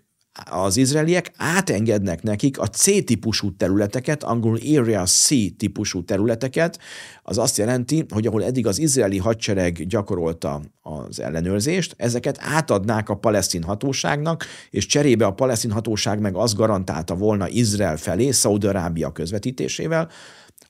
az 0.51 0.77
izraeliek 0.77 1.33
átengednek 1.37 2.23
nekik 2.23 2.59
a 2.59 2.67
C-típusú 2.67 3.57
területeket, 3.57 4.23
angolul 4.23 4.59
Area 4.77 5.05
C 5.05 5.29
típusú 5.57 6.05
területeket, 6.05 6.79
az 7.23 7.39
azt 7.39 7.57
jelenti, 7.57 8.07
hogy 8.09 8.27
ahol 8.27 8.45
eddig 8.45 8.67
az 8.67 8.79
izraeli 8.79 9.19
hadsereg 9.19 9.87
gyakorolta 9.87 10.61
az 10.83 11.21
ellenőrzést, 11.21 11.95
ezeket 11.97 12.39
átadnák 12.41 13.09
a 13.09 13.17
palesztin 13.17 13.63
hatóságnak, 13.63 14.45
és 14.71 14.87
cserébe 14.87 15.27
a 15.27 15.33
palesztin 15.33 15.71
hatóság 15.71 16.21
meg 16.21 16.35
azt 16.35 16.57
garantálta 16.57 17.15
volna 17.15 17.49
Izrael 17.49 17.97
felé, 17.97 18.31
Szaudarábia 18.31 19.13
közvetítésével, 19.13 20.09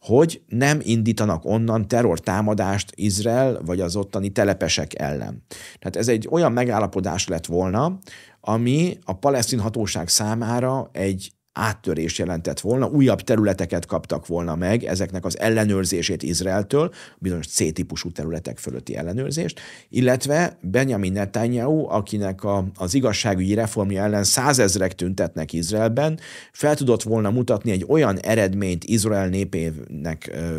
hogy 0.05 0.43
nem 0.49 0.81
indítanak 0.83 1.45
onnan 1.45 1.89
terrortámadást 1.89 2.93
Izrael 2.95 3.61
vagy 3.65 3.81
az 3.81 3.97
ottani 3.97 4.29
telepesek 4.29 4.99
ellen. 5.01 5.43
Tehát 5.79 5.97
ez 5.97 6.09
egy 6.09 6.29
olyan 6.31 6.53
megállapodás 6.53 7.29
lett 7.29 7.47
volna, 7.47 7.99
ami 8.41 8.99
a 9.05 9.13
palesztin 9.13 9.59
hatóság 9.59 10.09
számára 10.09 10.89
egy 10.93 11.33
áttörés 11.55 12.19
jelentett 12.19 12.61
volna, 12.61 12.87
újabb 12.87 13.21
területeket 13.21 13.87
kaptak 13.87 14.27
volna 14.27 14.55
meg, 14.55 14.85
ezeknek 14.85 15.25
az 15.25 15.39
ellenőrzését 15.39 16.23
Izraeltől, 16.23 16.93
bizonyos 17.19 17.47
C-típusú 17.47 18.11
területek 18.13 18.59
fölötti 18.59 18.97
ellenőrzést, 18.97 19.61
illetve 19.89 20.59
Benjamin 20.61 21.13
Netanyahu, 21.13 21.89
akinek 21.89 22.45
a, 22.45 22.65
az 22.75 22.95
igazságügyi 22.95 23.55
reformja 23.55 24.03
ellen 24.03 24.25
százezrek 24.25 24.95
tüntetnek 24.95 25.53
Izraelben, 25.53 26.19
fel 26.53 26.77
tudott 26.77 27.03
volna 27.03 27.31
mutatni 27.31 27.71
egy 27.71 27.85
olyan 27.89 28.19
eredményt 28.19 28.85
Izrael 28.85 29.29
népének 29.29 30.31
ö, 30.33 30.59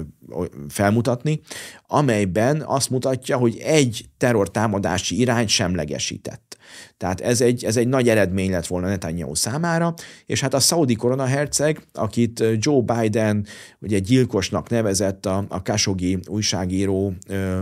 felmutatni, 0.70 1.40
amelyben 1.88 2.62
azt 2.62 2.90
mutatja, 2.90 3.38
hogy 3.38 3.58
egy 3.58 4.06
terrortámadási 4.18 5.20
irány 5.20 5.48
semlegesített. 5.48 6.58
Tehát 6.98 7.22
ez 7.22 7.42
egy, 7.42 7.66
ez 7.66 7.78
egy 7.78 7.88
nagy 7.88 8.10
eredmény 8.10 8.52
lett 8.52 8.68
volna 8.68 8.88
Netanyahu 8.88 9.36
számára, 9.36 9.94
és 10.26 10.42
hát 10.42 10.54
a 10.54 10.60
szaudi 10.60 10.96
koronaherceg, 10.96 11.82
akit 11.94 12.44
Joe 12.58 12.82
Biden 12.82 13.46
ugye 13.80 14.00
gyilkosnak 14.00 14.70
nevezett 14.70 15.26
a, 15.26 15.46
a 15.50 15.62
Khashoggi 15.62 16.20
újságíró 16.28 17.14
ö, 17.28 17.62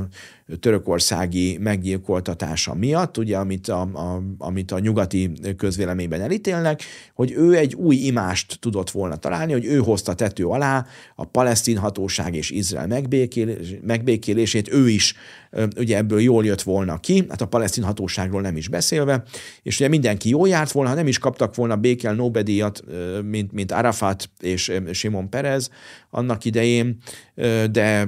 törökországi 0.60 1.58
meggyilkoltatása 1.58 2.74
miatt, 2.74 3.18
ugye, 3.18 3.38
amit 3.38 3.68
a, 3.68 3.82
a, 3.82 4.22
amit 4.38 4.72
a 4.72 4.80
nyugati 4.80 5.32
közvéleményben 5.58 6.22
elítélnek, 6.22 6.82
hogy 7.14 7.32
ő 7.32 7.58
egy 7.58 7.74
új 7.76 7.96
imást 7.96 8.60
tudott 8.60 8.92
volna 8.92 9.16
találni, 9.16 9.52
hogy 9.52 9.66
ő 9.66 9.78
hozta 9.78 10.14
tető 10.14 10.46
alá 10.46 10.86
a 11.16 11.26
palesztin 11.26 11.78
hatóság 11.78 12.36
és 12.36 12.50
Izrael 12.50 12.88
megbékélés, 12.88 13.76
megbékélését, 13.82 14.74
ő 14.74 14.90
is 14.90 15.16
ugye 15.78 15.98
ebből 15.98 16.22
jól 16.22 16.46
jött 16.46 16.62
volna 16.62 16.98
ki, 16.98 17.26
hát 17.30 17.42
a 17.42 17.48
palesztin 17.48 17.84
hatóságról 17.84 18.42
nem 18.42 18.58
is 18.58 18.68
beszélve, 18.68 19.23
és 19.62 19.80
ugye 19.80 19.88
mindenki 19.88 20.30
jól 20.30 20.48
járt 20.48 20.72
volna, 20.72 20.90
ha 20.90 20.96
nem 20.96 21.08
is 21.08 21.18
kaptak 21.18 21.56
volna 21.56 21.76
békel 21.76 22.14
Nobel-díjat, 22.14 22.84
mint, 23.24 23.52
mint 23.52 23.72
Arafat 23.72 24.30
és 24.40 24.72
Simon 24.92 25.30
Perez 25.30 25.70
annak 26.10 26.46
idején, 26.46 26.98
de 27.72 28.08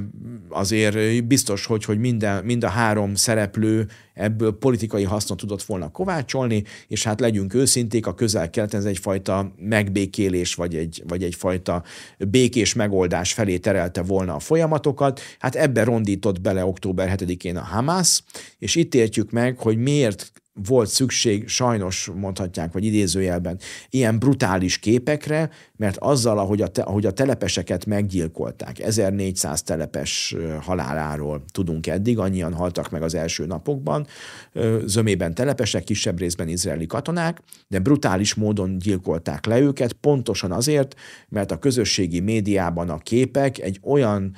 azért 0.49 1.25
biztos, 1.25 1.65
hogy, 1.65 1.83
hogy 1.83 1.99
minden, 1.99 2.43
mind 2.43 2.63
a 2.63 2.69
három 2.69 3.15
szereplő 3.15 3.87
ebből 4.13 4.57
politikai 4.57 5.03
hasznot 5.03 5.39
tudott 5.39 5.63
volna 5.63 5.91
kovácsolni, 5.91 6.63
és 6.87 7.03
hát 7.03 7.19
legyünk 7.19 7.53
őszinték, 7.53 8.07
a 8.07 8.13
közel-keleten 8.13 8.79
ez 8.79 8.85
egyfajta 8.85 9.53
megbékélés, 9.57 10.55
vagy, 10.55 10.75
egy, 10.75 11.03
vagy 11.07 11.23
egyfajta 11.23 11.83
békés 12.17 12.73
megoldás 12.73 13.33
felé 13.33 13.57
terelte 13.57 14.01
volna 14.01 14.35
a 14.35 14.39
folyamatokat. 14.39 15.21
Hát 15.39 15.55
ebbe 15.55 15.83
rondított 15.83 16.41
bele 16.41 16.65
október 16.65 17.15
7-én 17.17 17.57
a 17.57 17.63
Hamas, 17.63 18.23
és 18.59 18.75
itt 18.75 18.95
értjük 18.95 19.31
meg, 19.31 19.57
hogy 19.57 19.77
miért 19.77 20.31
volt 20.63 20.89
szükség, 20.89 21.47
sajnos 21.47 22.11
mondhatják, 22.15 22.73
vagy 22.73 22.83
idézőjelben, 22.83 23.59
ilyen 23.89 24.19
brutális 24.19 24.77
képekre, 24.77 25.49
mert 25.77 25.97
azzal, 25.97 26.39
ahogy 26.39 26.61
a, 26.61 26.67
te, 26.67 26.81
ahogy 26.81 27.05
a 27.05 27.11
telepeseket 27.11 27.85
meggyilkolták, 27.85 28.79
1400 28.79 29.61
telepes 29.61 30.35
haláláról 30.61 31.43
tudunk 31.51 31.87
eddig, 31.87 32.19
annyian 32.19 32.53
haltak 32.53 32.89
meg 32.89 33.01
az 33.01 33.15
első 33.15 33.45
napokban, 33.45 34.07
zömében 34.85 35.33
telepesek, 35.33 35.83
kisebb 35.83 36.19
részben 36.19 36.47
izraeli 36.47 36.85
katonák, 36.85 37.41
de 37.67 37.79
brutális 37.79 38.33
módon 38.33 38.77
gyilkolták 38.77 39.45
le 39.45 39.59
őket, 39.59 39.93
pontosan 39.93 40.51
azért, 40.51 40.95
mert 41.29 41.51
a 41.51 41.59
közösségi 41.59 42.19
médiában 42.19 42.89
a 42.89 42.97
képek 42.97 43.59
egy 43.59 43.79
olyan 43.83 44.35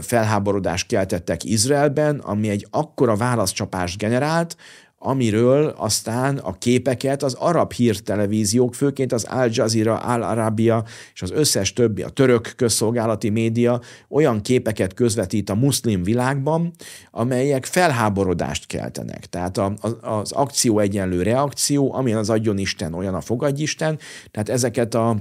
felháborodást 0.00 0.86
keltettek 0.86 1.44
Izraelben, 1.44 2.18
ami 2.18 2.48
egy 2.48 2.66
akkora 2.70 3.16
válaszcsapást 3.16 3.98
generált, 3.98 4.56
amiről 4.98 5.74
aztán 5.76 6.38
a 6.38 6.58
képeket 6.58 7.22
az 7.22 7.34
arab 7.34 7.72
hírtelevíziók, 7.72 8.74
főként 8.74 9.12
az 9.12 9.24
Al 9.24 9.48
Jazeera, 9.52 9.96
Al 9.96 10.22
Arabia 10.22 10.84
és 11.14 11.22
az 11.22 11.30
összes 11.30 11.72
többi, 11.72 12.02
a 12.02 12.08
török 12.08 12.52
közszolgálati 12.56 13.28
média 13.28 13.80
olyan 14.08 14.40
képeket 14.40 14.94
közvetít 14.94 15.50
a 15.50 15.54
muszlim 15.54 16.02
világban, 16.02 16.72
amelyek 17.10 17.64
felháborodást 17.64 18.66
keltenek. 18.66 19.26
Tehát 19.26 19.58
a, 19.58 19.74
a, 19.80 20.08
az 20.08 20.32
akció 20.32 20.78
egyenlő 20.78 21.22
reakció, 21.22 21.94
amilyen 21.94 22.18
az 22.18 22.30
adjon 22.30 22.58
Isten, 22.58 22.94
olyan 22.94 23.14
a 23.14 23.20
fogadj 23.20 23.62
Isten, 23.62 23.98
tehát 24.30 24.48
ezeket 24.48 24.94
a 24.94 25.16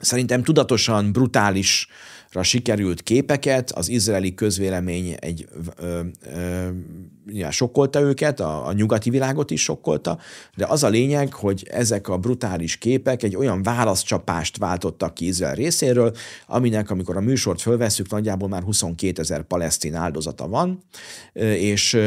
szerintem 0.00 0.42
tudatosan 0.42 1.12
brutális 1.12 1.88
sikerült 2.42 3.02
képeket, 3.02 3.70
az 3.70 3.88
izraeli 3.88 4.34
közvélemény 4.34 5.16
egy 5.18 5.48
ö, 5.80 6.00
ö, 6.34 6.68
sokkolta 7.50 8.00
őket, 8.00 8.40
a, 8.40 8.66
a 8.66 8.72
nyugati 8.72 9.10
világot 9.10 9.50
is 9.50 9.62
sokkolta, 9.62 10.18
de 10.56 10.66
az 10.66 10.82
a 10.82 10.88
lényeg, 10.88 11.32
hogy 11.32 11.66
ezek 11.70 12.08
a 12.08 12.18
brutális 12.18 12.76
képek 12.76 13.22
egy 13.22 13.36
olyan 13.36 13.62
válaszcsapást 13.62 14.56
váltottak 14.56 15.14
ki 15.14 15.26
Izrael 15.26 15.54
részéről, 15.54 16.12
aminek, 16.46 16.90
amikor 16.90 17.16
a 17.16 17.20
műsort 17.20 17.60
fölveszük, 17.60 18.10
nagyjából 18.10 18.48
már 18.48 18.62
22 18.62 19.20
ezer 19.20 19.42
palesztin 19.42 19.94
áldozata 19.94 20.48
van, 20.48 20.82
és 21.58 21.98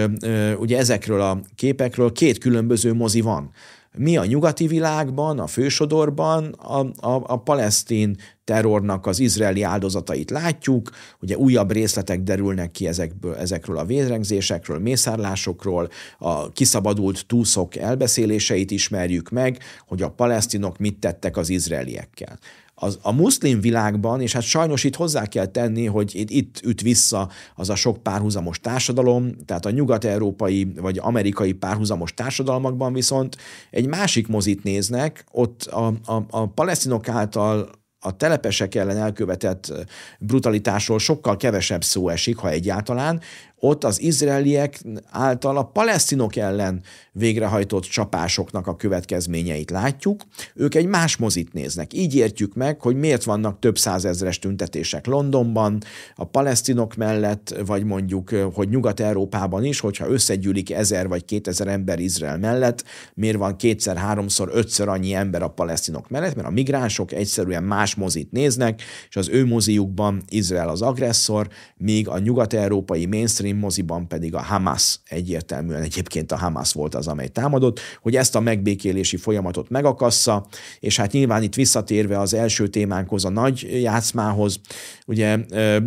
ugye 0.58 0.78
ezekről 0.78 1.22
a 1.22 1.42
képekről 1.56 2.12
két 2.12 2.38
különböző 2.38 2.94
mozi 2.94 3.22
van. 3.22 3.52
Mi 3.98 4.18
a 4.18 4.26
nyugati 4.26 4.68
világban, 4.68 5.40
a 5.40 5.48
fősodorban 5.48 6.46
a, 6.54 6.80
a, 6.80 7.24
a 7.26 7.42
palesztin 7.42 8.18
terrornak 8.44 9.06
az 9.06 9.20
izraeli 9.20 9.64
áldozatait 9.64 10.30
látjuk, 10.30 10.90
ugye 11.22 11.38
újabb 11.38 11.72
részletek 11.72 12.22
derülnek 12.22 12.72
ki 12.72 12.88
ezekből, 12.88 13.36
ezekről 13.36 13.78
a 13.78 13.86
vérengzésekről, 13.86 14.80
mészárlásokról, 14.80 15.90
a 16.18 16.50
kiszabadult 16.52 17.26
túszok 17.28 17.76
elbeszéléseit 17.76 18.72
ismerjük 18.72 19.30
meg, 19.30 19.58
hogy 19.88 20.02
a 20.02 20.10
palesztinok 20.10 20.78
mit 20.78 21.00
tettek 21.00 21.38
az 21.38 21.50
izraeliekkel 21.50 22.40
az, 22.80 23.00
a 23.02 23.12
muszlim 23.12 23.62
világban, 23.62 24.22
és 24.22 24.34
hát 24.34 24.42
sajnos 24.42 24.84
itt 24.84 24.96
hozzá 24.96 25.26
kell 25.26 25.46
tenni, 25.46 25.86
hogy 25.86 26.16
itt, 26.16 26.30
itt 26.30 26.62
üt 26.64 26.82
vissza 26.82 27.30
az 27.56 27.70
a 27.70 27.76
sok 27.76 28.04
párhuzamos 28.04 28.60
társadalom, 28.60 29.32
tehát 29.46 29.66
a 29.66 29.72
nyugat-európai 29.72 30.72
vagy 30.76 30.98
amerikai 31.02 31.54
párhuzamos 31.54 32.14
társadalmakban 32.14 32.94
viszont 32.94 33.38
egy 33.72 33.88
másik 33.88 34.28
mozit 34.28 34.64
néznek, 34.64 35.26
ott 35.32 35.64
a, 35.64 35.88
a, 35.88 36.26
a 36.30 36.48
palesztinok 36.48 37.08
által 37.08 37.70
a 38.02 38.16
telepesek 38.16 38.76
ellen 38.76 38.98
elkövetett 38.98 39.74
brutalitásról 40.20 41.00
sokkal 41.00 41.38
kevesebb 41.38 41.84
szó 41.84 42.10
esik, 42.10 42.38
ha 42.38 42.50
egyáltalán, 42.50 43.22
ott 43.60 43.84
az 43.84 44.02
izraeliek 44.02 44.82
által 45.10 45.58
a 45.58 45.64
palesztinok 45.64 46.36
ellen 46.36 46.82
végrehajtott 47.12 47.84
csapásoknak 47.84 48.68
a 48.68 48.76
következményeit 48.76 49.70
látjuk. 49.70 50.22
Ők 50.56 50.76
egy 50.76 50.86
más 50.86 51.18
mozit 51.18 51.54
néznek. 51.54 51.94
Így 51.94 52.16
értjük 52.16 52.54
meg, 52.54 52.82
hogy 52.82 52.96
miért 52.96 53.24
vannak 53.24 53.60
több 53.60 53.78
százezres 53.78 54.40
tüntetések 54.40 55.06
Londonban, 55.06 55.82
a 56.16 56.26
palesztinok 56.26 56.96
mellett, 56.96 57.56
vagy 57.66 57.84
mondjuk, 57.84 58.30
hogy 58.54 58.70
Nyugat-Európában 58.70 59.64
is, 59.64 59.80
hogyha 59.80 60.10
összegyűlik 60.10 60.72
ezer 60.72 61.08
vagy 61.08 61.26
kétezer 61.26 61.68
ember 61.68 62.00
Izrael 62.00 62.38
mellett, 62.38 62.84
miért 63.14 63.38
van 63.38 63.56
kétszer, 63.56 63.98
háromszor, 63.98 64.50
ötször 64.54 64.88
annyi 64.88 65.14
ember 65.14 65.42
a 65.42 65.48
palesztinok 65.48 66.10
mellett, 66.10 66.36
mert 66.36 66.48
a 66.48 66.52
migránsok 66.52 67.12
egyszerűen 67.12 67.64
más 67.64 67.96
mozit 67.96 68.32
néznek, 68.32 68.82
és 69.10 69.16
az 69.16 69.30
ő 69.30 69.46
moziukban 69.46 70.22
Izrael 70.30 70.70
az 70.70 70.82
agresszor, 70.82 71.48
míg 71.78 72.08
a 72.08 72.20
nyugat-európai 72.20 73.06
mainstream 73.06 73.49
mainstream 73.50 73.58
moziban 73.58 74.08
pedig 74.08 74.36
a 74.36 74.42
Hamas 74.42 75.00
egyértelműen 75.06 75.82
egyébként 75.82 76.32
a 76.32 76.38
Hamas 76.38 76.74
volt 76.74 76.96
az, 76.96 77.08
amely 77.08 77.28
támadott, 77.28 77.80
hogy 78.02 78.16
ezt 78.16 78.36
a 78.36 78.40
megbékélési 78.40 79.18
folyamatot 79.18 79.70
megakassza, 79.70 80.48
és 80.80 80.98
hát 80.98 81.12
nyilván 81.12 81.44
itt 81.44 81.56
visszatérve 81.56 82.20
az 82.20 82.34
első 82.34 82.68
témánkhoz, 82.68 83.26
a 83.26 83.30
nagy 83.30 83.82
játszmához, 83.82 84.60
ugye 85.06 85.38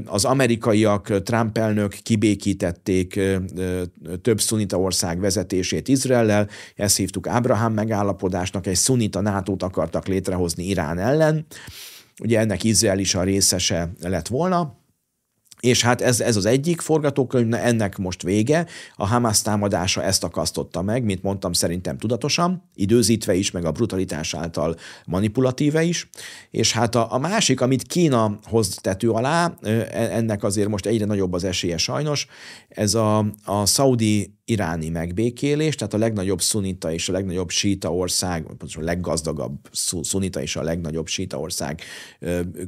az 0.04 0.24
amerikaiak 0.24 1.22
Trump 1.22 1.58
elnök 1.58 1.94
kibékítették 2.02 3.20
több 4.22 4.40
szunita 4.40 4.78
ország 4.78 5.20
vezetését 5.20 5.88
Izraellel, 5.88 6.48
ezt 6.76 6.96
hívtuk 6.96 7.26
Abraham 7.26 7.72
megállapodásnak, 7.72 8.66
egy 8.66 8.76
szunita 8.76 9.20
nato 9.20 9.54
akartak 9.58 10.06
létrehozni 10.06 10.64
Irán 10.64 10.98
ellen, 10.98 11.46
ugye 12.22 12.38
ennek 12.38 12.64
Izrael 12.64 12.98
is 12.98 13.14
a 13.14 13.22
részese 13.22 13.92
lett 14.00 14.28
volna, 14.28 14.81
és 15.62 15.82
hát 15.82 16.00
ez, 16.00 16.20
ez 16.20 16.36
az 16.36 16.46
egyik 16.46 16.80
forgatókönyv, 16.80 17.54
ennek 17.54 17.98
most 17.98 18.22
vége. 18.22 18.66
A 18.96 19.06
Hamas 19.06 19.42
támadása 19.42 20.02
ezt 20.02 20.24
akasztotta 20.24 20.82
meg, 20.82 21.04
mint 21.04 21.22
mondtam, 21.22 21.52
szerintem 21.52 21.98
tudatosan, 21.98 22.62
időzítve 22.74 23.34
is, 23.34 23.50
meg 23.50 23.64
a 23.64 23.70
brutalitás 23.70 24.34
által 24.34 24.76
manipulatíve 25.04 25.82
is. 25.82 26.08
És 26.50 26.72
hát 26.72 26.94
a, 26.94 27.12
a 27.12 27.18
másik, 27.18 27.60
amit 27.60 27.82
Kína 27.82 28.38
hoz 28.44 28.74
tető 28.80 29.10
alá, 29.10 29.54
e, 29.62 29.70
ennek 29.90 30.42
azért 30.44 30.68
most 30.68 30.86
egyre 30.86 31.04
nagyobb 31.04 31.32
az 31.32 31.44
esélye 31.44 31.76
sajnos, 31.76 32.26
ez 32.68 32.94
a, 32.94 33.18
a 33.44 33.66
szaudi 33.66 34.34
iráni 34.52 34.88
megbékélés, 34.88 35.74
tehát 35.74 35.94
a 35.94 35.98
legnagyobb 35.98 36.40
szunita 36.40 36.92
és 36.92 37.08
a 37.08 37.12
legnagyobb 37.12 37.50
síta 37.50 37.94
ország, 37.94 38.46
a 38.60 38.80
leggazdagabb 38.80 39.68
szunita 40.02 40.42
és 40.42 40.56
a 40.56 40.62
legnagyobb 40.62 41.06
síta 41.06 41.38
ország 41.38 41.80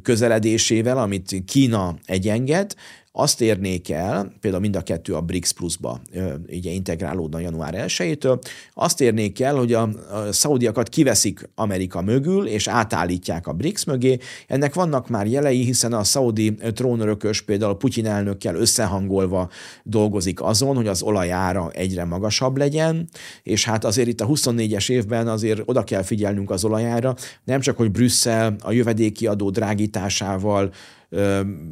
közeledésével, 0.03 0.99
amit 0.99 1.43
Kína 1.47 1.97
egyenged, 2.05 2.75
azt 3.17 3.41
érnék 3.41 3.91
el, 3.91 4.33
például 4.41 4.63
mind 4.63 4.77
a 4.77 4.83
kettő 4.83 5.15
a 5.15 5.21
BRICS 5.21 5.53
Plus-ba 5.53 6.01
ugye 6.49 6.71
integrálódna 6.71 7.39
január 7.39 7.75
1-től, 7.87 8.41
azt 8.75 9.01
érnék 9.01 9.41
el, 9.41 9.55
hogy 9.55 9.73
a, 9.73 9.83
a 9.83 10.33
szaudiakat 10.33 10.89
kiveszik 10.89 11.49
Amerika 11.55 12.03
mögül, 12.03 12.47
és 12.47 12.69
átállítják 12.69 13.47
a 13.47 13.53
BRICS 13.53 13.85
mögé. 13.85 14.19
Ennek 14.47 14.75
vannak 14.75 15.09
már 15.09 15.27
jelei, 15.27 15.65
hiszen 15.65 15.93
a 15.93 16.05
szaudi 16.05 16.55
trónörökös 16.55 17.43
például 17.43 17.77
Putyin 17.77 18.07
elnökkel 18.07 18.55
összehangolva 18.55 19.51
dolgozik 19.83 20.43
azon, 20.43 20.77
hogy 20.77 20.87
az 20.87 21.03
olajára 21.03 21.71
egyre 21.71 22.05
magasabb 22.05 22.57
legyen, 22.57 23.09
és 23.43 23.65
hát 23.65 23.85
azért 23.85 24.09
itt 24.09 24.21
a 24.21 24.27
24-es 24.27 24.91
évben 24.91 25.29
azért 25.29 25.63
oda 25.65 25.85
kell 25.85 26.03
figyelnünk 26.03 26.51
az 26.51 26.65
olajára, 26.65 27.15
nem 27.45 27.61
csak, 27.61 27.77
hogy 27.77 27.91
Brüsszel 27.91 28.57
a 28.63 28.73
jövedéki 28.73 29.27
adó 29.27 29.51
drágításával 29.51 30.71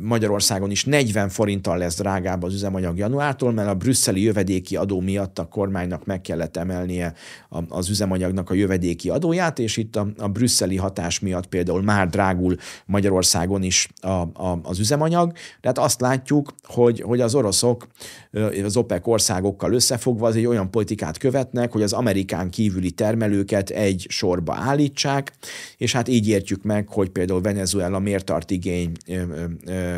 Magyarországon 0.00 0.70
is 0.70 0.84
40 0.84 1.28
forinttal 1.28 1.78
lesz 1.78 1.96
drágább 1.96 2.42
az 2.42 2.54
üzemanyag 2.54 2.98
januártól, 2.98 3.52
mert 3.52 3.68
a 3.68 3.74
brüsszeli 3.74 4.22
jövedéki 4.22 4.76
adó 4.76 5.00
miatt 5.00 5.38
a 5.38 5.48
kormánynak 5.48 6.04
meg 6.04 6.20
kellett 6.20 6.56
emelnie 6.56 7.14
az 7.68 7.88
üzemanyagnak 7.88 8.50
a 8.50 8.54
jövedéki 8.54 9.10
adóját, 9.10 9.58
és 9.58 9.76
itt 9.76 9.96
a, 9.96 10.06
a 10.18 10.28
brüsszeli 10.28 10.76
hatás 10.76 11.20
miatt 11.20 11.46
például 11.46 11.82
már 11.82 12.08
drágul 12.08 12.56
Magyarországon 12.86 13.62
is 13.62 13.88
a, 14.00 14.08
a, 14.08 14.60
az 14.62 14.78
üzemanyag. 14.78 15.32
Tehát 15.60 15.78
azt 15.78 16.00
látjuk, 16.00 16.54
hogy, 16.62 17.00
hogy 17.00 17.20
az 17.20 17.34
oroszok 17.34 17.86
az 18.64 18.76
OPEC 18.76 19.06
országokkal 19.06 19.72
összefogva 19.72 20.26
az 20.26 20.36
egy 20.36 20.46
olyan 20.46 20.70
politikát 20.70 21.18
követnek, 21.18 21.72
hogy 21.72 21.82
az 21.82 21.92
Amerikán 21.92 22.50
kívüli 22.50 22.90
termelőket 22.90 23.70
egy 23.70 24.06
sorba 24.08 24.54
állítsák, 24.54 25.32
és 25.76 25.92
hát 25.92 26.08
így 26.08 26.28
értjük 26.28 26.62
meg, 26.62 26.88
hogy 26.88 27.08
például 27.08 27.40
Venezuela 27.40 27.98
miért 27.98 28.24
tart 28.24 28.50
igény 28.50 28.92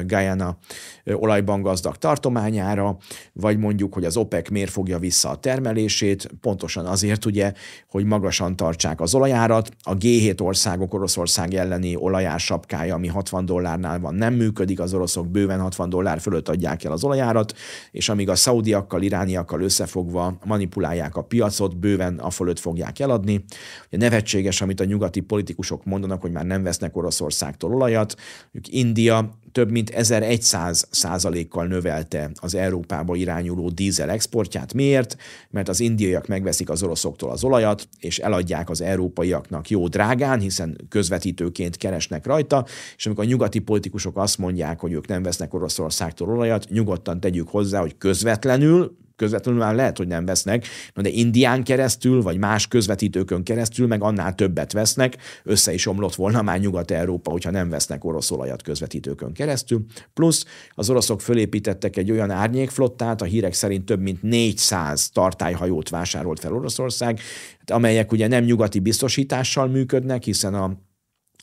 Guyana 0.06 0.58
olajban 1.04 1.62
gazdag 1.62 1.96
tartományára, 1.96 2.96
vagy 3.32 3.58
mondjuk, 3.58 3.94
hogy 3.94 4.04
az 4.04 4.16
OPEC 4.16 4.50
miért 4.50 4.70
fogja 4.70 4.98
vissza 4.98 5.30
a 5.30 5.36
termelését, 5.36 6.28
pontosan 6.40 6.86
azért 6.86 7.24
ugye, 7.24 7.52
hogy 7.88 8.04
magasan 8.04 8.56
tartsák 8.56 9.00
az 9.00 9.14
olajárat. 9.14 9.70
A 9.82 9.96
G7 9.96 10.42
országok 10.42 10.94
Oroszország 10.94 11.54
elleni 11.54 11.96
olajás 11.96 12.44
sapkája, 12.44 12.94
ami 12.94 13.08
60 13.08 13.46
dollárnál 13.46 14.00
van, 14.00 14.14
nem 14.14 14.34
működik, 14.34 14.80
az 14.80 14.94
oroszok 14.94 15.28
bőven 15.28 15.60
60 15.60 15.88
dollár 15.88 16.20
fölött 16.20 16.48
adják 16.48 16.84
el 16.84 16.92
az 16.92 17.04
olajárat, 17.04 17.54
és 17.90 18.08
amíg 18.24 18.36
a 18.36 18.42
szaudiakkal, 18.42 19.02
irániakkal 19.02 19.60
összefogva 19.60 20.38
manipulálják 20.44 21.16
a 21.16 21.22
piacot, 21.22 21.76
bőven 21.76 22.18
a 22.18 22.30
fölött 22.30 22.58
fogják 22.58 22.98
eladni. 22.98 23.44
Ugye 23.86 23.96
nevetséges, 23.96 24.60
amit 24.60 24.80
a 24.80 24.84
nyugati 24.84 25.20
politikusok 25.20 25.84
mondanak, 25.84 26.20
hogy 26.20 26.30
már 26.30 26.44
nem 26.44 26.62
vesznek 26.62 26.96
Oroszországtól 26.96 27.74
olajat. 27.74 28.14
India 28.52 28.68
India 28.70 29.30
több 29.54 29.70
mint 29.70 29.90
1100 29.90 30.86
százalékkal 30.90 31.66
növelte 31.66 32.30
az 32.34 32.54
Európába 32.54 33.14
irányuló 33.14 33.68
dízel 33.68 34.10
exportját. 34.10 34.74
Miért? 34.74 35.16
Mert 35.50 35.68
az 35.68 35.80
indiaiak 35.80 36.26
megveszik 36.26 36.70
az 36.70 36.82
oroszoktól 36.82 37.30
az 37.30 37.44
olajat, 37.44 37.88
és 38.00 38.18
eladják 38.18 38.70
az 38.70 38.80
európaiaknak 38.80 39.70
jó 39.70 39.88
drágán, 39.88 40.40
hiszen 40.40 40.76
közvetítőként 40.88 41.76
keresnek 41.76 42.26
rajta, 42.26 42.66
és 42.96 43.06
amikor 43.06 43.24
a 43.24 43.28
nyugati 43.28 43.58
politikusok 43.58 44.16
azt 44.16 44.38
mondják, 44.38 44.80
hogy 44.80 44.92
ők 44.92 45.06
nem 45.06 45.22
vesznek 45.22 45.54
Oroszországtól 45.54 46.28
olajat, 46.28 46.66
nyugodtan 46.68 47.20
tegyük 47.20 47.48
hozzá, 47.48 47.80
hogy 47.80 47.98
közvetlenül 47.98 48.96
közvetlenül 49.16 49.60
már 49.60 49.74
lehet, 49.74 49.96
hogy 49.96 50.06
nem 50.06 50.24
vesznek, 50.24 50.66
de 50.94 51.08
Indián 51.08 51.64
keresztül, 51.64 52.22
vagy 52.22 52.38
más 52.38 52.68
közvetítőkön 52.68 53.42
keresztül 53.42 53.86
meg 53.86 54.02
annál 54.02 54.34
többet 54.34 54.72
vesznek, 54.72 55.16
össze 55.42 55.72
is 55.72 55.86
omlott 55.86 56.14
volna 56.14 56.42
már 56.42 56.60
Nyugat-Európa, 56.60 57.30
hogyha 57.30 57.50
nem 57.50 57.68
vesznek 57.68 58.04
orosz 58.04 58.30
olajat 58.30 58.62
közvetítőkön 58.62 59.32
keresztül. 59.32 59.84
Plusz 60.14 60.44
az 60.70 60.90
oroszok 60.90 61.20
fölépítettek 61.20 61.96
egy 61.96 62.10
olyan 62.10 62.30
árnyékflottát, 62.30 63.22
a 63.22 63.24
hírek 63.24 63.52
szerint 63.52 63.84
több 63.84 64.00
mint 64.00 64.22
400 64.22 65.08
tartályhajót 65.10 65.88
vásárolt 65.88 66.40
fel 66.40 66.52
Oroszország, 66.52 67.20
amelyek 67.66 68.12
ugye 68.12 68.28
nem 68.28 68.44
nyugati 68.44 68.78
biztosítással 68.78 69.66
működnek, 69.66 70.22
hiszen 70.22 70.54
a 70.54 70.76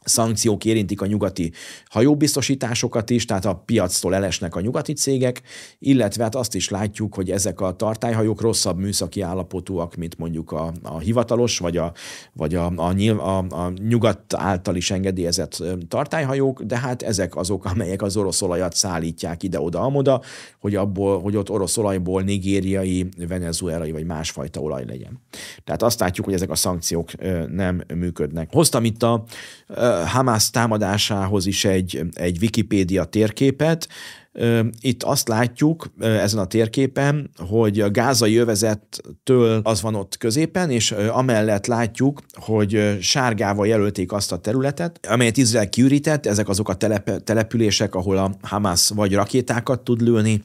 szankciók 0.04 0.66
érintik 0.66 1.02
a 1.02 1.06
nyugati 1.06 1.52
hajóbiztosításokat 1.86 3.10
is, 3.10 3.26
tehát 3.26 3.46
a 3.46 3.56
piactól 3.56 4.16
elesnek 4.16 4.56
a 4.56 4.62
nyugati 4.62 4.94
cégek, 4.94 5.42
illetve 5.80 6.24
hát 6.24 6.36
azt 6.36 6.56
is 6.56 6.70
látjuk, 6.70 7.16
hogy 7.16 7.32
ezek 7.32 7.62
a 7.62 7.76
tartályhajók 7.76 8.42
rosszabb 8.42 8.80
műszaki 8.80 9.22
állapotúak, 9.22 9.96
mint 9.96 10.18
mondjuk 10.18 10.52
a, 10.52 10.72
a 10.84 11.00
hivatalos, 11.00 11.58
vagy, 11.58 11.78
a, 11.78 11.94
vagy 12.34 12.56
a, 12.56 12.72
a, 12.76 12.94
a, 13.08 13.38
a 13.38 13.74
nyugat 13.88 14.34
által 14.34 14.76
is 14.76 14.92
engedélyezett 14.92 15.64
tartályhajók, 15.88 16.62
de 16.62 16.78
hát 16.78 17.02
ezek 17.02 17.36
azok, 17.36 17.66
amelyek 17.66 18.02
az 18.02 18.18
orosz 18.18 18.42
olajat 18.42 18.76
szállítják 18.76 19.44
ide-oda-amoda, 19.44 20.22
hogy, 20.60 20.76
abból, 20.76 21.22
hogy 21.22 21.36
ott 21.36 21.50
orosz 21.50 21.78
olajból 21.78 22.22
nigériai, 22.22 23.10
venezuelai 23.28 23.92
vagy 23.92 24.06
másfajta 24.06 24.60
olaj 24.60 24.86
legyen. 24.86 25.20
Tehát 25.64 25.84
azt 25.84 26.00
látjuk, 26.00 26.26
hogy 26.26 26.36
ezek 26.36 26.50
a 26.50 26.56
szankciók 26.56 27.10
nem 27.50 27.84
működnek. 27.96 28.50
Hoztam 28.52 28.84
itt 28.84 29.04
a 29.04 29.24
Hamas 30.06 30.50
támadásához 30.50 31.46
is 31.46 31.66
egy, 31.66 32.02
egy 32.14 32.38
Wikipédia 32.42 33.04
térképet, 33.04 33.88
itt 34.80 35.04
azt 35.04 35.28
látjuk 35.28 35.92
ezen 36.00 36.40
a 36.40 36.46
térképen, 36.46 37.30
hogy 37.38 37.80
a 37.80 37.92
gázai 37.92 38.36
övezettől 38.36 39.62
az 39.64 39.82
van 39.82 39.96
ott 39.96 40.18
középen, 40.18 40.70
és 40.70 40.92
amellett 40.92 41.66
látjuk, 41.66 42.22
hogy 42.34 42.98
sárgával 43.02 43.68
jelölték 43.68 44.12
azt 44.12 44.32
a 44.32 44.38
területet, 44.38 45.08
amelyet 45.10 45.38
Izrael 45.38 45.70
kiürített, 45.70 46.26
ezek 46.26 46.50
azok 46.50 46.70
a 46.70 46.74
telep- 46.74 47.24
települések, 47.24 47.96
ahol 47.96 48.18
a 48.18 48.32
Hamas 48.42 48.90
vagy 48.90 49.14
rakétákat 49.14 49.84
tud 49.84 50.02
lőni, 50.02 50.44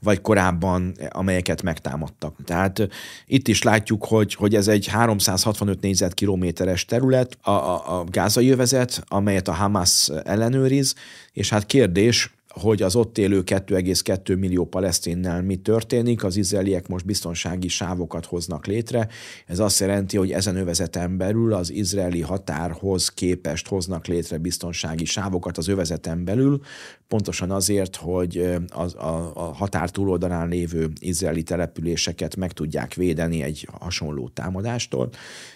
vagy 0.00 0.20
korábban 0.20 0.94
amelyeket 1.08 1.62
megtámadtak. 1.62 2.36
Tehát 2.44 2.88
itt 3.26 3.48
is 3.48 3.62
látjuk, 3.62 4.04
hogy, 4.04 4.34
hogy 4.34 4.54
ez 4.54 4.68
egy 4.68 4.86
365 4.86 5.80
négyzetkilométeres 5.80 6.84
terület, 6.84 7.38
a, 7.40 7.50
a, 7.50 7.98
a 7.98 8.04
gázai 8.04 8.50
övezet, 8.50 9.04
amelyet 9.08 9.48
a 9.48 9.52
Hamas 9.52 10.10
ellenőriz, 10.24 10.94
és 11.32 11.50
hát 11.50 11.66
kérdés, 11.66 12.35
hogy 12.60 12.82
az 12.82 12.96
ott 12.96 13.18
élő 13.18 13.42
2,2 13.44 14.38
millió 14.38 14.64
palesztinnel 14.64 15.42
mi 15.42 15.56
történik. 15.56 16.24
Az 16.24 16.36
izraeliek 16.36 16.88
most 16.88 17.04
biztonsági 17.04 17.68
sávokat 17.68 18.26
hoznak 18.26 18.66
létre. 18.66 19.08
Ez 19.46 19.58
azt 19.58 19.80
jelenti, 19.80 20.16
hogy 20.16 20.32
ezen 20.32 20.56
övezeten 20.56 21.16
belül 21.16 21.52
az 21.52 21.70
izraeli 21.70 22.20
határhoz 22.20 23.08
képest 23.08 23.68
hoznak 23.68 24.06
létre 24.06 24.38
biztonsági 24.38 25.04
sávokat 25.04 25.58
az 25.58 25.68
övezeten 25.68 26.24
belül, 26.24 26.60
pontosan 27.08 27.50
azért, 27.50 27.96
hogy 27.96 28.56
az, 28.68 28.94
a, 28.94 29.32
a 29.34 29.52
határ 29.54 29.90
túloldalán 29.90 30.48
lévő 30.48 30.90
izraeli 30.98 31.42
településeket 31.42 32.36
meg 32.36 32.52
tudják 32.52 32.94
védeni 32.94 33.42
egy 33.42 33.68
hasonló 33.80 34.28
támadástól, 34.28 35.10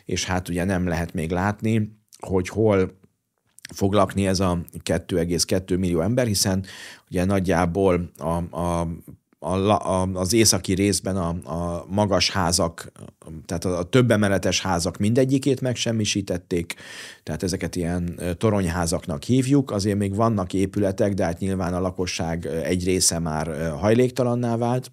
és 0.04 0.24
hát 0.24 0.48
ugye 0.48 0.64
nem 0.64 0.86
lehet 0.86 1.14
még 1.14 1.30
látni, 1.30 1.98
hogy 2.18 2.48
hol 2.48 2.98
fog 3.72 3.92
lakni 3.92 4.26
ez 4.26 4.40
a 4.40 4.58
2,2 4.84 5.78
millió 5.78 6.00
ember, 6.00 6.26
hiszen 6.26 6.64
ugye 7.10 7.24
nagyjából 7.24 8.10
a, 8.18 8.56
a 8.60 8.88
a, 9.42 9.54
a, 9.68 10.08
az 10.12 10.32
északi 10.32 10.74
részben 10.74 11.16
a, 11.16 11.28
a 11.28 11.86
magas 11.88 12.30
házak, 12.30 12.92
tehát 13.46 13.64
a, 13.64 13.78
a 13.78 13.82
több 13.82 14.10
emeletes 14.10 14.60
házak 14.60 14.98
mindegyikét 14.98 15.60
megsemmisítették, 15.60 16.74
tehát 17.22 17.42
ezeket 17.42 17.76
ilyen 17.76 18.20
toronyházaknak 18.38 19.22
hívjuk, 19.22 19.70
azért 19.70 19.98
még 19.98 20.14
vannak 20.14 20.52
épületek, 20.52 21.14
de 21.14 21.24
hát 21.24 21.38
nyilván 21.38 21.74
a 21.74 21.80
lakosság 21.80 22.46
egy 22.46 22.84
része 22.84 23.18
már 23.18 23.76
hajléktalanná 23.78 24.56
vált, 24.56 24.90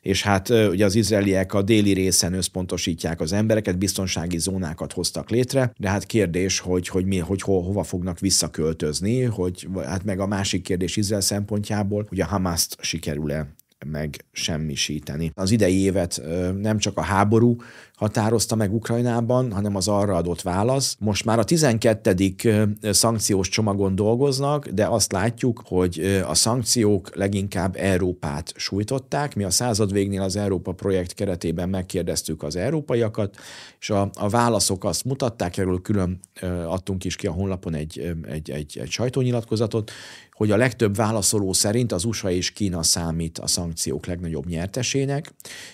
és 0.00 0.22
hát 0.22 0.48
ugye 0.48 0.84
az 0.84 0.94
izraeliek 0.94 1.54
a 1.54 1.62
déli 1.62 1.92
részen 1.92 2.32
összpontosítják 2.32 3.20
az 3.20 3.32
embereket, 3.32 3.78
biztonsági 3.78 4.38
zónákat 4.38 4.92
hoztak 4.92 5.30
létre, 5.30 5.72
de 5.76 5.88
hát 5.88 6.06
kérdés, 6.06 6.60
hogy, 6.60 6.88
hogy, 6.88 7.04
mi, 7.04 7.18
hogy 7.18 7.42
ho, 7.42 7.60
hova 7.60 7.82
fognak 7.82 8.18
visszaköltözni, 8.18 9.22
hogy 9.22 9.68
hát 9.84 10.04
meg 10.04 10.20
a 10.20 10.26
másik 10.26 10.62
kérdés 10.62 10.96
Izrael 10.96 11.20
szempontjából, 11.20 12.06
hogy 12.08 12.20
a 12.20 12.26
Hamaszt 12.26 12.76
sikerül-e 12.80 13.56
megsemmisíteni. 13.86 15.30
Az 15.34 15.50
idei 15.50 15.80
évet 15.80 16.22
nem 16.60 16.78
csak 16.78 16.96
a 16.96 17.02
háború 17.02 17.56
határozta 17.94 18.54
meg 18.54 18.74
Ukrajnában, 18.74 19.52
hanem 19.52 19.76
az 19.76 19.88
arra 19.88 20.16
adott 20.16 20.42
válasz. 20.42 20.96
Most 20.98 21.24
már 21.24 21.38
a 21.38 21.44
12. 21.44 22.74
szankciós 22.82 23.48
csomagon 23.48 23.94
dolgoznak, 23.94 24.68
de 24.68 24.86
azt 24.86 25.12
látjuk, 25.12 25.62
hogy 25.64 26.22
a 26.26 26.34
szankciók 26.34 27.16
leginkább 27.16 27.76
Európát 27.76 28.52
sújtották. 28.56 29.34
Mi 29.34 29.44
a 29.44 29.50
század 29.50 29.92
végnél 29.92 30.22
az 30.22 30.36
Európa 30.36 30.72
projekt 30.72 31.14
keretében 31.14 31.68
megkérdeztük 31.68 32.42
az 32.42 32.56
európaiakat, 32.56 33.36
és 33.80 33.90
a, 33.90 34.10
a 34.14 34.28
válaszok 34.28 34.84
azt 34.84 35.04
mutatták, 35.04 35.56
erről 35.56 35.80
külön 35.80 36.20
adtunk 36.66 37.04
is 37.04 37.16
ki 37.16 37.26
a 37.26 37.32
honlapon 37.32 37.74
egy, 37.74 38.14
egy, 38.28 38.50
egy, 38.50 38.78
egy 38.80 38.90
sajtónyilatkozatot, 38.90 39.90
hogy 40.38 40.50
a 40.50 40.56
legtöbb 40.56 40.96
válaszoló 40.96 41.52
szerint 41.52 41.92
az 41.92 42.04
USA 42.04 42.30
és 42.30 42.50
Kína 42.50 42.82
számít 42.82 43.38
a 43.38 43.46
szankciók 43.46 44.06
legnagyobb 44.06 44.46
nyertesének, 44.46 45.32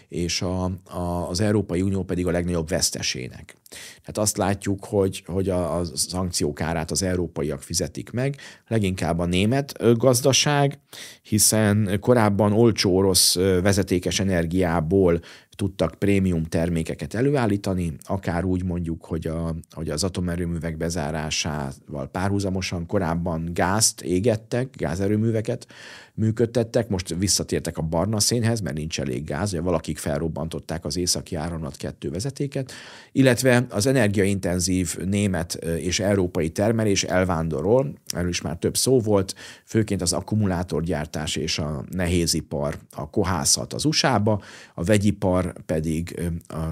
és 0.08 0.42
a, 0.42 0.64
a, 0.84 1.28
az 1.28 1.40
Európai 1.40 1.82
Unió 1.82 2.02
pedig 2.02 2.26
a 2.26 2.30
legnagyobb 2.30 2.68
vesztesének. 2.68 3.56
Tehát 4.00 4.18
azt 4.18 4.36
látjuk, 4.36 4.84
hogy, 4.84 5.22
hogy 5.26 5.48
a, 5.48 5.78
a 5.78 5.84
szankciók 5.94 6.60
árát 6.60 6.90
az 6.90 7.02
európaiak 7.02 7.62
fizetik 7.62 8.10
meg, 8.10 8.36
leginkább 8.68 9.18
a 9.18 9.24
német 9.24 9.96
gazdaság, 9.96 10.78
hiszen 11.22 11.98
korábban 12.00 12.52
olcsó 12.52 12.96
orosz 12.96 13.34
vezetékes 13.34 14.20
energiából 14.20 15.20
tudtak 15.54 15.94
prémium 15.94 16.44
termékeket 16.44 17.14
előállítani, 17.14 17.92
akár 18.02 18.44
úgy 18.44 18.64
mondjuk, 18.64 19.04
hogy, 19.04 19.26
a, 19.26 19.54
hogy 19.70 19.90
az 19.90 20.04
atomerőművek 20.04 20.76
bezárásával 20.76 22.08
párhuzamosan 22.10 22.86
korábban 22.86 23.50
gázt 23.52 24.00
égettek, 24.00 24.76
gázerőműveket 24.76 25.66
működtettek, 26.14 26.88
most 26.88 27.14
visszatértek 27.18 27.78
a 27.78 27.82
barna 27.82 28.20
szénhez, 28.20 28.60
mert 28.60 28.76
nincs 28.76 29.00
elég 29.00 29.24
gáz, 29.24 29.52
vagy 29.52 29.62
valakik 29.62 29.98
felrobbantották 29.98 30.84
az 30.84 30.96
északi 30.96 31.34
áramlat 31.34 31.76
kettő 31.76 32.10
vezetéket, 32.10 32.72
illetve 33.12 33.66
az 33.70 33.86
energiaintenzív 33.86 34.96
német 35.04 35.54
és 35.76 36.00
európai 36.00 36.50
termelés 36.50 37.04
elvándorol, 37.04 37.94
erről 38.06 38.28
is 38.28 38.40
már 38.40 38.56
több 38.56 38.76
szó 38.76 39.00
volt, 39.00 39.34
főként 39.64 40.02
az 40.02 40.12
akkumulátorgyártás 40.12 41.36
és 41.36 41.58
a 41.58 41.84
nehézipar, 41.90 42.78
a 42.90 43.10
kohászat 43.10 43.72
az 43.72 43.84
USA-ba, 43.84 44.42
a 44.74 44.84
vegyipar 44.84 45.52
pedig 45.66 46.20
a 46.48 46.62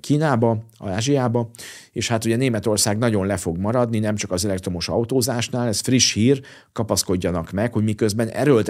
Kínába, 0.00 0.64
a 0.76 0.88
Ázsiába, 0.88 1.50
és 1.92 2.08
hát 2.08 2.24
ugye 2.24 2.36
Németország 2.36 2.98
nagyon 2.98 3.26
le 3.26 3.36
fog 3.36 3.58
maradni, 3.58 3.98
nem 3.98 4.16
csak 4.16 4.30
az 4.32 4.44
elektromos 4.44 4.88
autózásnál, 4.88 5.66
ez 5.66 5.80
friss 5.80 6.12
hír, 6.12 6.40
kapaszkodjanak 6.72 7.50
meg, 7.50 7.72
hogy 7.72 7.84
miközben 7.84 8.28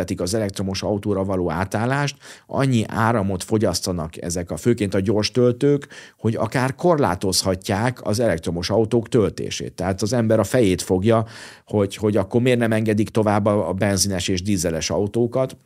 erőltetik 0.09 0.21
az 0.21 0.35
elektromos 0.35 0.83
autóra 0.83 1.25
való 1.25 1.51
átállást, 1.51 2.17
annyi 2.47 2.85
áramot 2.87 3.45
fogyasztanak 3.45 4.23
ezek 4.23 4.51
a 4.51 4.57
főként 4.57 4.95
a 4.95 5.01
gyors 5.01 5.31
töltők, 5.31 5.89
hogy 6.19 6.35
akár 6.35 6.75
korlátozhatják 6.75 8.07
az 8.07 8.21
elektromos 8.21 8.71
autók 8.71 9.09
töltését. 9.09 9.73
Tehát 9.73 10.03
az 10.03 10.13
ember 10.13 10.39
a 10.39 10.45
fejét 10.45 10.83
fogja, 10.83 11.25
hogy, 11.67 11.97
hogy 11.97 12.17
akkor 12.17 12.41
miért 12.41 12.59
nem 12.59 12.73
engedik 12.73 13.09
tovább 13.09 13.47
a 13.47 13.73
benzines 13.73 14.29
és 14.29 14.43
dízeles 14.43 14.91
autókat, 14.91 15.57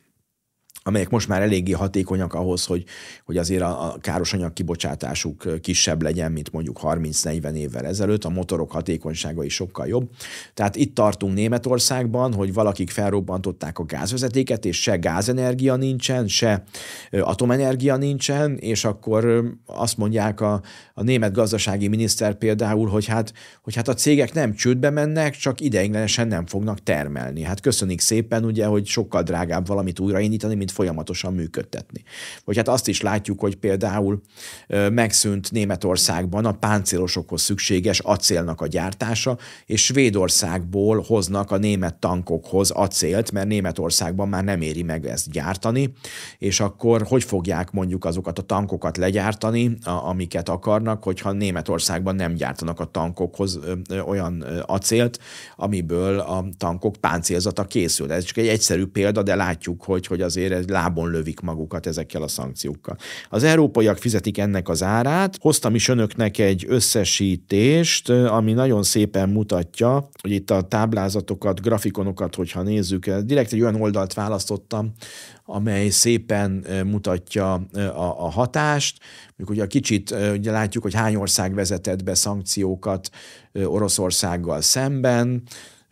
amelyek 0.83 1.11
most 1.11 1.29
már 1.29 1.43
eléggé 1.43 1.73
hatékonyak 1.73 2.35
ahhoz, 2.35 2.65
hogy, 2.65 2.85
hogy 3.25 3.37
azért 3.37 3.63
a, 3.63 3.97
káros 4.01 4.33
anyag 4.33 4.53
kibocsátásuk 4.53 5.61
kisebb 5.61 6.03
legyen, 6.03 6.33
mint 6.33 6.53
mondjuk 6.53 6.79
30-40 6.83 7.53
évvel 7.53 7.87
ezelőtt, 7.87 8.25
a 8.25 8.29
motorok 8.29 8.71
hatékonysága 8.71 9.45
is 9.45 9.55
sokkal 9.55 9.87
jobb. 9.87 10.11
Tehát 10.55 10.77
itt 10.77 10.95
tartunk 10.95 11.35
Németországban, 11.35 12.35
hogy 12.35 12.53
valakik 12.53 12.91
felrobbantották 12.91 13.79
a 13.79 13.85
gázvezetéket, 13.85 14.65
és 14.65 14.83
se 14.83 14.97
gázenergia 14.97 15.77
nincsen, 15.77 16.29
se 16.29 16.65
atomenergia 17.11 17.97
nincsen, 17.97 18.57
és 18.57 18.85
akkor 18.85 19.45
azt 19.67 19.97
mondják 19.97 20.41
a, 20.41 20.63
a 20.95 21.03
német 21.03 21.33
gazdasági 21.33 21.89
miniszter 21.89 22.35
például, 22.35 22.89
hogy 22.89 23.07
hát, 23.07 23.33
hogy 23.63 23.75
hát 23.75 23.89
a 23.89 23.95
cégek 23.95 24.33
nem 24.33 24.55
csődbe 24.55 24.91
mennek, 24.91 25.37
csak 25.37 25.61
ideiglenesen 25.61 26.29
nem 26.29 26.47
fognak 26.47 26.83
termelni. 26.83 27.43
Hát 27.43 27.61
köszönik 27.61 28.01
szépen, 28.01 28.45
ugye, 28.45 28.67
hogy 28.67 28.87
sokkal 28.87 29.23
drágább 29.23 29.67
valamit 29.67 29.99
újraindítani, 29.99 30.55
mint 30.55 30.72
folyamatosan 30.73 31.35
működtetni. 31.35 32.03
Vagy 32.45 32.57
hát 32.57 32.69
azt 32.69 32.89
is 32.89 33.01
látjuk, 33.01 33.41
hogy 33.41 33.57
például 33.57 34.21
megszűnt 34.69 35.51
Németországban 35.53 36.45
a 36.45 36.53
páncélosokhoz 36.53 37.43
szükséges 37.43 37.99
acélnak 37.99 38.61
a 38.61 38.67
gyártása, 38.67 39.39
és 39.67 39.85
Svédországból 39.85 41.05
hoznak 41.07 41.51
a 41.51 41.57
német 41.57 41.95
tankokhoz 41.95 42.71
acélt, 42.71 43.33
mert 43.33 43.47
Németországban 43.47 44.29
már 44.29 44.45
nem 44.45 44.61
éri 44.61 44.83
meg 44.83 45.07
ezt 45.07 45.31
gyártani, 45.31 45.93
és 46.39 46.61
akkor 46.61 47.03
hogy 47.03 47.25
fogják 47.25 47.71
mondjuk 47.71 48.05
azokat 48.05 48.39
a 48.39 48.43
tankokat 48.43 48.97
legyártani, 48.97 49.77
amiket 49.85 50.49
akarnak, 50.49 51.03
hogyha 51.03 51.33
Németországban 51.33 52.15
nem 52.15 52.35
gyártanak 52.35 52.81
a 52.81 52.85
tankokhoz 52.85 53.61
olyan 54.07 54.41
acélt, 54.67 55.19
amiből 55.57 56.19
a 56.19 56.45
tankok 56.59 56.97
páncélzata 57.01 57.65
készül. 57.65 58.13
Ez 58.13 58.25
csak 58.25 58.37
egy 58.37 58.49
egyszerű 58.49 58.87
példa, 58.87 59.23
de 59.23 59.35
látjuk, 59.35 59.85
hogy, 59.85 60.07
hogy 60.07 60.21
azért 60.21 60.53
lábon 60.71 61.11
lövik 61.11 61.41
magukat 61.41 61.87
ezekkel 61.87 62.23
a 62.23 62.29
szankciókkal. 62.29 62.97
Az 63.29 63.43
európaiak 63.43 63.99
fizetik 63.99 64.39
ennek 64.39 64.69
az 64.69 64.83
árát. 64.83 65.37
Hoztam 65.41 65.75
is 65.75 65.89
önöknek 65.89 66.39
egy 66.39 66.65
összesítést, 66.69 68.11
ami 68.11 68.53
nagyon 68.53 68.83
szépen 68.83 69.29
mutatja, 69.29 70.09
hogy 70.23 70.31
itt 70.31 70.51
a 70.51 70.63
táblázatokat, 70.63 71.61
grafikonokat, 71.61 72.35
hogyha 72.35 72.63
nézzük, 72.63 73.11
direkt 73.11 73.53
egy 73.53 73.61
olyan 73.61 73.81
oldalt 73.81 74.15
választottam, 74.15 74.93
amely 75.45 75.89
szépen 75.89 76.67
mutatja 76.85 77.53
a, 77.53 78.25
a 78.25 78.31
hatást. 78.31 78.99
Mondjuk 79.37 79.51
ugye 79.51 79.63
a 79.63 79.67
kicsit 79.67 80.15
ugye 80.33 80.51
látjuk, 80.51 80.83
hogy 80.83 80.95
hány 80.95 81.15
ország 81.15 81.55
vezetett 81.55 82.05
be 82.05 82.15
szankciókat 82.15 83.11
Oroszországgal 83.65 84.61
szemben, 84.61 85.43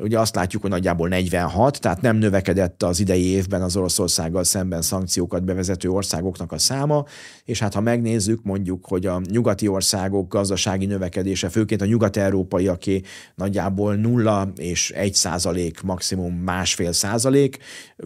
ugye 0.00 0.18
azt 0.18 0.34
látjuk, 0.34 0.62
hogy 0.62 0.70
nagyjából 0.70 1.08
46, 1.08 1.80
tehát 1.80 2.00
nem 2.00 2.16
növekedett 2.16 2.82
az 2.82 3.00
idei 3.00 3.26
évben 3.26 3.62
az 3.62 3.76
Oroszországgal 3.76 4.44
szemben 4.44 4.82
szankciókat 4.82 5.44
bevezető 5.44 5.90
országoknak 5.90 6.52
a 6.52 6.58
száma, 6.58 7.04
és 7.44 7.58
hát 7.60 7.74
ha 7.74 7.80
megnézzük 7.80 8.42
mondjuk, 8.42 8.86
hogy 8.86 9.06
a 9.06 9.20
nyugati 9.30 9.68
országok 9.68 10.28
gazdasági 10.28 10.86
növekedése, 10.86 11.48
főként 11.48 11.82
a 11.82 11.84
nyugat-európaiaké 11.86 13.00
nagyjából 13.34 13.94
0 13.94 14.52
és 14.56 14.90
1 14.90 15.14
százalék, 15.14 15.82
maximum 15.82 16.34
másfél 16.34 16.92
százalék, 16.92 17.58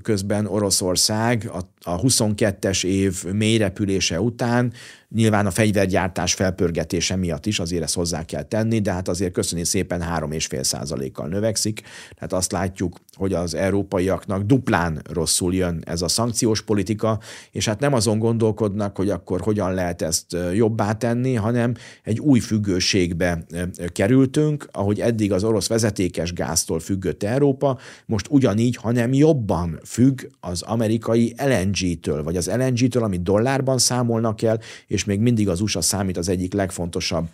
közben 0.02 0.46
Oroszország 0.46 1.50
a, 1.52 1.58
a 1.84 2.00
22-es 2.00 2.84
év 2.84 3.24
mélyrepülése 3.24 4.20
után 4.20 4.72
Nyilván 5.14 5.46
a 5.46 5.50
fegyvergyártás 5.50 6.34
felpörgetése 6.34 7.16
miatt 7.16 7.46
is 7.46 7.58
azért 7.58 7.82
ezt 7.82 7.94
hozzá 7.94 8.24
kell 8.24 8.42
tenni, 8.42 8.80
de 8.80 8.92
hát 8.92 9.08
azért 9.08 9.32
köszöni 9.32 9.64
szépen 9.64 10.00
3,5 10.00 10.62
százalékkal 10.62 11.28
növekszik. 11.28 11.82
Tehát 12.14 12.32
azt 12.32 12.52
látjuk, 12.52 12.96
hogy 13.12 13.32
az 13.32 13.54
európaiaknak 13.54 14.42
duplán 14.42 15.02
rosszul 15.10 15.54
jön 15.54 15.82
ez 15.86 16.02
a 16.02 16.08
szankciós 16.08 16.62
politika, 16.62 17.18
és 17.50 17.64
hát 17.64 17.80
nem 17.80 17.92
azon 17.92 18.18
gondolkodnak, 18.18 18.96
hogy 18.96 19.10
akkor 19.10 19.40
hogyan 19.40 19.74
lehet 19.74 20.02
ezt 20.02 20.36
jobbá 20.54 20.92
tenni, 20.92 21.34
hanem 21.34 21.74
egy 22.02 22.18
új 22.18 22.40
függőségbe 22.40 23.44
kerültünk, 23.92 24.68
ahogy 24.72 25.00
eddig 25.00 25.32
az 25.32 25.44
orosz 25.44 25.68
vezetékes 25.68 26.32
gáztól 26.32 26.80
függött 26.80 27.22
Európa, 27.22 27.78
most 28.06 28.26
ugyanígy, 28.30 28.76
hanem 28.76 29.12
jobban 29.12 29.80
függ 29.84 30.20
az 30.40 30.62
amerikai 30.62 31.34
LNG-től, 31.74 32.22
vagy 32.22 32.36
az 32.36 32.50
LNG-től, 32.56 33.02
amit 33.02 33.22
dollárban 33.22 33.78
számolnak 33.78 34.42
el, 34.42 34.60
és 34.86 35.04
még 35.04 35.20
mindig 35.20 35.48
az 35.48 35.60
USA 35.60 35.80
számít 35.80 36.16
az 36.16 36.28
egyik 36.28 36.52
legfontosabb 36.52 37.26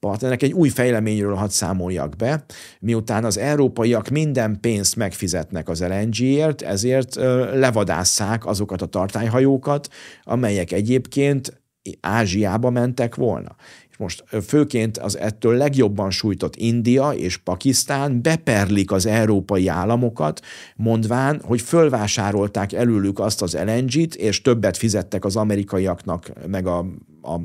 partnernek. 0.00 0.42
Egy 0.42 0.52
új 0.52 0.68
fejleményről 0.68 1.34
hadd 1.34 1.48
számoljak 1.48 2.16
be, 2.16 2.44
miután 2.80 3.24
az 3.24 3.38
európaiak 3.38 4.08
minden 4.08 4.60
pénzt 4.60 4.96
megfizetnek 4.96 5.68
az 5.68 5.80
LNG-ért, 5.80 6.62
ezért 6.62 7.14
levadásszák 7.54 8.46
azokat 8.46 8.82
a 8.82 8.86
tartályhajókat, 8.86 9.88
amelyek 10.22 10.72
egyébként 10.72 11.60
Ázsiába 12.00 12.70
mentek 12.70 13.14
volna. 13.14 13.56
Most 13.98 14.24
főként 14.46 14.98
az 14.98 15.18
ettől 15.18 15.56
legjobban 15.56 16.10
sújtott 16.10 16.56
India 16.56 17.10
és 17.10 17.36
Pakisztán 17.36 18.22
beperlik 18.22 18.92
az 18.92 19.06
európai 19.06 19.68
államokat, 19.68 20.40
mondván, 20.76 21.40
hogy 21.44 21.60
fölvásárolták 21.60 22.72
előlük 22.72 23.18
azt 23.18 23.42
az 23.42 23.58
LNG-t, 23.64 24.14
és 24.14 24.42
többet 24.42 24.76
fizettek 24.76 25.24
az 25.24 25.36
amerikaiaknak, 25.36 26.32
meg 26.46 26.66
a 26.66 26.86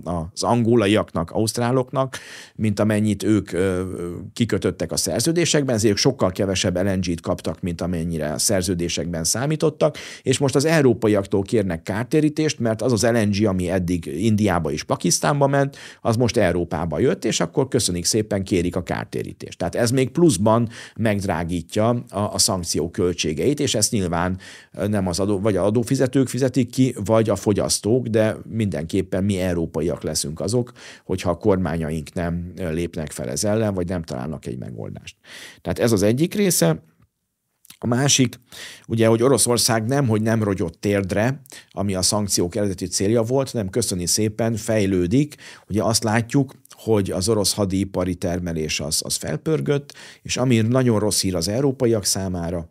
az 0.03 0.43
angolaiaknak, 0.43 1.31
ausztráloknak, 1.31 2.17
mint 2.55 2.79
amennyit 2.79 3.23
ők 3.23 3.51
kikötöttek 4.33 4.91
a 4.91 4.97
szerződésekben, 4.97 5.75
ezért 5.75 5.97
sokkal 5.97 6.31
kevesebb 6.31 6.77
LNG-t 6.77 7.21
kaptak, 7.21 7.61
mint 7.61 7.81
amennyire 7.81 8.33
a 8.33 8.37
szerződésekben 8.37 9.23
számítottak, 9.23 9.97
és 10.21 10.37
most 10.37 10.55
az 10.55 10.65
európaiaktól 10.65 11.41
kérnek 11.41 11.83
kártérítést, 11.83 12.59
mert 12.59 12.81
az 12.81 12.91
az 12.91 13.03
LNG, 13.03 13.45
ami 13.45 13.69
eddig 13.69 14.05
Indiába 14.05 14.71
és 14.71 14.83
Pakisztánba 14.83 15.47
ment, 15.47 15.77
az 16.01 16.15
most 16.15 16.37
Európába 16.37 16.99
jött, 16.99 17.25
és 17.25 17.39
akkor 17.39 17.67
köszönik 17.67 18.05
szépen, 18.05 18.43
kérik 18.43 18.75
a 18.75 18.83
kártérítést. 18.83 19.57
Tehát 19.57 19.75
ez 19.75 19.91
még 19.91 20.09
pluszban 20.09 20.69
megdrágítja 20.95 21.89
a, 21.89 22.19
a 22.19 22.37
szankció 22.37 22.89
költségeit, 22.89 23.59
és 23.59 23.75
ezt 23.75 23.91
nyilván 23.91 24.37
nem 24.87 25.07
az 25.07 25.19
adó, 25.19 25.39
vagy 25.39 25.55
az 25.55 25.65
adófizetők 25.65 26.27
fizetik 26.27 26.69
ki, 26.69 26.95
vagy 27.05 27.29
a 27.29 27.35
fogyasztók, 27.35 28.07
de 28.07 28.37
mindenképpen 28.49 29.23
mi 29.23 29.39
Európa 29.39 29.70
európaiak 29.71 30.03
leszünk 30.03 30.39
azok, 30.39 30.71
hogyha 31.03 31.29
a 31.29 31.37
kormányaink 31.37 32.13
nem 32.13 32.53
lépnek 32.55 33.11
fel 33.11 33.29
ez 33.29 33.43
ellen, 33.43 33.73
vagy 33.73 33.87
nem 33.87 34.03
találnak 34.03 34.45
egy 34.45 34.57
megoldást. 34.57 35.15
Tehát 35.61 35.79
ez 35.79 35.91
az 35.91 36.01
egyik 36.01 36.33
része. 36.33 36.83
A 37.83 37.87
másik, 37.87 38.39
ugye, 38.87 39.07
hogy 39.07 39.23
Oroszország 39.23 39.85
nem, 39.85 40.07
hogy 40.07 40.21
nem 40.21 40.43
rogyott 40.43 40.81
térdre, 40.81 41.41
ami 41.71 41.95
a 41.95 42.01
szankciók 42.01 42.55
eredeti 42.55 42.87
célja 42.87 43.21
volt, 43.21 43.53
nem 43.53 43.69
köszöni 43.69 44.05
szépen, 44.05 44.55
fejlődik. 44.55 45.35
Ugye 45.67 45.83
azt 45.83 46.03
látjuk, 46.03 46.53
hogy 46.69 47.11
az 47.11 47.29
orosz 47.29 47.53
hadipari 47.53 48.15
termelés 48.15 48.79
az, 48.79 49.01
az 49.03 49.15
felpörgött, 49.15 49.93
és 50.21 50.37
ami 50.37 50.61
nagyon 50.61 50.99
rossz 50.99 51.21
hír 51.21 51.35
az 51.35 51.47
európaiak 51.47 52.05
számára, 52.05 52.69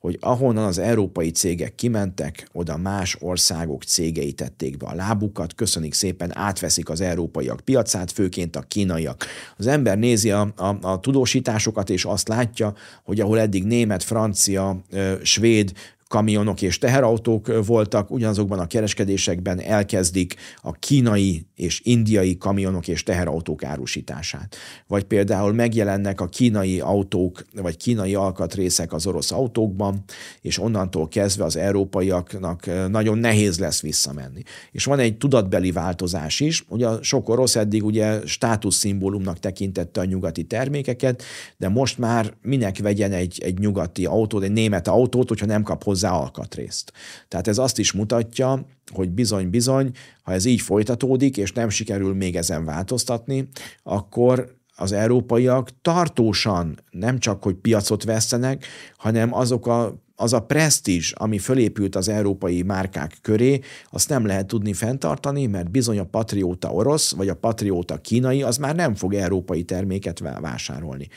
hogy 0.00 0.16
ahonnan 0.20 0.64
az 0.64 0.78
európai 0.78 1.30
cégek 1.30 1.74
kimentek, 1.74 2.48
oda 2.52 2.76
más 2.76 3.16
országok 3.20 3.82
cégei 3.82 4.32
tették 4.32 4.76
be 4.76 4.86
a 4.86 4.94
lábukat, 4.94 5.54
köszönik 5.54 5.94
szépen, 5.94 6.36
átveszik 6.36 6.88
az 6.88 7.00
európaiak 7.00 7.60
piacát, 7.60 8.12
főként 8.12 8.56
a 8.56 8.60
kínaiak. 8.60 9.24
Az 9.56 9.66
ember 9.66 9.98
nézi 9.98 10.30
a, 10.30 10.52
a, 10.56 10.76
a 10.80 11.00
tudósításokat, 11.00 11.90
és 11.90 12.04
azt 12.04 12.28
látja, 12.28 12.74
hogy 13.04 13.20
ahol 13.20 13.40
eddig 13.40 13.64
német, 13.64 14.02
francia, 14.02 14.80
svéd, 15.22 15.72
kamionok 16.10 16.62
és 16.62 16.78
teherautók 16.78 17.64
voltak, 17.66 18.10
ugyanazokban 18.10 18.58
a 18.58 18.66
kereskedésekben 18.66 19.60
elkezdik 19.60 20.34
a 20.62 20.72
kínai 20.72 21.46
és 21.54 21.80
indiai 21.84 22.36
kamionok 22.36 22.88
és 22.88 23.02
teherautók 23.02 23.64
árusítását. 23.64 24.56
Vagy 24.86 25.04
például 25.04 25.52
megjelennek 25.52 26.20
a 26.20 26.26
kínai 26.26 26.80
autók, 26.80 27.44
vagy 27.54 27.76
kínai 27.76 28.14
alkatrészek 28.14 28.92
az 28.92 29.06
orosz 29.06 29.32
autókban, 29.32 30.04
és 30.40 30.58
onnantól 30.58 31.08
kezdve 31.08 31.44
az 31.44 31.56
európaiaknak 31.56 32.88
nagyon 32.88 33.18
nehéz 33.18 33.58
lesz 33.58 33.80
visszamenni. 33.80 34.42
És 34.72 34.84
van 34.84 34.98
egy 34.98 35.16
tudatbeli 35.16 35.72
változás 35.72 36.40
is, 36.40 36.64
ugye 36.68 36.88
sok 37.00 37.28
orosz 37.28 37.56
eddig 37.56 37.84
ugye 37.84 38.20
státuszszimbólumnak 38.24 39.38
tekintette 39.38 40.00
a 40.00 40.04
nyugati 40.04 40.44
termékeket, 40.44 41.22
de 41.56 41.68
most 41.68 41.98
már 41.98 42.34
minek 42.42 42.78
vegyen 42.78 43.12
egy, 43.12 43.40
egy 43.44 43.58
nyugati 43.58 44.06
autót, 44.06 44.42
egy 44.42 44.52
német 44.52 44.88
autót, 44.88 45.28
hogyha 45.28 45.46
nem 45.46 45.62
kap 45.62 45.82
hozzá 45.82 45.98
hozzá 46.00 46.12
alkatrészt. 46.16 46.92
Tehát 47.28 47.48
ez 47.48 47.58
azt 47.58 47.78
is 47.78 47.92
mutatja, 47.92 48.64
hogy 48.92 49.10
bizony-bizony, 49.10 49.90
ha 50.22 50.32
ez 50.32 50.44
így 50.44 50.60
folytatódik, 50.60 51.36
és 51.36 51.52
nem 51.52 51.68
sikerül 51.68 52.14
még 52.14 52.36
ezen 52.36 52.64
változtatni, 52.64 53.48
akkor 53.82 54.58
az 54.76 54.92
európaiak 54.92 55.70
tartósan 55.82 56.78
nem 56.90 57.18
csak, 57.18 57.42
hogy 57.42 57.54
piacot 57.54 58.04
vesztenek, 58.04 58.66
hanem 58.96 59.34
azok 59.34 59.66
a 59.66 59.94
az 60.20 60.32
a 60.32 60.40
presztízs, 60.40 61.12
ami 61.12 61.38
fölépült 61.38 61.96
az 61.96 62.08
európai 62.08 62.62
márkák 62.62 63.18
köré, 63.22 63.60
azt 63.90 64.08
nem 64.08 64.26
lehet 64.26 64.46
tudni 64.46 64.72
fenntartani, 64.72 65.46
mert 65.46 65.70
bizony 65.70 65.98
a 65.98 66.04
patrióta 66.04 66.72
orosz, 66.72 67.12
vagy 67.12 67.28
a 67.28 67.34
patrióta 67.34 67.96
kínai, 67.96 68.42
az 68.42 68.56
már 68.56 68.74
nem 68.74 68.94
fog 68.94 69.14
európai 69.14 69.62
terméket 69.62 70.18
vásárolni. 70.40 71.08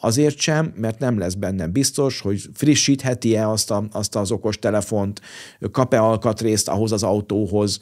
Azért 0.00 0.38
sem, 0.38 0.72
mert 0.76 0.98
nem 0.98 1.18
lesz 1.18 1.34
benne 1.34 1.66
biztos, 1.66 2.20
hogy 2.20 2.40
frissítheti-e 2.54 3.48
azt, 3.48 3.70
a, 3.70 3.84
azt 3.92 4.16
az 4.16 4.30
okos 4.30 4.58
telefont, 4.58 5.20
kap-e 5.70 6.00
alkatrészt 6.00 6.68
ahhoz 6.68 6.92
az 6.92 7.02
autóhoz, 7.02 7.78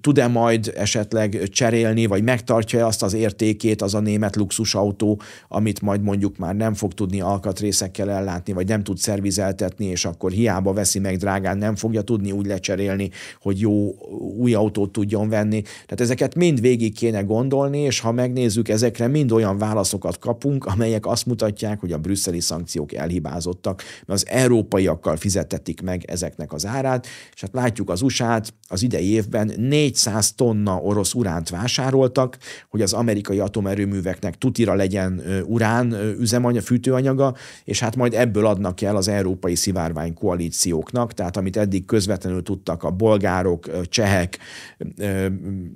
tud-e 0.00 0.26
majd 0.26 0.72
esetleg 0.76 1.48
cserélni, 1.48 2.06
vagy 2.06 2.22
megtartja-e 2.22 2.86
azt 2.86 3.02
az 3.02 3.12
értékét 3.12 3.82
az 3.82 3.94
a 3.94 4.00
német 4.00 4.36
luxusautó, 4.36 5.20
amit 5.48 5.80
majd 5.80 6.02
mondjuk 6.02 6.36
már 6.36 6.56
nem 6.56 6.74
fog 6.74 6.92
tudni 6.92 7.20
alkatrészekkel 7.20 8.10
ellátni, 8.10 8.52
vagy 8.52 8.68
nem 8.68 8.82
tud 8.82 8.98
szervizeltetni, 8.98 9.84
és 9.84 10.04
akkor 10.04 10.30
hiába 10.30 10.72
veszi 10.72 10.98
meg 10.98 11.16
drágán, 11.16 11.58
nem 11.58 11.76
fogja 11.76 12.02
tudni 12.02 12.32
úgy 12.32 12.46
lecserélni, 12.46 13.10
hogy 13.42 13.60
jó 13.60 13.94
új 14.38 14.54
autót 14.54 14.92
tudjon 14.92 15.28
venni. 15.28 15.62
Tehát 15.62 16.00
ezeket 16.00 16.34
mind 16.34 16.60
végig 16.60 16.94
kéne 16.94 17.20
gondolni, 17.20 17.78
és 17.78 18.00
ha 18.00 18.12
megnézzük, 18.12 18.68
ezekre 18.68 19.06
mind 19.06 19.32
olyan 19.32 19.58
válaszokat 19.58 20.18
kapunk, 20.18 20.64
amelyek 20.64 21.06
azt 21.06 21.26
mutatják, 21.30 21.80
hogy 21.80 21.92
a 21.92 21.98
brüsszeli 21.98 22.40
szankciók 22.40 22.94
elhibázottak, 22.94 23.82
mert 24.06 24.22
az 24.22 24.26
európaiakkal 24.28 25.16
fizetetik 25.16 25.82
meg 25.82 26.04
ezeknek 26.04 26.52
az 26.52 26.66
árát, 26.66 27.06
és 27.34 27.40
hát 27.40 27.52
látjuk 27.52 27.90
az 27.90 28.02
USA-t, 28.02 28.54
az 28.68 28.82
idei 28.82 29.10
évben 29.10 29.52
400 29.56 30.32
tonna 30.32 30.76
orosz 30.76 31.14
uránt 31.14 31.48
vásároltak, 31.48 32.38
hogy 32.68 32.82
az 32.82 32.92
amerikai 32.92 33.38
atomerőműveknek 33.38 34.38
tutira 34.38 34.74
legyen 34.74 35.22
urán 35.46 35.92
üzemanyag, 36.18 36.62
fűtőanyaga, 36.62 37.34
és 37.64 37.80
hát 37.80 37.96
majd 37.96 38.14
ebből 38.14 38.46
adnak 38.46 38.80
el 38.80 38.96
az 38.96 39.08
európai 39.08 39.54
szivárvány 39.54 40.14
koalícióknak, 40.14 41.12
tehát 41.12 41.36
amit 41.36 41.56
eddig 41.56 41.84
közvetlenül 41.84 42.42
tudtak 42.42 42.82
a 42.82 42.90
bolgárok, 42.90 43.88
csehek, 43.88 44.38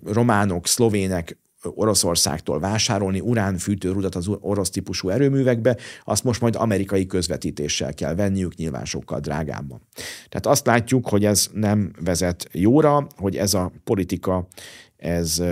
románok, 0.05 0.67
szlovének, 0.67 1.39
Oroszországtól 1.75 2.61
vásárolni 2.61 3.21
uránfűtőrudat 3.21 4.15
az 4.15 4.29
orosz 4.41 4.71
típusú 4.71 5.09
erőművekbe, 5.09 5.77
azt 6.05 6.25
most 6.25 6.41
majd 6.41 6.57
amerikai 6.57 7.07
közvetítéssel 7.07 7.95
kell 7.95 8.15
venniük, 8.15 8.55
nyilván 8.55 8.85
sokkal 8.85 9.21
drágábban. 9.21 9.81
Tehát 10.29 10.47
azt 10.47 10.67
látjuk, 10.67 11.09
hogy 11.09 11.25
ez 11.25 11.49
nem 11.53 11.93
vezet 12.05 12.49
jóra, 12.53 13.07
hogy 13.17 13.37
ez 13.37 13.55
a 13.55 13.73
politika, 13.85 14.47
ez 14.97 15.43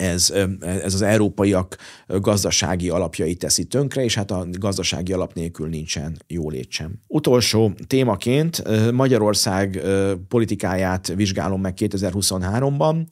ez, 0.00 0.32
ez 0.60 0.94
az 0.94 1.02
európaiak 1.02 1.76
gazdasági 2.06 2.88
alapjait 2.88 3.38
teszi 3.38 3.64
tönkre, 3.64 4.04
és 4.04 4.14
hát 4.14 4.30
a 4.30 4.46
gazdasági 4.50 5.12
alap 5.12 5.34
nélkül 5.34 5.68
nincsen 5.68 6.16
jólét 6.26 6.70
sem. 6.70 6.92
Utolsó 7.06 7.72
témaként 7.86 8.62
Magyarország 8.92 9.80
politikáját 10.28 11.06
vizsgálom 11.14 11.60
meg 11.60 11.74
2023-ban 11.76 13.06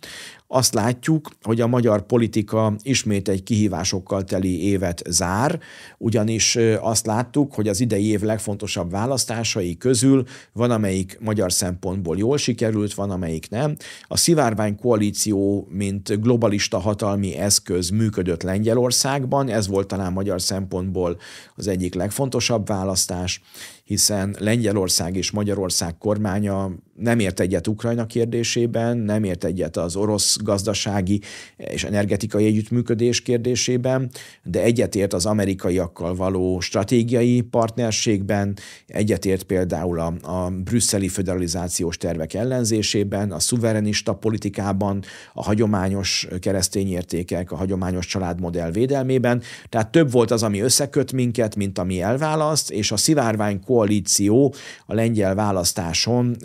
azt 0.51 0.75
látjuk, 0.75 1.29
hogy 1.43 1.61
a 1.61 1.67
magyar 1.67 2.07
politika 2.07 2.75
ismét 2.83 3.29
egy 3.29 3.43
kihívásokkal 3.43 4.25
teli 4.25 4.63
évet 4.63 5.03
zár, 5.09 5.61
ugyanis 5.99 6.59
azt 6.81 7.07
láttuk, 7.07 7.55
hogy 7.55 7.69
az 7.69 7.81
idei 7.81 8.07
év 8.07 8.21
legfontosabb 8.21 8.91
választásai 8.91 9.77
közül 9.77 10.25
van, 10.53 10.71
amelyik 10.71 11.19
magyar 11.21 11.53
szempontból 11.53 12.17
jól 12.17 12.37
sikerült, 12.37 12.95
van, 12.95 13.11
amelyik 13.11 13.51
nem. 13.51 13.77
A 14.03 14.17
szivárvány 14.17 14.77
koalíció, 14.77 15.67
mint 15.71 16.21
globalista 16.21 16.79
hatalmi 16.79 17.37
eszköz 17.37 17.89
működött 17.89 18.43
Lengyelországban, 18.43 19.49
ez 19.49 19.67
volt 19.67 19.87
talán 19.87 20.13
magyar 20.13 20.41
szempontból 20.41 21.19
az 21.57 21.67
egyik 21.67 21.95
legfontosabb 21.95 22.67
választás 22.67 23.41
hiszen 23.89 24.37
Lengyelország 24.39 25.17
és 25.17 25.31
Magyarország 25.31 25.99
kormánya 25.99 26.73
nem 26.99 27.19
ért 27.19 27.41
egyet 27.41 27.67
Ukrajna 27.67 28.07
kérdésében, 28.07 28.97
nem 28.97 29.25
ért 29.25 29.45
egyet 29.45 29.77
az 29.77 29.97
orosz 29.97 30.37
gazdasági 30.43 31.21
és 31.57 31.85
energetikai 31.85 32.47
együttműködés 32.47 33.23
kérdésében, 33.23 34.11
de 34.43 34.63
egyetért 34.63 35.13
az 35.13 35.27
amerikaiakkal 35.27 36.15
való 36.15 36.61
stratégiai 36.61 37.41
partnerségben, 37.41 38.57
egyetért 38.87 39.43
például 39.43 40.01
a, 40.01 40.15
a 40.23 40.51
brüsszeli 40.51 41.09
föderalizációs 41.09 41.97
tervek 41.97 42.35
ellenzésében, 42.35 43.33
a 43.33 43.39
szuverenista 43.39 44.15
politikában, 44.15 45.03
a 45.33 45.43
hagyományos 45.43 46.29
keresztény 46.41 46.91
értékek, 46.91 47.53
a 47.53 47.57
hagyományos 47.57 48.07
családmodell 48.07 48.71
védelmében. 48.71 49.43
Tehát 49.69 49.91
több 49.91 50.11
volt 50.11 50.31
az, 50.31 50.43
ami 50.43 50.61
összeköt 50.61 51.13
minket, 51.13 51.57
mint 51.57 51.79
ami 51.79 52.01
elválaszt, 52.01 52.71
és 52.71 52.93
a 52.93 52.97
szivárvány 52.97 53.61
koalíció 53.79 54.55
a 54.87 54.95
lengyel 54.95 55.35
választáson 55.35 56.37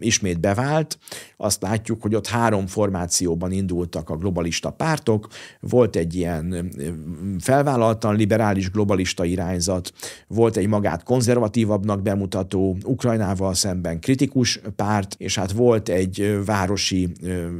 ismét 0.00 0.40
bevált. 0.40 0.98
Azt 1.36 1.62
látjuk, 1.62 2.02
hogy 2.02 2.14
ott 2.14 2.26
három 2.26 2.66
formációban 2.66 3.52
indultak 3.52 4.10
a 4.10 4.16
globalista 4.16 4.70
pártok. 4.70 5.28
Volt 5.60 5.96
egy 5.96 6.14
ilyen 6.14 6.70
felvállaltan 7.40 8.16
liberális 8.16 8.70
globalista 8.70 9.24
irányzat, 9.24 9.92
volt 10.26 10.56
egy 10.56 10.66
magát 10.66 11.02
konzervatívabbnak 11.02 12.02
bemutató, 12.02 12.76
Ukrajnával 12.84 13.54
szemben 13.54 14.00
kritikus 14.00 14.60
párt, 14.76 15.14
és 15.18 15.34
hát 15.34 15.52
volt 15.52 15.88
egy 15.88 16.40
városi, 16.44 17.12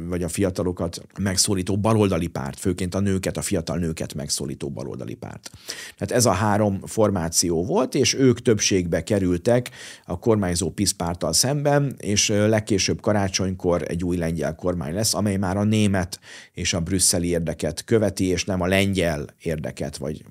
vagy 0.07 0.23
a 0.23 0.27
fiatalokat 0.27 1.01
megszólító 1.19 1.77
baloldali 1.77 2.27
párt, 2.27 2.59
főként 2.59 2.95
a 2.95 2.99
nőket, 2.99 3.37
a 3.37 3.41
fiatal 3.41 3.77
nőket 3.77 4.13
megszólító 4.13 4.69
baloldali 4.69 5.13
párt. 5.13 5.51
Tehát 5.97 6.15
ez 6.15 6.25
a 6.25 6.31
három 6.31 6.79
formáció 6.85 7.65
volt, 7.65 7.95
és 7.95 8.13
ők 8.13 8.41
többségbe 8.41 9.03
kerültek 9.03 9.21
kerültek 9.23 9.69
a 10.05 10.19
kormányzó 10.19 10.69
PISZ 10.69 10.91
párttal 10.91 11.33
szemben, 11.33 11.95
és 11.97 12.27
legkésőbb 12.27 13.01
karácsonykor 13.01 13.83
egy 13.87 14.03
új 14.03 14.17
lengyel 14.17 14.55
kormány 14.55 14.93
lesz, 14.93 15.13
amely 15.13 15.37
már 15.37 15.57
a 15.57 15.63
német 15.63 16.19
és 16.51 16.73
a 16.73 16.79
brüsszeli 16.79 17.27
érdeket 17.27 17.83
követi, 17.83 18.25
és 18.25 18.45
nem 18.45 18.61
a 18.61 18.67
lengyel 18.67 19.25
érdeket, 19.41 19.97
vagy 19.97 20.25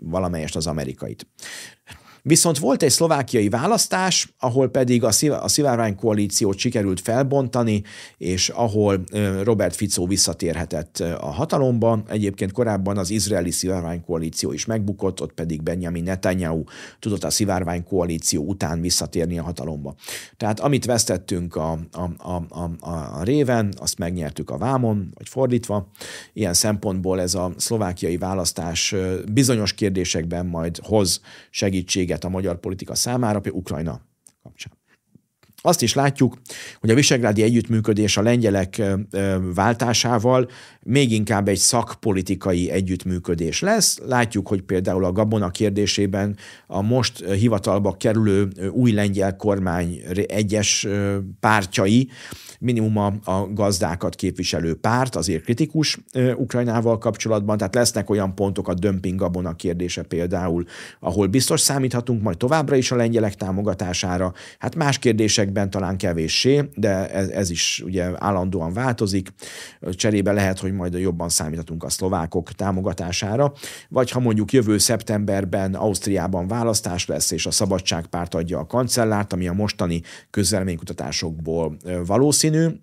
valamelyest 0.00 0.56
az 0.56 0.66
amerikait. 0.66 1.26
Viszont 2.28 2.58
volt 2.58 2.82
egy 2.82 2.90
szlovákiai 2.90 3.48
választás, 3.48 4.34
ahol 4.38 4.68
pedig 4.68 5.04
a, 5.04 5.10
szív- 5.10 5.32
a 5.32 5.48
szivárvány 5.48 5.96
koalíciót 5.96 6.58
sikerült 6.58 7.00
felbontani, 7.00 7.82
és 8.18 8.48
ahol 8.48 9.00
Robert 9.42 9.76
Fico 9.76 10.06
visszatérhetett 10.06 10.98
a 11.20 11.30
hatalomba. 11.30 12.02
Egyébként 12.08 12.52
korábban 12.52 12.98
az 12.98 13.10
izraeli 13.10 13.50
szivárvány 13.50 14.04
koalíció 14.04 14.52
is 14.52 14.64
megbukott, 14.66 15.20
ott 15.20 15.32
pedig 15.32 15.62
Benjamin 15.62 16.02
Netanyahu 16.02 16.62
tudott 16.98 17.24
a 17.24 17.30
szivárvány 17.30 17.84
koalíció 17.84 18.42
után 18.42 18.80
visszatérni 18.80 19.38
a 19.38 19.42
hatalomba. 19.42 19.94
Tehát 20.36 20.60
amit 20.60 20.84
vesztettünk 20.84 21.56
a, 21.56 21.78
a, 21.92 22.28
a, 22.28 22.42
a, 22.48 23.18
a 23.18 23.22
réven, 23.22 23.72
azt 23.78 23.98
megnyertük 23.98 24.50
a 24.50 24.58
vámon, 24.58 25.10
vagy 25.14 25.28
fordítva. 25.28 25.88
Ilyen 26.32 26.54
szempontból 26.54 27.20
ez 27.20 27.34
a 27.34 27.52
szlovákiai 27.56 28.16
választás 28.16 28.94
bizonyos 29.32 29.72
kérdésekben 29.72 30.46
majd 30.46 30.78
hoz 30.82 31.20
segítséget 31.50 32.16
a 32.24 32.28
magyar 32.28 32.60
politika 32.60 32.94
számára, 32.94 33.40
például 33.40 33.62
Ukrajna 33.62 34.00
kapcsán. 34.42 34.77
Azt 35.68 35.82
is 35.82 35.94
látjuk, 35.94 36.36
hogy 36.80 36.90
a 36.90 36.94
visegrádi 36.94 37.42
együttműködés 37.42 38.16
a 38.16 38.22
lengyelek 38.22 38.82
váltásával 39.54 40.48
még 40.82 41.12
inkább 41.12 41.48
egy 41.48 41.56
szakpolitikai 41.56 42.70
együttműködés 42.70 43.60
lesz. 43.60 43.98
Látjuk, 44.06 44.48
hogy 44.48 44.62
például 44.62 45.04
a 45.04 45.12
Gabona 45.12 45.50
kérdésében 45.50 46.36
a 46.66 46.82
most 46.82 47.24
hivatalba 47.24 47.96
kerülő 47.96 48.48
új 48.70 48.92
lengyel 48.92 49.36
kormány 49.36 50.00
egyes 50.26 50.86
pártjai 51.40 52.08
minimum 52.58 52.96
a, 53.24 53.48
gazdákat 53.52 54.14
képviselő 54.14 54.74
párt 54.74 55.16
azért 55.16 55.44
kritikus 55.44 55.98
Ukrajnával 56.36 56.98
kapcsolatban, 56.98 57.56
tehát 57.56 57.74
lesznek 57.74 58.10
olyan 58.10 58.34
pontok 58.34 58.68
a 58.68 58.74
dömping 58.74 59.18
gabona 59.18 59.54
kérdése 59.54 60.02
például, 60.02 60.64
ahol 61.00 61.26
biztos 61.26 61.60
számíthatunk 61.60 62.22
majd 62.22 62.36
továbbra 62.36 62.76
is 62.76 62.90
a 62.90 62.96
lengyelek 62.96 63.34
támogatására, 63.34 64.32
hát 64.58 64.74
más 64.74 64.98
kérdésekben 64.98 65.57
talán 65.66 65.96
kevéssé, 65.96 66.68
de 66.74 67.10
ez, 67.10 67.28
ez 67.28 67.50
is 67.50 67.82
ugye 67.84 68.10
állandóan 68.14 68.72
változik, 68.72 69.28
cserébe 69.90 70.32
lehet, 70.32 70.58
hogy 70.58 70.72
majd 70.72 70.94
jobban 70.94 71.28
számíthatunk 71.28 71.84
a 71.84 71.90
szlovákok 71.90 72.52
támogatására, 72.52 73.52
vagy 73.88 74.10
ha 74.10 74.20
mondjuk 74.20 74.52
jövő 74.52 74.78
szeptemberben 74.78 75.74
Ausztriában 75.74 76.46
választás 76.46 77.06
lesz, 77.06 77.30
és 77.30 77.46
a 77.46 77.50
Szabadságpárt 77.50 78.34
adja 78.34 78.58
a 78.58 78.66
kancellárt, 78.66 79.32
ami 79.32 79.48
a 79.48 79.52
mostani 79.52 80.02
közvelménykutatásokból 80.30 81.76
valószínű, 82.06 82.26
valószínű, 82.28 82.80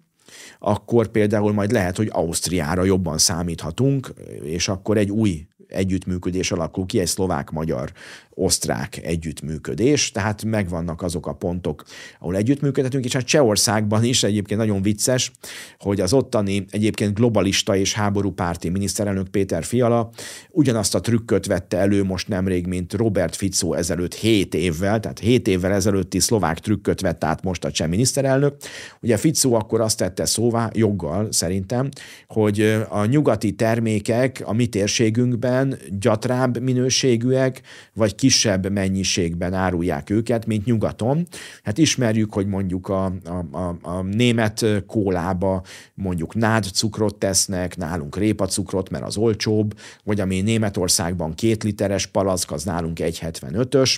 akkor 0.60 1.08
például 1.08 1.54
majd 1.54 1.72
lehet, 1.72 1.98
hogy 1.98 2.10
Ausztriára 2.12 2.84
jobban 2.84 3.18
számíthatunk, 3.18 4.14
és 4.44 4.68
akkor 4.68 4.98
egy 4.98 5.12
új 5.12 5.48
együttműködés 5.68 6.52
alakul 6.52 6.86
ki, 6.86 7.00
egy 7.00 7.08
szlovák-magyar 7.08 7.92
osztrák 8.36 9.04
együttműködés, 9.04 10.12
tehát 10.12 10.44
megvannak 10.44 11.02
azok 11.02 11.28
a 11.28 11.34
pontok, 11.34 11.84
ahol 12.20 12.36
együttműködhetünk, 12.36 13.06
és 13.06 13.14
hát 13.14 13.26
Csehországban 13.26 14.04
is 14.04 14.24
egyébként 14.24 14.60
nagyon 14.60 14.82
vicces, 14.82 15.32
hogy 15.80 16.02
az 16.02 16.14
ottani 16.14 16.66
egyébként 16.70 17.14
globalista 17.14 17.76
és 17.76 17.94
háborúpárti 17.94 18.70
miniszterelnök 18.70 19.28
Péter 19.28 19.64
Fiala 19.64 20.10
ugyanazt 20.50 20.96
a 20.96 21.02
trükköt 21.02 21.46
vette 21.46 21.78
elő 21.78 22.04
most 22.04 22.28
nemrég, 22.28 22.68
mint 22.68 22.94
Robert 22.94 23.36
Fico 23.36 23.74
ezelőtt 23.74 24.14
7 24.14 24.54
évvel, 24.54 25.00
tehát 25.00 25.20
7 25.20 25.48
évvel 25.48 25.72
ezelőtti 25.72 26.20
szlovák 26.20 26.60
trükköt 26.60 27.02
vett 27.02 27.24
át 27.24 27.44
most 27.44 27.64
a 27.66 27.72
cseh 27.72 27.88
miniszterelnök. 27.88 28.56
Ugye 29.02 29.18
Fico 29.18 29.54
akkor 29.54 29.82
azt 29.82 29.98
tette 29.98 30.26
szóvá, 30.26 30.70
joggal 30.74 31.32
szerintem, 31.32 31.90
hogy 32.28 32.62
a 32.90 33.06
nyugati 33.06 33.52
termékek 33.52 34.42
a 34.46 34.54
mi 34.54 34.68
térségünkben 34.68 35.78
gyatrább 36.00 36.62
minőségűek, 36.62 37.62
vagy 37.94 38.16
kisebb 38.26 38.72
mennyiségben 38.72 39.54
árulják 39.54 40.10
őket, 40.10 40.46
mint 40.46 40.66
nyugaton. 40.66 41.28
Hát 41.64 41.78
ismerjük, 41.78 42.34
hogy 42.34 42.48
mondjuk 42.48 42.88
a, 42.88 43.06
a, 43.06 43.58
a, 43.58 43.78
a 43.82 44.02
német 44.02 44.66
kólába 44.88 45.64
mondjuk 45.94 46.36
nád 46.36 46.64
cukrot 46.64 47.16
tesznek, 47.16 47.78
nálunk 47.78 48.18
répacukrot, 48.18 48.90
mert 48.90 49.04
az 49.04 49.18
olcsóbb, 49.18 49.80
vagy 50.04 50.20
ami 50.20 50.42
Németországban 50.42 51.34
két 51.34 51.64
literes 51.64 52.06
palack, 52.06 52.52
az 52.52 52.64
nálunk 52.64 53.00
1,75-ös, 53.00 53.98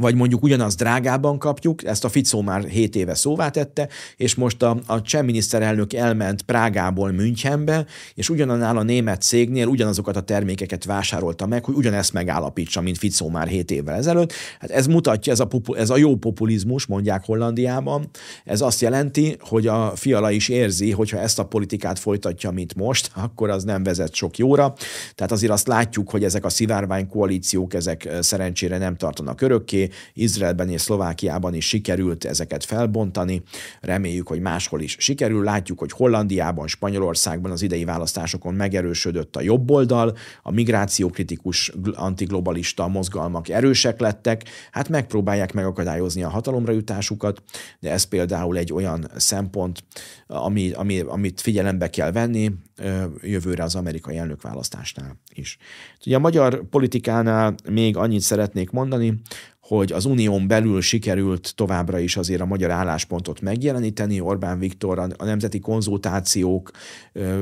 vagy 0.00 0.14
mondjuk 0.14 0.42
ugyanaz 0.42 0.74
drágában 0.74 1.38
kapjuk, 1.38 1.84
ezt 1.84 2.04
a 2.04 2.08
Ficó 2.08 2.42
már 2.42 2.64
7 2.64 2.96
éve 2.96 3.14
szóvá 3.14 3.48
tette, 3.48 3.88
és 4.16 4.34
most 4.34 4.62
a, 4.62 4.76
a 4.86 5.02
cseh 5.02 5.22
miniszterelnök 5.22 5.92
elment 5.92 6.42
Prágából 6.42 7.10
Münchenbe, 7.10 7.86
és 8.14 8.30
ugyanannál 8.30 8.76
a 8.76 8.82
német 8.82 9.22
cégnél 9.22 9.66
ugyanazokat 9.66 10.16
a 10.16 10.20
termékeket 10.20 10.84
vásárolta 10.84 11.46
meg, 11.46 11.64
hogy 11.64 11.74
ugyanezt 11.74 12.12
megállapítsa, 12.12 12.80
mint 12.80 12.98
Ficó 12.98 13.28
már 13.28 13.48
7 13.48 13.70
évvel 13.70 13.94
ezelőtt. 13.94 14.32
Hát 14.60 14.70
ez 14.70 14.86
mutatja, 14.86 15.32
ez 15.32 15.40
a, 15.40 15.48
ez 15.76 15.90
a 15.90 15.96
jó 15.96 16.16
populizmus, 16.16 16.86
mondják 16.86 17.24
Hollandiában. 17.24 18.10
Ez 18.44 18.60
azt 18.60 18.80
jelenti, 18.80 19.36
hogy 19.40 19.66
a 19.66 19.92
fiala 19.96 20.30
is 20.30 20.48
érzi, 20.48 20.90
hogyha 20.90 21.18
ezt 21.18 21.38
a 21.38 21.44
politikát 21.44 21.98
folytatja, 21.98 22.50
mint 22.50 22.74
most, 22.74 23.10
akkor 23.24 23.50
az 23.50 23.64
nem 23.64 23.82
vezet 23.82 24.14
sok 24.14 24.38
jóra. 24.38 24.74
Tehát 25.14 25.32
azért 25.32 25.52
azt 25.52 25.66
látjuk, 25.66 26.10
hogy 26.10 26.24
ezek 26.24 26.44
a 26.44 26.48
szivárvány 26.48 27.08
koalíciók, 27.08 27.74
ezek 27.74 28.08
szerencsére 28.20 28.78
nem 28.78 28.96
tartanak 28.96 29.40
örökké, 29.40 29.87
Izraelben 30.12 30.68
és 30.68 30.80
Szlovákiában 30.80 31.54
is 31.54 31.68
sikerült 31.68 32.24
ezeket 32.24 32.64
felbontani, 32.64 33.42
reméljük, 33.80 34.28
hogy 34.28 34.40
máshol 34.40 34.80
is 34.80 34.96
sikerül. 34.98 35.44
Látjuk, 35.44 35.78
hogy 35.78 35.92
Hollandiában, 35.92 36.66
Spanyolországban 36.66 37.50
az 37.50 37.62
idei 37.62 37.84
választásokon 37.84 38.54
megerősödött 38.54 39.36
a 39.36 39.40
jobb 39.40 39.70
oldal, 39.70 40.16
a 40.42 40.50
migrációkritikus 40.50 41.72
antiglobalista 41.94 42.88
mozgalmak 42.88 43.48
erősek 43.48 44.00
lettek, 44.00 44.42
hát 44.70 44.88
megpróbálják 44.88 45.52
megakadályozni 45.52 46.22
a 46.22 46.28
hatalomra 46.28 46.72
jutásukat, 46.72 47.42
de 47.80 47.90
ez 47.90 48.04
például 48.04 48.56
egy 48.56 48.72
olyan 48.72 49.10
szempont, 49.16 49.84
ami, 50.26 50.70
ami, 50.70 51.00
amit 51.00 51.40
figyelembe 51.40 51.90
kell 51.90 52.12
venni 52.12 52.52
jövőre 53.22 53.62
az 53.62 53.74
amerikai 53.74 54.16
elnökválasztásnál 54.16 55.20
is. 55.34 55.56
Ugye 56.06 56.16
a 56.16 56.18
magyar 56.18 56.68
politikánál 56.68 57.54
még 57.70 57.96
annyit 57.96 58.20
szeretnék 58.20 58.70
mondani, 58.70 59.20
hogy 59.68 59.92
az 59.92 60.04
unión 60.04 60.46
belül 60.46 60.80
sikerült 60.80 61.52
továbbra 61.54 61.98
is 61.98 62.16
azért 62.16 62.40
a 62.40 62.46
magyar 62.46 62.70
álláspontot 62.70 63.40
megjeleníteni. 63.40 64.20
Orbán 64.20 64.58
Viktor 64.58 64.98
a 64.98 65.24
nemzeti 65.24 65.58
konzultációk 65.58 66.70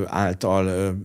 által 0.05 0.95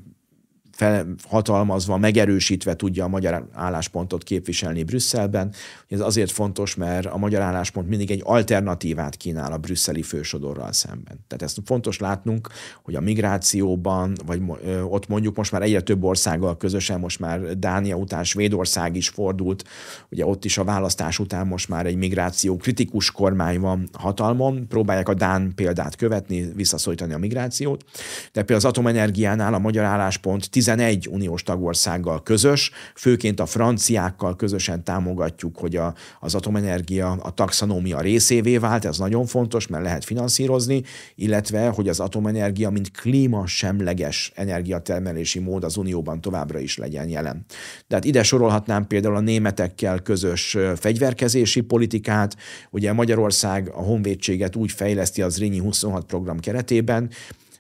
felhatalmazva, 0.73 1.97
megerősítve 1.97 2.77
tudja 2.77 3.05
a 3.05 3.09
magyar 3.09 3.49
álláspontot 3.53 4.23
képviselni 4.23 4.83
Brüsszelben. 4.83 5.53
Ez 5.89 6.01
azért 6.01 6.31
fontos, 6.31 6.75
mert 6.75 7.07
a 7.07 7.17
magyar 7.17 7.41
álláspont 7.41 7.89
mindig 7.89 8.11
egy 8.11 8.23
alternatívát 8.25 9.17
kínál 9.17 9.53
a 9.53 9.57
brüsszeli 9.57 10.03
fősodorral 10.03 10.73
szemben. 10.73 11.25
Tehát 11.27 11.43
ezt 11.43 11.59
fontos 11.65 11.99
látnunk, 11.99 12.49
hogy 12.83 12.95
a 12.95 13.01
migrációban, 13.01 14.13
vagy 14.27 14.41
ott 14.89 15.09
mondjuk 15.09 15.37
most 15.37 15.53
már 15.53 15.63
egyre 15.63 15.81
több 15.81 16.05
országgal 16.05 16.57
közösen, 16.57 17.01
most 17.01 17.21
már 17.21 17.59
Dánia 17.59 17.97
után 17.97 18.25
Svédország 18.25 18.97
is 18.97 19.09
fordult, 19.09 19.65
ugye 20.11 20.27
ott 20.27 20.45
is 20.45 20.59
a 20.59 20.65
választás 20.65 21.19
után 21.19 21.47
most 21.47 21.69
már 21.69 21.87
egy 21.87 21.97
migráció 21.97 22.57
kritikus 22.57 23.11
kormány 23.11 23.61
van 23.61 23.89
hatalmon, 23.93 24.67
próbálják 24.69 25.09
a 25.09 25.15
Dán 25.15 25.53
példát 25.55 25.97
követni, 25.97 26.53
visszaszorítani 26.55 27.13
a 27.13 27.19
migrációt, 27.19 27.85
de 28.33 28.43
például 28.43 28.59
az 28.59 28.65
atomenergiánál 28.65 29.55
a 29.55 29.59
magyar 29.59 29.85
álláspont 29.85 30.51
11 30.63 31.09
uniós 31.11 31.43
tagországgal 31.43 32.23
közös, 32.23 32.71
főként 32.95 33.41
a 33.41 33.47
franciákkal 33.47 34.37
közösen 34.37 34.85
támogatjuk, 34.85 35.59
hogy 35.59 35.77
a, 35.77 35.95
az 36.21 36.35
atomenergia 36.35 37.11
a 37.11 37.31
taxanómia 37.31 38.01
részévé 38.01 38.57
vált, 38.57 38.85
ez 38.85 38.99
nagyon 38.99 39.27
fontos, 39.27 39.67
mert 39.67 39.85
lehet 39.85 40.05
finanszírozni, 40.05 40.83
illetve, 41.15 41.69
hogy 41.69 41.89
az 41.89 42.01
atomenergia, 42.01 42.71
mint 42.71 42.91
klímasemleges 42.91 44.33
energiatermelési 44.35 45.39
mód 45.39 45.65
az 45.65 45.77
Unióban 45.77 46.21
továbbra 46.21 46.59
is 46.59 46.77
legyen 46.77 47.09
jelen. 47.09 47.45
De 47.89 47.95
hát 47.95 48.05
ide 48.05 48.23
sorolhatnám 48.23 48.87
például 48.87 49.17
a 49.17 49.21
németekkel 49.21 50.01
közös 50.01 50.57
fegyverkezési 50.77 51.61
politikát, 51.61 52.37
ugye 52.71 52.93
Magyarország 52.93 53.69
a 53.69 53.83
honvédséget 53.83 54.57
úgy 54.57 54.73
fejleszti 54.73 55.23
az 55.23 55.39
Rényi 55.39 55.59
26 55.59 56.05
program 56.05 56.39
keretében, 56.39 57.11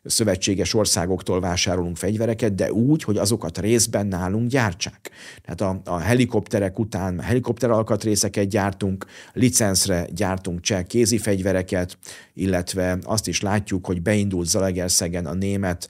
szövetséges 0.05 0.74
országoktól 0.74 1.41
vásárolunk 1.41 1.97
fegyvereket, 1.97 2.55
de 2.55 2.73
úgy, 2.73 3.03
hogy 3.03 3.16
azokat 3.16 3.59
részben 3.59 4.07
nálunk 4.07 4.51
gyártsák. 4.51 5.11
Tehát 5.43 5.61
a, 5.61 5.91
a 5.91 5.99
helikopterek 5.99 6.79
után 6.79 7.20
helikopter 7.20 7.70
alkatrészeket 7.70 8.49
gyártunk, 8.49 9.07
licenszre 9.33 10.07
gyártunk 10.15 10.61
cseh 10.61 10.83
kézi 10.83 11.19
fegyvereket, 11.19 11.99
illetve 12.35 12.99
azt 13.03 13.29
is 13.29 13.41
látjuk, 13.41 13.87
hogy 13.87 14.03
beindult 14.03 14.49
Zalaegerszegen 14.49 15.27
a 15.27 15.35
német 15.35 15.89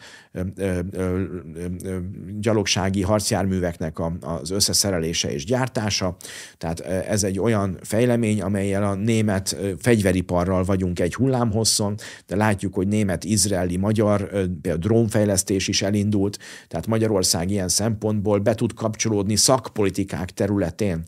gyalogsági 2.40 3.02
harcjárműveknek 3.02 3.98
az 4.20 4.50
összeszerelése 4.50 5.32
és 5.32 5.44
gyártása. 5.44 6.16
Tehát 6.59 6.80
ez 6.80 7.24
egy 7.24 7.38
olyan 7.38 7.78
fejlemény, 7.82 8.42
amelyel 8.42 8.84
a 8.84 8.94
német 8.94 9.56
fegyveriparral 9.78 10.64
vagyunk 10.64 11.00
egy 11.00 11.14
hullámhosszon, 11.14 11.94
de 12.26 12.36
látjuk, 12.36 12.74
hogy 12.74 12.88
német, 12.88 13.24
izraeli, 13.24 13.76
magyar 13.76 14.28
például 14.30 14.76
drónfejlesztés 14.76 15.68
is 15.68 15.82
elindult, 15.82 16.38
tehát 16.68 16.86
Magyarország 16.86 17.50
ilyen 17.50 17.68
szempontból 17.68 18.38
be 18.38 18.54
tud 18.54 18.74
kapcsolódni 18.74 19.36
szakpolitikák 19.36 20.30
területén 20.30 21.02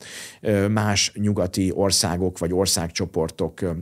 más 0.71 1.13
nyugati 1.15 1.73
országok 1.75 2.39
vagy 2.39 2.53
országcsoportok 2.53 3.77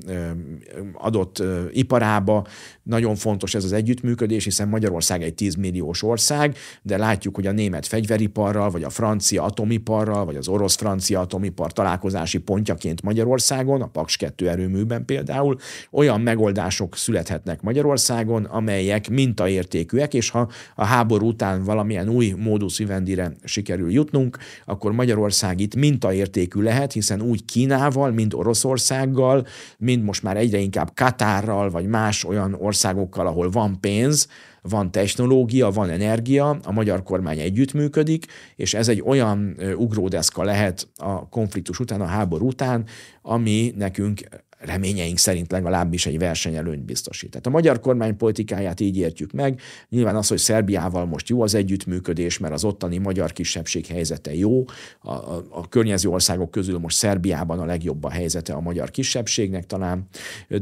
adott 0.94 1.42
iparába. 1.72 2.46
Nagyon 2.82 3.14
fontos 3.14 3.54
ez 3.54 3.64
az 3.64 3.72
együttműködés, 3.72 4.44
hiszen 4.44 4.68
Magyarország 4.68 5.22
egy 5.22 5.31
10 5.32 5.54
milliós 5.54 6.02
ország, 6.02 6.56
de 6.82 6.96
látjuk, 6.96 7.34
hogy 7.34 7.46
a 7.46 7.52
német 7.52 7.86
fegyveriparral, 7.86 8.70
vagy 8.70 8.82
a 8.82 8.90
francia 8.90 9.42
atomiparral, 9.42 10.24
vagy 10.24 10.36
az 10.36 10.48
orosz-francia 10.48 11.20
atomipar 11.20 11.72
találkozási 11.72 12.38
pontjaként 12.38 13.02
Magyarországon, 13.02 13.82
a 13.82 13.86
Paks 13.86 14.16
2 14.16 14.48
erőműben 14.48 15.04
például, 15.04 15.56
olyan 15.90 16.20
megoldások 16.20 16.96
születhetnek 16.96 17.62
Magyarországon, 17.62 18.44
amelyek 18.44 19.10
mintaértékűek, 19.10 20.14
és 20.14 20.30
ha 20.30 20.50
a 20.74 20.84
háború 20.84 21.26
után 21.26 21.64
valamilyen 21.64 22.08
új 22.08 22.34
módus 22.38 22.78
vivendire 22.78 23.32
sikerül 23.44 23.90
jutnunk, 23.92 24.38
akkor 24.64 24.92
Magyarország 24.92 25.60
itt 25.60 25.74
mintaértékű 25.74 26.60
lehet, 26.60 26.92
hiszen 26.92 27.22
úgy 27.22 27.44
Kínával, 27.44 28.10
mint 28.10 28.34
Oroszországgal, 28.34 29.46
mint 29.78 30.04
most 30.04 30.22
már 30.22 30.36
egyre 30.36 30.58
inkább 30.58 30.90
Katárral, 30.94 31.70
vagy 31.70 31.86
más 31.86 32.24
olyan 32.24 32.56
országokkal, 32.58 33.26
ahol 33.26 33.50
van 33.50 33.80
pénz, 33.80 34.28
van 34.62 34.90
technológia, 34.90 35.70
van 35.70 35.90
energia, 35.90 36.48
a 36.48 36.72
magyar 36.72 37.02
kormány 37.02 37.38
együttműködik, 37.38 38.26
és 38.56 38.74
ez 38.74 38.88
egy 38.88 39.02
olyan 39.06 39.56
ugródeszka 39.76 40.42
lehet 40.42 40.88
a 40.96 41.28
konfliktus 41.28 41.80
után, 41.80 42.00
a 42.00 42.04
háború 42.04 42.46
után, 42.46 42.84
ami 43.22 43.72
nekünk 43.76 44.20
reményeink 44.64 45.18
szerint 45.18 45.50
legalábbis 45.52 46.06
egy 46.06 46.18
versenyelőnyt 46.18 46.84
biztosít. 46.84 47.30
Tehát 47.30 47.46
a 47.46 47.50
magyar 47.50 47.80
kormány 47.80 48.16
politikáját 48.16 48.80
így 48.80 48.96
értjük 48.96 49.32
meg. 49.32 49.60
Nyilván 49.88 50.16
az, 50.16 50.28
hogy 50.28 50.38
Szerbiával 50.38 51.06
most 51.06 51.28
jó 51.28 51.42
az 51.42 51.54
együttműködés, 51.54 52.38
mert 52.38 52.54
az 52.54 52.64
ottani 52.64 52.98
magyar 52.98 53.32
kisebbség 53.32 53.86
helyzete 53.86 54.34
jó. 54.34 54.64
A, 55.00 55.10
a, 55.10 55.44
a 55.50 55.68
környező 55.68 56.08
országok 56.08 56.50
közül 56.50 56.78
most 56.78 56.96
Szerbiában 56.96 57.58
a 57.58 57.64
legjobb 57.64 58.04
a 58.04 58.10
helyzete 58.10 58.52
a 58.52 58.60
magyar 58.60 58.90
kisebbségnek 58.90 59.66
talán, 59.66 60.06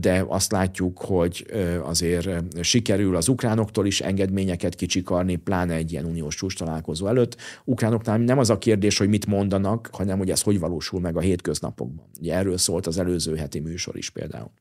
de 0.01 0.25
azt 0.29 0.53
látjuk, 0.53 0.99
hogy 0.99 1.47
azért 1.83 2.29
sikerül 2.61 3.17
az 3.17 3.29
ukránoktól 3.29 3.87
is 3.87 4.01
engedményeket 4.01 4.75
kicsikarni, 4.75 5.37
pláne 5.37 5.75
egy 5.75 5.93
ilyen 5.93 6.05
uniós 6.05 6.35
csúcs 6.35 6.57
találkozó 6.57 7.07
előtt. 7.07 7.37
Ukránoknál 7.65 8.19
nem 8.19 8.39
az 8.39 8.51
a 8.51 8.59
kérdés, 8.59 8.99
hogy 8.99 9.09
mit 9.09 9.27
mondanak, 9.27 9.89
hanem 9.93 10.19
hogy 10.19 10.31
ez 10.31 10.43
hogy 10.43 10.59
valósul 10.59 11.01
meg 11.01 11.17
a 11.17 11.21
hétköznapokban. 11.21 12.05
Ugye 12.21 12.35
erről 12.35 12.59
szólt 12.59 12.87
az 12.87 12.99
előző 12.99 13.37
heti 13.37 13.59
műsor 13.59 13.90
műsor 13.91 13.97
is 13.97 14.11
például. 14.11 14.53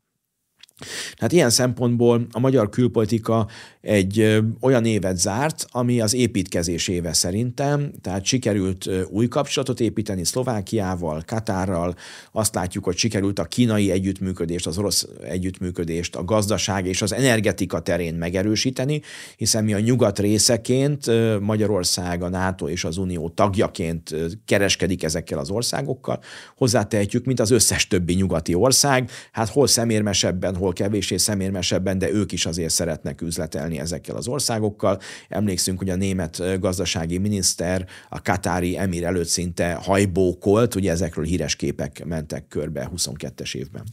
Hát 1.17 1.31
ilyen 1.31 1.49
szempontból 1.49 2.27
a 2.31 2.39
magyar 2.39 2.69
külpolitika 2.69 3.47
egy 3.81 4.41
olyan 4.61 4.85
évet 4.85 5.17
zárt, 5.17 5.65
ami 5.71 6.01
az 6.01 6.13
építkezés 6.13 6.87
éve 6.87 7.13
szerintem, 7.13 7.91
tehát 8.01 8.25
sikerült 8.25 8.89
új 9.09 9.27
kapcsolatot 9.27 9.79
építeni 9.79 10.25
Szlovákiával, 10.25 11.23
Katárral, 11.25 11.95
azt 12.31 12.55
látjuk, 12.55 12.83
hogy 12.83 12.97
sikerült 12.97 13.39
a 13.39 13.43
kínai 13.43 13.91
együttműködést, 13.91 14.67
az 14.67 14.77
orosz 14.77 15.07
együttműködést, 15.23 16.15
a 16.15 16.23
gazdaság 16.23 16.85
és 16.85 17.01
az 17.01 17.13
energetika 17.13 17.79
terén 17.79 18.15
megerősíteni, 18.15 19.01
hiszen 19.37 19.63
mi 19.63 19.73
a 19.73 19.79
nyugat 19.79 20.19
részeként 20.19 21.05
Magyarország, 21.39 22.23
a 22.23 22.29
NATO 22.29 22.67
és 22.67 22.83
az 22.83 22.97
Unió 22.97 23.29
tagjaként 23.29 24.15
kereskedik 24.45 25.03
ezekkel 25.03 25.39
az 25.39 25.49
országokkal, 25.49 26.19
hozzátehetjük, 26.55 27.25
mint 27.25 27.39
az 27.39 27.51
összes 27.51 27.87
többi 27.87 28.13
nyugati 28.13 28.53
ország, 28.53 29.09
hát 29.31 29.49
hol 29.49 29.67
szemérmesebben, 29.67 30.55
hol 30.55 30.68
kevésé 30.73 31.17
szemérmesebben, 31.17 31.97
de 31.97 32.11
ők 32.11 32.31
is 32.31 32.45
azért 32.45 32.73
szeretnek 32.73 33.21
üzletelni 33.21 33.79
ezekkel 33.79 34.15
az 34.15 34.27
országokkal. 34.27 34.99
Emlékszünk, 35.29 35.77
hogy 35.77 35.89
a 35.89 35.95
német 35.95 36.59
gazdasági 36.59 37.17
miniszter 37.17 37.85
a 38.09 38.21
katári 38.21 38.77
emir 38.77 39.03
előtt 39.03 39.27
szinte 39.27 39.73
hajbókolt, 39.73 40.75
ugye 40.75 40.91
ezekről 40.91 41.25
híres 41.25 41.55
képek 41.55 42.05
mentek 42.05 42.47
körbe 42.47 42.91
22-es 42.95 43.55
évben. 43.55 43.83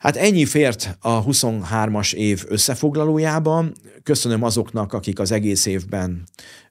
Hát 0.00 0.16
ennyi 0.16 0.44
fért 0.44 0.96
a 1.00 1.24
23-as 1.24 2.14
év 2.14 2.44
összefoglalójában. 2.48 3.72
Köszönöm 4.02 4.42
azoknak, 4.42 4.92
akik 4.92 5.18
az 5.18 5.30
egész 5.30 5.66
évben 5.66 6.22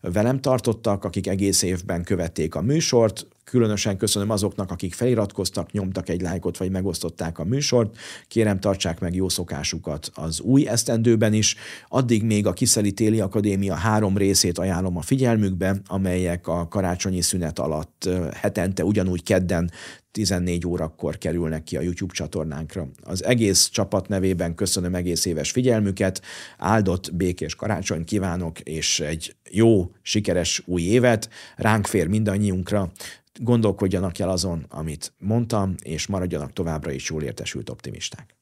velem 0.02 0.40
tartottak, 0.40 1.04
akik 1.04 1.28
egész 1.28 1.62
évben 1.62 2.04
követték 2.04 2.56
a 2.56 2.62
műsort. 2.62 3.28
Különösen 3.50 3.98
köszönöm 3.98 4.30
azoknak, 4.30 4.72
akik 4.72 4.94
feliratkoztak, 4.94 5.72
nyomtak 5.72 6.10
egy 6.10 6.22
lájkot, 6.22 6.58
vagy 6.58 6.72
megosztották 6.72 7.40
a 7.40 7.44
műsort. 7.44 7.98
Kérem, 8.28 8.60
tartsák 8.60 9.00
meg 9.00 9.16
jó 9.16 9.30
szokásukat 9.30 10.12
az 10.14 10.40
új 10.40 10.68
esztendőben 10.68 11.34
is. 11.34 11.56
Addig 11.88 12.24
még 12.24 12.48
a 12.48 12.54
Kiszeli 12.54 12.92
Téli 12.92 13.20
Akadémia 13.20 13.74
három 13.74 14.18
részét 14.18 14.58
ajánlom 14.58 14.98
a 14.98 15.02
figyelmükbe, 15.02 15.82
amelyek 15.88 16.48
a 16.48 16.68
karácsonyi 16.68 17.22
szünet 17.22 17.60
alatt 17.60 18.10
hetente 18.34 18.84
ugyanúgy 18.84 19.24
kedden 19.24 19.72
14 20.12 20.68
órakor 20.68 21.18
kerülnek 21.18 21.64
ki 21.64 21.78
a 21.78 21.82
YouTube 21.82 22.14
csatornánkra. 22.14 22.88
Az 23.02 23.24
egész 23.24 23.70
csapat 23.70 24.08
nevében 24.08 24.56
köszönöm 24.56 24.96
egész 24.96 25.26
éves 25.26 25.52
figyelmüket, 25.52 26.22
áldott, 26.58 27.14
békés 27.16 27.56
karácsony 27.56 28.04
kívánok, 28.04 28.60
és 28.60 29.00
egy 29.00 29.36
jó, 29.50 29.92
sikeres 30.02 30.62
új 30.66 30.82
évet 30.82 31.30
ránk 31.56 31.86
fér 31.88 32.08
mindannyiunkra 32.08 32.92
gondolkodjanak 33.40 34.20
el 34.20 34.30
azon, 34.30 34.66
amit 34.70 35.14
mondtam, 35.18 35.76
és 35.82 36.08
maradjanak 36.08 36.54
továbbra 36.54 36.92
is 36.92 37.10
jól 37.10 37.24
értesült 37.24 37.70
optimisták. 37.70 38.36